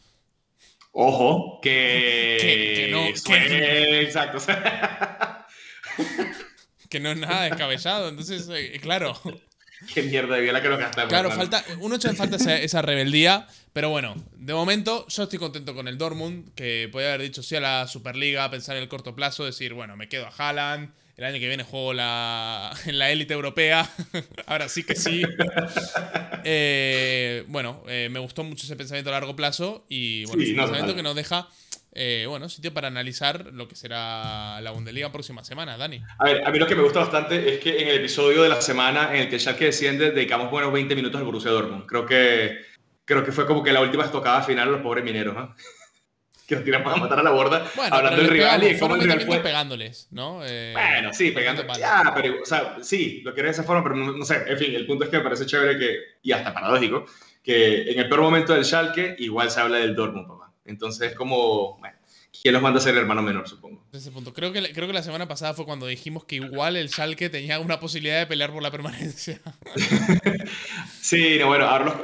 Ojo, 0.91 1.59
que. 1.61 2.37
Que, 2.41 2.89
no. 2.91 3.05
Que, 3.25 4.01
exacto. 4.01 4.39
que 6.89 6.99
no 6.99 7.11
es 7.11 7.17
nada 7.17 7.43
descabellado. 7.43 8.09
Entonces, 8.09 8.49
eh, 8.51 8.77
claro. 8.81 9.17
Qué 9.93 10.03
mierda 10.03 10.35
de 10.35 10.51
la 10.51 10.61
que 10.61 10.69
lo 10.69 10.77
gastamos. 10.77 11.09
Claro, 11.09 11.31
falta, 11.31 11.63
uno 11.79 11.95
echa 11.95 12.09
en 12.09 12.15
falta 12.15 12.37
esa, 12.37 12.81
rebeldía. 12.81 13.47
Pero 13.73 13.89
bueno, 13.89 14.15
de 14.35 14.53
momento 14.53 15.07
yo 15.07 15.23
estoy 15.23 15.39
contento 15.39 15.73
con 15.73 15.87
el 15.87 15.97
Dortmund, 15.97 16.53
que 16.55 16.89
podía 16.91 17.09
haber 17.09 17.21
dicho 17.21 17.41
sí 17.41 17.55
a 17.55 17.61
la 17.61 17.87
Superliga, 17.87 18.49
pensar 18.51 18.75
en 18.75 18.83
el 18.83 18.89
corto 18.89 19.15
plazo, 19.15 19.45
decir, 19.45 19.73
bueno, 19.73 19.95
me 19.95 20.09
quedo 20.09 20.27
a 20.27 20.29
Haaland, 20.29 20.91
el 21.15 21.23
año 21.23 21.39
que 21.39 21.47
viene 21.47 21.63
juego 21.63 21.93
la, 21.93 22.73
en 22.85 22.99
la 22.99 23.11
élite 23.11 23.33
europea, 23.33 23.89
ahora 24.45 24.67
sí 24.67 24.83
que 24.83 24.95
sí. 24.95 25.23
Eh, 26.43 27.45
bueno, 27.47 27.83
eh, 27.87 28.09
me 28.11 28.19
gustó 28.19 28.43
mucho 28.43 28.65
ese 28.65 28.75
pensamiento 28.75 29.09
a 29.09 29.13
largo 29.13 29.35
plazo 29.35 29.85
y 29.87 30.25
bueno, 30.25 30.43
es 30.43 30.49
un 30.49 30.55
pensamiento 30.57 30.95
que 30.95 31.03
nos 31.03 31.15
deja 31.15 31.47
eh, 31.93 32.25
bueno, 32.27 32.47
sitio 32.47 32.73
para 32.73 32.87
analizar 32.87 33.47
lo 33.51 33.67
que 33.67 33.75
será 33.75 34.61
la 34.61 34.71
Bundesliga 34.71 35.11
próxima 35.11 35.43
semana, 35.43 35.77
Dani. 35.77 36.01
A 36.19 36.25
ver, 36.25 36.47
a 36.47 36.51
mí 36.51 36.57
lo 36.57 36.67
que 36.67 36.75
me 36.75 36.83
gusta 36.83 36.99
bastante 36.99 37.53
es 37.53 37.59
que 37.59 37.81
en 37.81 37.87
el 37.89 37.95
episodio 37.97 38.43
de 38.43 38.49
la 38.49 38.61
semana 38.61 39.13
en 39.13 39.23
el 39.23 39.29
que 39.29 39.39
Schalke 39.39 39.65
desciende, 39.65 40.11
dedicamos 40.11 40.49
buenos 40.49 40.71
20 40.71 40.95
minutos 40.95 41.19
al 41.19 41.25
Borussia 41.25 41.51
Dortmund. 41.51 41.85
Creo 41.85 42.05
que, 42.05 42.59
creo 43.03 43.25
que 43.25 43.33
fue 43.33 43.45
como 43.45 43.61
que 43.61 43.73
la 43.73 43.81
última 43.81 44.05
estocada 44.05 44.41
final 44.41 44.69
a 44.69 44.71
los 44.71 44.81
pobres 44.81 45.03
mineros, 45.03 45.35
¿no? 45.35 45.53
que 46.47 46.55
nos 46.55 46.65
tiramos 46.65 46.93
a 46.93 46.97
matar 46.97 47.19
a 47.19 47.23
la 47.23 47.31
borda 47.31 47.65
hablando 47.89 48.21
del 48.21 48.29
rival 48.29 48.63
y 48.63 48.77
cómo 48.77 48.95
el 48.95 49.01
rival 49.01 49.21
fue 49.21 49.39
pegándoles, 49.39 50.07
¿no? 50.11 50.45
Eh, 50.45 50.71
bueno, 50.73 51.13
sí, 51.13 51.31
pegando. 51.31 51.63
Ya, 51.77 52.11
pero, 52.15 52.41
o 52.41 52.45
sea, 52.45 52.77
sí, 52.81 53.21
lo 53.23 53.33
quiero 53.33 53.47
de 53.47 53.53
esa 53.53 53.63
forma, 53.63 53.83
pero 53.83 53.95
no, 53.95 54.25
sé, 54.25 54.43
en 54.47 54.57
fin, 54.57 54.75
el 54.75 54.85
punto 54.85 55.05
es 55.05 55.09
que 55.09 55.17
me 55.17 55.23
parece 55.23 55.45
chévere 55.45 55.77
que, 55.77 55.97
y 56.21 56.31
hasta 56.31 56.53
paradójico, 56.53 57.05
que 57.43 57.91
en 57.91 57.99
el 57.99 58.09
peor 58.09 58.21
momento 58.21 58.53
del 58.53 58.65
Schalke 58.65 59.15
igual 59.19 59.49
se 59.49 59.61
habla 59.61 59.77
del 59.77 59.95
Dortmund, 59.95 60.27
papá. 60.27 60.40
Entonces, 60.65 61.15
como, 61.15 61.77
bueno, 61.79 61.97
¿quién 62.41 62.53
los 62.53 62.61
manda 62.61 62.79
a 62.79 62.81
ser 62.81 62.93
el 62.93 63.01
hermano 63.01 63.21
menor, 63.21 63.47
supongo? 63.47 63.83
Ese 63.91 64.11
punto. 64.11 64.33
Creo 64.33 64.53
que, 64.53 64.71
creo 64.73 64.87
que 64.87 64.93
la 64.93 65.03
semana 65.03 65.27
pasada 65.27 65.53
fue 65.53 65.65
cuando 65.65 65.87
dijimos 65.87 66.25
que 66.25 66.35
igual 66.35 66.75
el 66.75 66.89
Schalke 66.89 67.29
tenía 67.29 67.59
una 67.59 67.79
posibilidad 67.79 68.19
de 68.19 68.27
pelear 68.27 68.51
por 68.51 68.61
la 68.61 68.71
permanencia. 68.71 69.41
sí, 71.01 71.37
no, 71.39 71.47
bueno, 71.47 71.65
ahora 71.65 71.99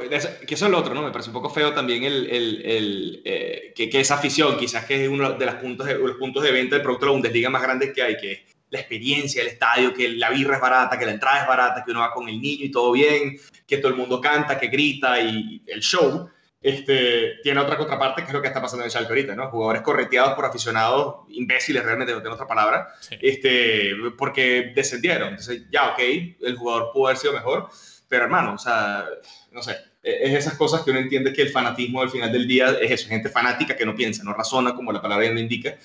que 0.46 0.54
eso 0.54 0.66
es 0.66 0.70
lo 0.70 0.78
otro, 0.78 0.94
¿no? 0.94 1.02
Me 1.02 1.10
parece 1.10 1.30
un 1.30 1.34
poco 1.34 1.50
feo 1.50 1.72
también 1.72 2.04
el, 2.04 2.28
el, 2.30 2.66
el 2.66 3.22
eh, 3.24 3.72
que, 3.74 3.88
que, 3.88 4.00
esa 4.00 4.14
afición, 4.14 4.56
quizás 4.58 4.84
que 4.84 5.04
es 5.04 5.08
uno 5.08 5.32
de, 5.32 5.46
los 5.46 5.54
puntos 5.56 5.86
de, 5.86 5.94
los 5.94 6.16
puntos 6.16 6.42
de 6.42 6.50
venta 6.50 6.74
del 6.74 6.82
producto 6.82 7.06
de 7.06 7.10
la 7.10 7.12
Bundesliga 7.12 7.50
más 7.50 7.62
grandes 7.62 7.92
que 7.94 8.02
hay, 8.02 8.16
que 8.16 8.46
la 8.70 8.80
experiencia 8.80 9.42
del 9.42 9.52
estadio, 9.52 9.94
que 9.94 10.08
la 10.10 10.30
birra 10.30 10.56
es 10.56 10.60
barata, 10.60 10.98
que 10.98 11.06
la 11.06 11.12
entrada 11.12 11.42
es 11.42 11.48
barata, 11.48 11.84
que 11.84 11.90
uno 11.90 12.00
va 12.00 12.12
con 12.12 12.28
el 12.28 12.40
niño 12.40 12.66
y 12.66 12.70
todo 12.70 12.92
bien, 12.92 13.38
que 13.66 13.78
todo 13.78 13.92
el 13.92 13.96
mundo 13.96 14.20
canta, 14.20 14.58
que 14.58 14.68
grita 14.68 15.20
y 15.20 15.62
el 15.66 15.80
show 15.80 16.28
este, 16.60 17.36
tiene 17.42 17.60
otra 17.60 17.76
contraparte, 17.76 18.22
que 18.22 18.28
es 18.28 18.34
lo 18.34 18.42
que 18.42 18.48
está 18.48 18.60
pasando 18.60 18.84
en 18.84 18.90
Schalke 18.90 19.10
ahorita, 19.10 19.34
¿no? 19.36 19.48
Jugadores 19.50 19.82
correteados 19.82 20.34
por 20.34 20.44
aficionados 20.44 21.26
imbéciles, 21.28 21.84
realmente, 21.84 22.12
no 22.12 22.20
tengo 22.20 22.34
otra 22.34 22.48
palabra, 22.48 22.88
este, 23.20 23.92
porque 24.16 24.72
descendieron. 24.74 25.30
Entonces, 25.30 25.62
ya, 25.70 25.92
ok, 25.92 26.00
el 26.40 26.56
jugador 26.56 26.90
pudo 26.92 27.06
haber 27.06 27.18
sido 27.18 27.32
mejor, 27.32 27.68
pero 28.08 28.24
hermano, 28.24 28.54
o 28.54 28.58
sea, 28.58 29.06
no 29.52 29.62
sé, 29.62 29.76
e-, 30.02 30.18
es 30.24 30.34
esas 30.34 30.54
cosas 30.54 30.82
que 30.82 30.90
uno 30.90 31.00
entiende 31.00 31.32
que 31.32 31.42
el 31.42 31.50
fanatismo 31.50 32.02
al 32.02 32.10
final 32.10 32.32
del 32.32 32.48
día 32.48 32.76
es 32.80 32.90
eso, 32.90 33.08
gente 33.08 33.28
fanática 33.28 33.76
que 33.76 33.86
no 33.86 33.94
piensa, 33.94 34.24
no 34.24 34.34
razona, 34.34 34.74
como 34.74 34.92
la 34.92 35.02
palabra 35.02 35.26
ya 35.26 35.32
lo 35.32 35.40
indica, 35.40 35.76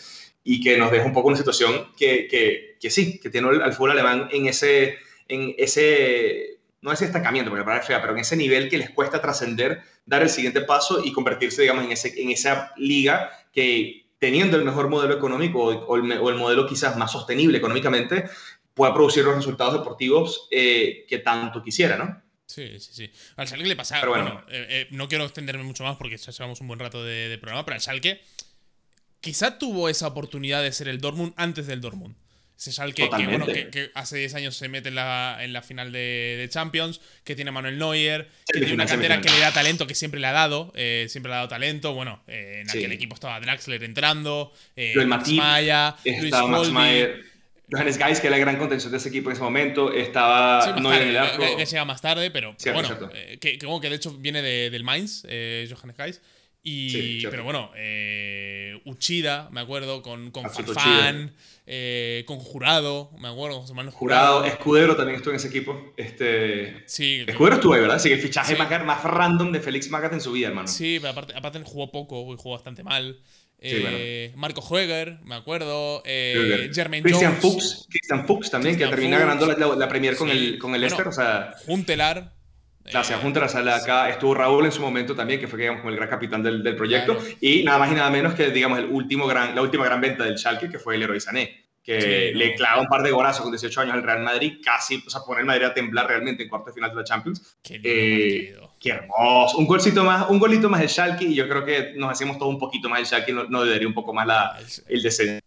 y 0.43 0.59
que 0.59 0.78
nos 0.78 0.91
deja 0.91 1.05
un 1.05 1.13
poco 1.13 1.28
una 1.28 1.38
situación 1.38 1.93
que, 1.95 2.28
que, 2.28 2.78
que 2.80 2.89
sí, 2.89 3.19
que 3.19 3.30
tiene 3.30 3.47
al 3.63 3.74
fútbol 3.74 3.91
alemán 3.91 4.28
en 4.32 4.47
ese, 4.47 4.97
en 5.28 5.53
ese 5.57 6.53
no 6.84 6.91
es 6.91 7.01
estancamiento, 7.01 7.49
porque 7.49 7.61
la 7.61 7.65
palabra 7.65 7.81
es 7.81 7.88
fea, 7.88 8.01
pero 8.01 8.13
en 8.13 8.19
ese 8.19 8.36
nivel 8.36 8.69
que 8.69 8.77
les 8.77 8.89
cuesta 8.89 9.21
trascender, 9.21 9.81
dar 10.05 10.21
el 10.21 10.29
siguiente 10.29 10.61
paso 10.61 11.01
y 11.03 11.13
convertirse, 11.13 11.61
digamos, 11.61 11.86
en, 11.86 11.91
ese, 11.93 12.21
en 12.21 12.29
esa 12.29 12.73
liga 12.75 13.31
que 13.53 14.05
teniendo 14.19 14.57
el 14.57 14.65
mejor 14.65 14.89
modelo 14.89 15.13
económico 15.13 15.63
o, 15.63 15.95
el, 15.95 16.03
modelo 16.03 16.67
quizás 16.67 16.97
más 16.97 17.11
sostenible 17.11 17.57
económicamente, 17.57 18.25
pueda 18.73 18.93
producir 18.93 19.23
los 19.23 19.36
resultados 19.36 19.73
deportivos 19.73 20.47
eh, 20.51 21.05
que 21.07 21.19
tanto 21.19 21.63
quisiera, 21.63 21.97
¿no? 21.97 22.21
Sí, 22.45 22.79
sí, 22.79 22.91
sí. 22.93 23.11
Al 23.38 23.47
Schalke 23.47 23.65
le 23.65 23.75
pasa, 23.75 24.05
bueno, 24.05 24.43
eh, 24.49 24.67
eh, 24.69 24.88
no 24.91 25.07
quiero 25.07 25.23
extenderme 25.23 25.63
mucho 25.63 25.84
más 25.86 25.95
porque 25.95 26.17
ya 26.17 26.31
llevamos 26.31 26.59
un 26.59 26.67
buen 26.67 26.79
rato 26.79 27.03
de, 27.03 27.29
de 27.29 27.38
programa, 27.38 27.63
pero 27.63 27.75
al 27.75 27.81
Schalke 27.81 28.21
quizá 29.21 29.57
tuvo 29.57 29.88
esa 29.88 30.07
oportunidad 30.07 30.61
de 30.61 30.73
ser 30.73 30.89
el 30.89 30.99
Dortmund 30.99 31.34
antes 31.38 31.65
del 31.65 31.79
Dortmund. 31.79 32.15
Ese 32.58 32.93
que, 32.93 33.08
bueno, 33.08 33.45
que, 33.45 33.91
hace 33.93 34.18
10 34.18 34.36
años 34.36 34.56
se 34.56 34.70
mete 34.70 34.89
en 34.89 34.95
la, 34.95 35.39
en 35.41 35.51
la 35.51 35.62
final 35.62 35.91
de, 35.91 36.47
Champions, 36.49 37.01
que 37.24 37.36
tiene 37.36 37.51
Manuel 37.51 37.78
Neuer, 37.78 38.30
que 38.47 38.60
tiene 38.60 38.74
una 38.74 38.86
cantera 38.86 39.20
que 39.20 39.30
le 39.30 39.39
da 39.39 39.51
talento, 39.51 39.86
que 39.86 39.95
siempre 39.95 40.20
le 40.20 40.28
ha 40.28 40.32
dado, 40.32 40.72
eh, 40.76 41.08
siempre 41.10 41.30
le 41.30 41.34
ha 41.34 41.38
dado 41.38 41.49
talento. 41.49 41.93
Bueno, 41.93 42.24
eh, 42.28 42.62
en 42.62 42.70
aquel 42.70 42.91
equipo 42.91 43.16
estaba 43.16 43.39
Draxler 43.39 43.84
entrando, 43.84 44.54
eh, 44.76 44.93
Max 45.06 45.30
Maya, 45.30 45.95
Luis 46.06 46.34
Johannes 47.72 47.97
Geis, 47.97 48.20
que 48.20 48.28
era 48.28 48.38
la 48.38 48.41
gran 48.41 48.58
contención 48.58 48.91
de 48.91 48.97
ese 48.97 49.10
equipo 49.10 49.30
en 49.30 49.34
ese 49.34 49.41
momento, 49.43 49.91
estaba 49.91 50.76
Neuer 50.80 51.01
en 51.01 51.08
el 51.10 51.18
arco. 51.18 51.58
Que, 51.58 51.66
llega 51.66 51.86
más 51.86 52.01
tarde, 52.01 52.30
pero, 52.32 52.56
bueno, 52.72 53.10
que, 53.41 53.58
que, 53.58 53.89
de 53.89 53.95
hecho 53.95 54.12
viene 54.18 54.41
de, 54.41 54.70
del 54.70 54.84
Mainz, 54.84 55.24
Johannes 55.24 55.97
Geis. 55.97 56.22
Y, 56.66 57.26
pero 57.28 57.43
bueno, 57.43 57.72
Uchida, 58.86 59.49
me 59.51 59.60
acuerdo, 59.60 60.01
con, 60.01 60.32
con 60.32 60.49
Farfán, 60.49 61.34
eh, 61.66 62.24
con 62.28 62.39
Jurado, 62.39 63.11
me 63.20 63.30
acuerdo, 63.30 63.61
José 63.61 63.74
Manuel 63.74 63.95
Jurado. 63.95 64.43
Escudero 64.43 64.95
también 64.95 65.16
estuvo 65.18 65.32
en 65.32 65.38
ese 65.38 65.47
equipo. 65.47 65.93
Este... 65.95 66.84
Sí, 66.86 67.24
Escudero 67.26 67.55
estuvo 67.55 67.74
ahí, 67.74 67.82
¿verdad? 67.82 67.99
Sí, 67.99 68.11
el 68.11 68.20
fichaje 68.20 68.55
más, 68.55 68.70
más, 68.86 69.03
random 69.03 69.51
de 69.51 69.61
Félix 69.61 69.89
Magath 69.89 70.14
en 70.14 70.22
su 70.22 70.34
vida, 70.34 70.49
hermano. 70.49 70.68
Sí, 70.68 70.97
pero 70.99 71.11
aparte, 71.11 71.34
aparte 71.36 71.61
jugó 71.64 71.91
poco 71.91 72.34
y 72.34 72.38
jugó 72.38 72.51
bastante 72.51 72.84
mal. 72.84 73.20
Eh, 73.66 74.34
Marco 74.36 74.61
Hueger, 74.61 75.20
me 75.24 75.36
acuerdo. 75.36 76.03
Eh, 76.05 76.70
Jermaine 76.74 77.03
Christian 77.03 77.38
Fuchs, 77.38 77.88
Christian 77.89 78.28
Fuchs 78.28 78.51
también, 78.51 78.78
que 78.78 78.86
termina 78.88 79.18
ganando 79.18 79.45
la, 79.76 79.88
Premier 79.88 80.18
con 80.18 80.30
el, 80.30 80.59
con 80.59 80.76
el 80.76 80.82
Leicester. 80.82 81.07
O 81.07 81.14
sea... 81.14 81.53
Juntelar 81.66 82.34
Gracias, 82.91 83.23
la 83.23 83.47
sala 83.47 83.75
acá. 83.77 84.09
Estuvo 84.09 84.34
Raúl 84.34 84.65
en 84.65 84.71
su 84.71 84.81
momento 84.81 85.15
también, 85.15 85.39
que 85.39 85.47
fue 85.47 85.59
digamos, 85.59 85.81
como 85.81 85.91
el 85.91 85.95
gran 85.95 86.09
capitán 86.09 86.43
del, 86.43 86.61
del 86.63 86.75
proyecto, 86.75 87.17
y 87.39 87.63
nada 87.63 87.79
más 87.79 87.91
y 87.91 87.95
nada 87.95 88.09
menos 88.09 88.34
que 88.34 88.51
digamos, 88.51 88.79
el 88.79 88.86
último 88.86 89.25
gran, 89.25 89.55
la 89.55 89.61
última 89.61 89.86
gran 89.86 90.01
venta 90.01 90.23
del 90.23 90.38
Schalke, 90.38 90.69
que 90.69 90.79
fue 90.79 90.95
el 90.95 91.01
Leroy 91.01 91.19
Sané, 91.19 91.63
que 91.81 92.31
le 92.36 92.55
clava 92.55 92.81
un 92.81 92.88
par 92.88 93.01
de 93.01 93.11
golazos 93.11 93.41
con 93.41 93.51
18 93.51 93.81
años 93.81 93.93
al 93.93 94.03
Real 94.03 94.21
Madrid, 94.21 94.59
casi, 94.63 95.01
o 95.05 95.09
sea, 95.09 95.21
pone 95.21 95.41
el 95.41 95.45
Madrid 95.45 95.65
a 95.65 95.73
temblar 95.73 96.07
realmente 96.07 96.43
en 96.43 96.49
cuarto 96.49 96.67
de 96.67 96.73
final 96.73 96.89
de 96.89 96.95
la 96.95 97.03
Champions. 97.03 97.57
Qué, 97.61 97.79
eh, 97.84 98.57
qué 98.79 98.89
hermoso. 98.89 99.57
Un 99.57 99.65
golcito 99.65 100.03
más, 100.03 100.29
un 100.29 100.39
golito 100.39 100.69
más 100.69 100.81
del 100.81 100.89
Schalke, 100.89 101.25
y 101.25 101.36
yo 101.36 101.47
creo 101.47 101.63
que 101.63 101.93
nos 101.95 102.11
hacemos 102.11 102.38
todo 102.38 102.49
un 102.49 102.59
poquito 102.59 102.89
más 102.89 102.99
del 102.99 103.05
Schalke, 103.05 103.34
no, 103.34 103.45
no 103.45 103.63
debería 103.63 103.88
un 103.88 103.93
poco 103.93 104.13
más 104.13 104.27
la, 104.27 104.59
el 104.88 105.01
descenso. 105.01 105.39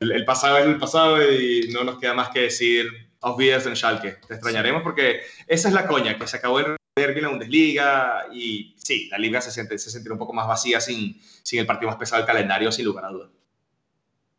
El, 0.00 0.12
el 0.12 0.24
pasado 0.24 0.58
es 0.58 0.66
el 0.66 0.78
pasado 0.78 1.22
y 1.22 1.68
no 1.72 1.84
nos 1.84 1.98
queda 1.98 2.14
más 2.14 2.30
que 2.30 2.40
decir 2.40 3.09
auf 3.20 3.40
en 3.40 3.76
Schalke. 3.76 4.18
Te 4.26 4.34
extrañaremos 4.34 4.82
porque 4.82 5.20
esa 5.46 5.68
es 5.68 5.74
la 5.74 5.86
coña, 5.86 6.18
que 6.18 6.26
se 6.26 6.38
acabó 6.38 6.60
el 6.60 6.76
derby 6.96 7.18
en 7.18 7.22
la 7.22 7.28
Bundesliga 7.28 8.26
y 8.32 8.74
sí, 8.78 9.08
la 9.10 9.18
liga 9.18 9.40
se, 9.40 9.50
siente, 9.50 9.78
se 9.78 9.90
sentirá 9.90 10.14
un 10.14 10.18
poco 10.18 10.32
más 10.32 10.46
vacía 10.46 10.80
sin, 10.80 11.20
sin 11.42 11.60
el 11.60 11.66
partido 11.66 11.90
más 11.90 11.98
pesado 11.98 12.20
del 12.20 12.26
calendario, 12.26 12.72
sin 12.72 12.84
lugar 12.84 13.04
a 13.04 13.08
dudas. 13.08 13.30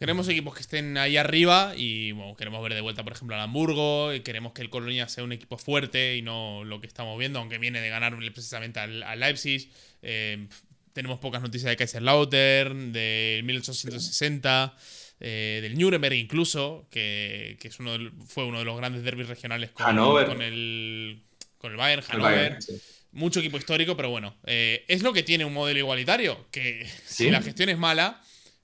Queremos 0.02 0.28
equipos 0.30 0.56
que 0.56 0.62
estén 0.62 0.98
ahí 0.98 1.16
arriba 1.16 1.74
y 1.78 2.12
bueno, 2.14 2.36
queremos 2.36 2.64
ver 2.64 2.74
de 2.74 2.82
vuelta, 2.82 3.04
por 3.04 3.14
ejemplo, 3.14 3.36
al 3.36 3.42
Hamburgo. 3.44 4.12
Y 4.16 4.22
queremos 4.22 4.52
que 4.52 4.64
el 4.64 4.72
Colonia 4.72 5.08
sea 5.08 5.24
un 5.24 5.32
equipo 5.32 5.60
fuerte 5.60 6.18
y 6.18 6.24
no 6.24 6.64
lo 6.64 6.82
que 6.82 6.88
estamos 6.88 7.20
viendo, 7.20 7.38
aunque 7.38 7.60
viene 7.60 7.82
de 7.82 7.90
ganar 7.90 8.18
precisamente 8.18 8.80
al, 8.80 9.20
Leipzig. 9.20 9.72
Eh, 10.02 10.48
tenemos 10.94 11.20
pocas 11.20 11.40
noticias 11.44 11.70
de 11.70 11.78
Kaiserslautern, 11.78 12.92
del 12.92 13.44
1860, 13.44 14.76
eh, 15.22 15.60
del 15.62 15.78
Nuremberg 15.78 16.16
incluso, 16.16 16.88
que, 16.90 17.58
es 17.62 17.80
uno 17.80 17.92
fue 18.26 18.46
uno 18.46 18.60
de 18.60 18.66
los 18.66 18.76
grandes 18.76 19.04
derbis 19.04 19.28
regionales 19.28 19.72
con, 19.72 19.86
con, 19.96 20.42
el, 20.42 21.22
con 21.58 21.72
el 21.72 21.78
Bayern, 21.78 22.04
Hannover. 22.04 22.58
Mucho 23.14 23.42
equipo 23.42 23.58
histórico, 23.58 23.98
pero 23.98 24.10
bueno, 24.10 24.36
eh, 24.46 24.86
es 24.88 25.04
lo 25.04 25.12
que 25.12 25.22
tiene 25.22 25.44
un 25.44 25.54
modelo 25.54 25.80
igualitario, 25.80 26.48
que 26.50 26.88
si 27.06 27.30
la 27.30 27.42
gestión 27.42 27.70
es 27.70 27.78
mala 27.78 28.22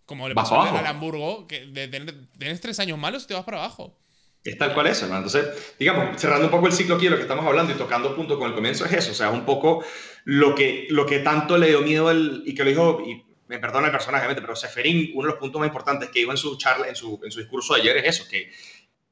como 0.08 0.30
le 0.30 0.34
pasó 0.34 0.62
al 0.62 0.88
Hamburgo, 0.88 1.46
que 1.48 1.66
de 1.66 1.90
tener, 1.90 2.16
tenés 2.40 2.62
tres 2.62 2.80
años 2.80 2.98
malos 2.98 3.26
y 3.26 3.28
te 3.28 3.34
vas 3.34 3.44
para 3.44 3.58
abajo. 3.58 4.00
Es 4.42 4.58
tal 4.58 4.74
cual 4.74 4.88
eso, 4.88 5.04
hermano. 5.04 5.28
Entonces, 5.28 5.76
digamos, 5.78 6.20
cerrando 6.20 6.46
un 6.46 6.52
poco 6.52 6.68
el 6.68 6.74
ciclo 6.74 6.96
aquí 6.96 7.06
de 7.06 7.12
lo 7.12 7.18
que 7.18 7.24
estamos 7.24 7.46
hablando 7.46 7.74
y 7.74 7.76
tocando 7.76 8.16
punto 8.16 8.40
con 8.40 8.48
el 8.48 8.56
comienzo 8.56 8.86
es 8.86 8.94
eso, 8.94 9.12
o 9.12 9.16
sea, 9.16 9.30
un 9.30 9.46
poco 9.46 9.84
lo 10.24 10.56
que, 10.56 10.88
lo 10.90 11.06
que 11.06 11.20
tanto 11.20 11.58
le 11.58 11.68
dio 11.68 11.82
miedo 11.82 12.10
el, 12.10 12.44
y 12.46 12.56
que 12.56 12.64
lo 12.64 12.70
dijo, 12.70 13.04
y 13.06 13.27
me 13.48 13.60
perdona 13.60 13.88
el 13.88 13.92
personaje, 13.92 14.28
pero 14.34 14.56
Seferín, 14.56 15.12
uno 15.14 15.28
de 15.28 15.34
los 15.34 15.40
puntos 15.40 15.60
más 15.60 15.68
importantes 15.68 16.10
que 16.10 16.20
dijo 16.20 16.32
en 16.32 16.38
su 16.38 16.58
charla, 16.58 16.88
en 16.88 16.96
su, 16.96 17.20
en 17.24 17.32
su 17.32 17.40
discurso 17.40 17.74
de 17.74 17.82
ayer 17.82 17.98
es 17.98 18.20
eso, 18.20 18.30
que 18.30 18.52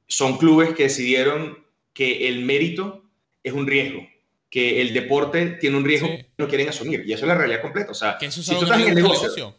son 0.08 0.38
clubes 0.38 0.74
que 0.74 0.84
decidieron 0.84 1.66
que 1.94 2.28
el 2.28 2.42
mérito 2.42 3.04
es 3.44 3.54
un 3.54 3.66
riesgo, 3.66 4.06
que 4.50 4.82
el 4.82 4.94
deporte 4.94 5.58
tiene 5.60 5.78
un 5.78 5.86
riesgo 5.86 6.08
que 6.08 6.30
no 6.38 6.48
quieren 6.48 6.70
asumir, 6.70 7.04
y 7.06 7.14
eso 7.14 7.26
es 7.26 7.30
la 7.30 7.36
realidad 7.36 7.62
completa, 7.62 7.92
o 7.92 7.96
sea, 7.96 8.18
que 8.18 8.28
eso 8.28 8.42
es 8.42 8.46
si 8.46 8.56
tú 8.56 8.64
estás 8.64 8.80
en 8.80 8.90
el 8.90 8.96
negocio 8.96 9.56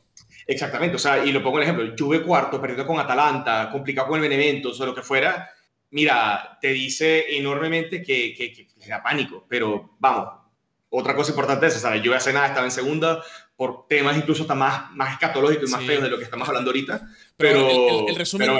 Exactamente, 0.48 0.94
o 0.94 0.98
sea, 0.98 1.24
y 1.24 1.32
lo 1.32 1.42
pongo 1.42 1.58
el 1.58 1.64
ejemplo, 1.64 1.92
Juve 1.98 2.22
cuarto, 2.22 2.60
perdiendo 2.60 2.86
con 2.86 3.00
Atalanta, 3.00 3.68
complicado 3.72 4.06
con 4.06 4.22
el 4.22 4.28
Benevento, 4.28 4.70
o 4.70 4.86
lo 4.86 4.94
que 4.94 5.02
fuera, 5.02 5.50
mira, 5.90 6.58
te 6.60 6.68
dice 6.68 7.36
enormemente 7.36 8.00
que, 8.00 8.32
que, 8.32 8.68
le 8.76 8.86
da 8.86 9.02
pánico, 9.02 9.44
pero 9.48 9.96
vamos, 9.98 10.28
otra 10.90 11.16
cosa 11.16 11.32
importante 11.32 11.66
es, 11.66 11.76
o 11.76 11.80
sea, 11.80 12.00
Juve 12.02 12.14
hace 12.14 12.32
nada 12.32 12.46
estaba 12.46 12.64
en 12.64 12.70
segunda 12.70 13.22
por 13.56 13.88
temas 13.88 14.16
incluso 14.16 14.42
hasta 14.42 14.54
más, 14.54 14.92
más 14.92 15.14
escatológicos 15.14 15.68
y 15.68 15.72
más 15.72 15.84
feos 15.84 16.02
de 16.02 16.10
lo 16.10 16.18
que 16.18 16.24
estamos 16.24 16.46
hablando 16.46 16.70
ahorita, 16.70 17.08
pero, 17.36 18.08
el, 18.08 18.16
resumen, 18.16 18.50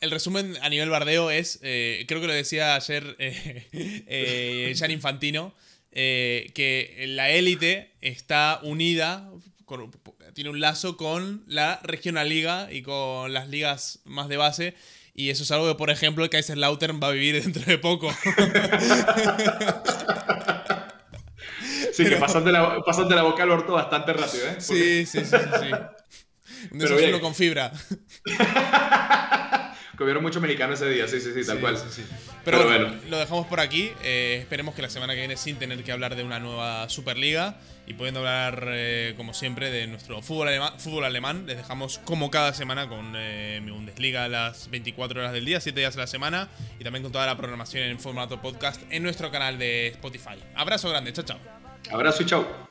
el, 0.00 0.10
resumen 0.10 0.58
a 0.60 0.68
nivel 0.68 0.90
bardeo 0.90 1.30
es, 1.30 1.58
eh, 1.62 2.04
creo 2.06 2.20
que 2.20 2.26
lo 2.26 2.34
decía 2.34 2.74
ayer 2.74 3.16
eh, 3.18 3.66
eh, 4.06 4.74
Gian 4.76 4.90
Infantino, 4.90 5.54
que 5.92 7.04
la 7.08 7.30
élite 7.30 7.94
está 8.02 8.60
unida 8.62 9.30
tiene 10.34 10.50
un 10.50 10.60
lazo 10.60 10.96
con 10.96 11.42
la 11.46 11.80
Regional 11.82 12.28
Liga 12.28 12.68
y 12.70 12.82
con 12.82 13.32
las 13.32 13.48
ligas 13.48 14.00
más 14.04 14.28
de 14.28 14.36
base. 14.36 14.74
Y 15.14 15.30
eso 15.30 15.44
es 15.44 15.50
algo 15.50 15.66
que, 15.66 15.76
por 15.76 15.88
ejemplo, 15.88 16.24
el 16.24 16.30
Kaiserslautern 16.30 17.00
va 17.02 17.08
a 17.08 17.12
vivir 17.12 17.42
dentro 17.42 17.64
de 17.64 17.78
poco. 17.78 18.14
sí, 22.04 22.08
que 22.08 22.16
pasan 22.16 22.44
de, 22.44 22.52
la, 22.52 22.60
la, 22.60 23.22
boca 23.22 23.42
al 23.42 23.50
orto 23.50 23.72
bastante 23.72 24.12
rápido, 24.12 24.46
¿eh? 24.48 24.56
Sí, 24.58 25.06
sí, 25.06 25.24
sí, 25.24 25.36
sí, 25.36 25.70
Un 26.70 26.78
desayuno 26.78 27.20
con 27.20 27.34
fibra. 27.34 27.72
Comieron 29.96 30.22
mucho 30.22 30.40
americano 30.40 30.74
ese 30.74 30.90
día, 30.90 31.08
sí, 31.08 31.20
sí, 31.20 31.32
sí, 31.34 31.46
tal 31.46 31.58
cual. 31.58 31.78
Pero, 32.44 32.64
bueno, 32.64 32.94
lo 33.08 33.18
dejamos 33.18 33.46
por 33.46 33.60
aquí. 33.60 33.92
Eh, 34.02 34.38
esperemos 34.40 34.74
que 34.74 34.82
la 34.82 34.90
semana 34.90 35.14
que 35.14 35.20
viene, 35.20 35.38
sin 35.38 35.56
tener 35.56 35.82
que 35.84 35.90
hablar 35.90 36.16
de 36.16 36.22
una 36.22 36.38
nueva 36.38 36.86
Superliga 36.90 37.56
y 37.86 37.94
pudiendo 37.94 38.20
hablar, 38.20 38.68
eh, 38.72 39.14
como 39.16 39.32
siempre, 39.32 39.70
de 39.70 39.86
nuestro 39.86 40.20
fútbol 40.20 40.48
alemán, 40.48 40.74
fútbol 40.78 41.04
alemán, 41.06 41.46
les 41.46 41.56
dejamos 41.56 41.98
como 42.00 42.30
cada 42.30 42.52
semana 42.52 42.88
con 42.88 43.14
eh, 43.16 43.60
mi 43.64 43.70
Bundesliga 43.70 44.24
a 44.24 44.28
las 44.28 44.68
24 44.68 45.20
horas 45.20 45.32
del 45.32 45.46
día, 45.46 45.60
7 45.60 45.80
días 45.80 45.96
a 45.96 46.00
la 46.00 46.06
semana, 46.06 46.50
y 46.78 46.84
también 46.84 47.02
con 47.02 47.12
toda 47.12 47.24
la 47.24 47.36
programación 47.36 47.84
en 47.84 47.98
formato 47.98 48.42
podcast 48.42 48.82
en 48.90 49.02
nuestro 49.02 49.30
canal 49.30 49.58
de 49.58 49.88
Spotify. 49.88 50.36
Abrazo 50.54 50.90
grande, 50.90 51.12
chao, 51.14 51.24
chao. 51.24 51.65
Abrazo 51.92 52.22
y 52.22 52.26
chao. 52.26 52.66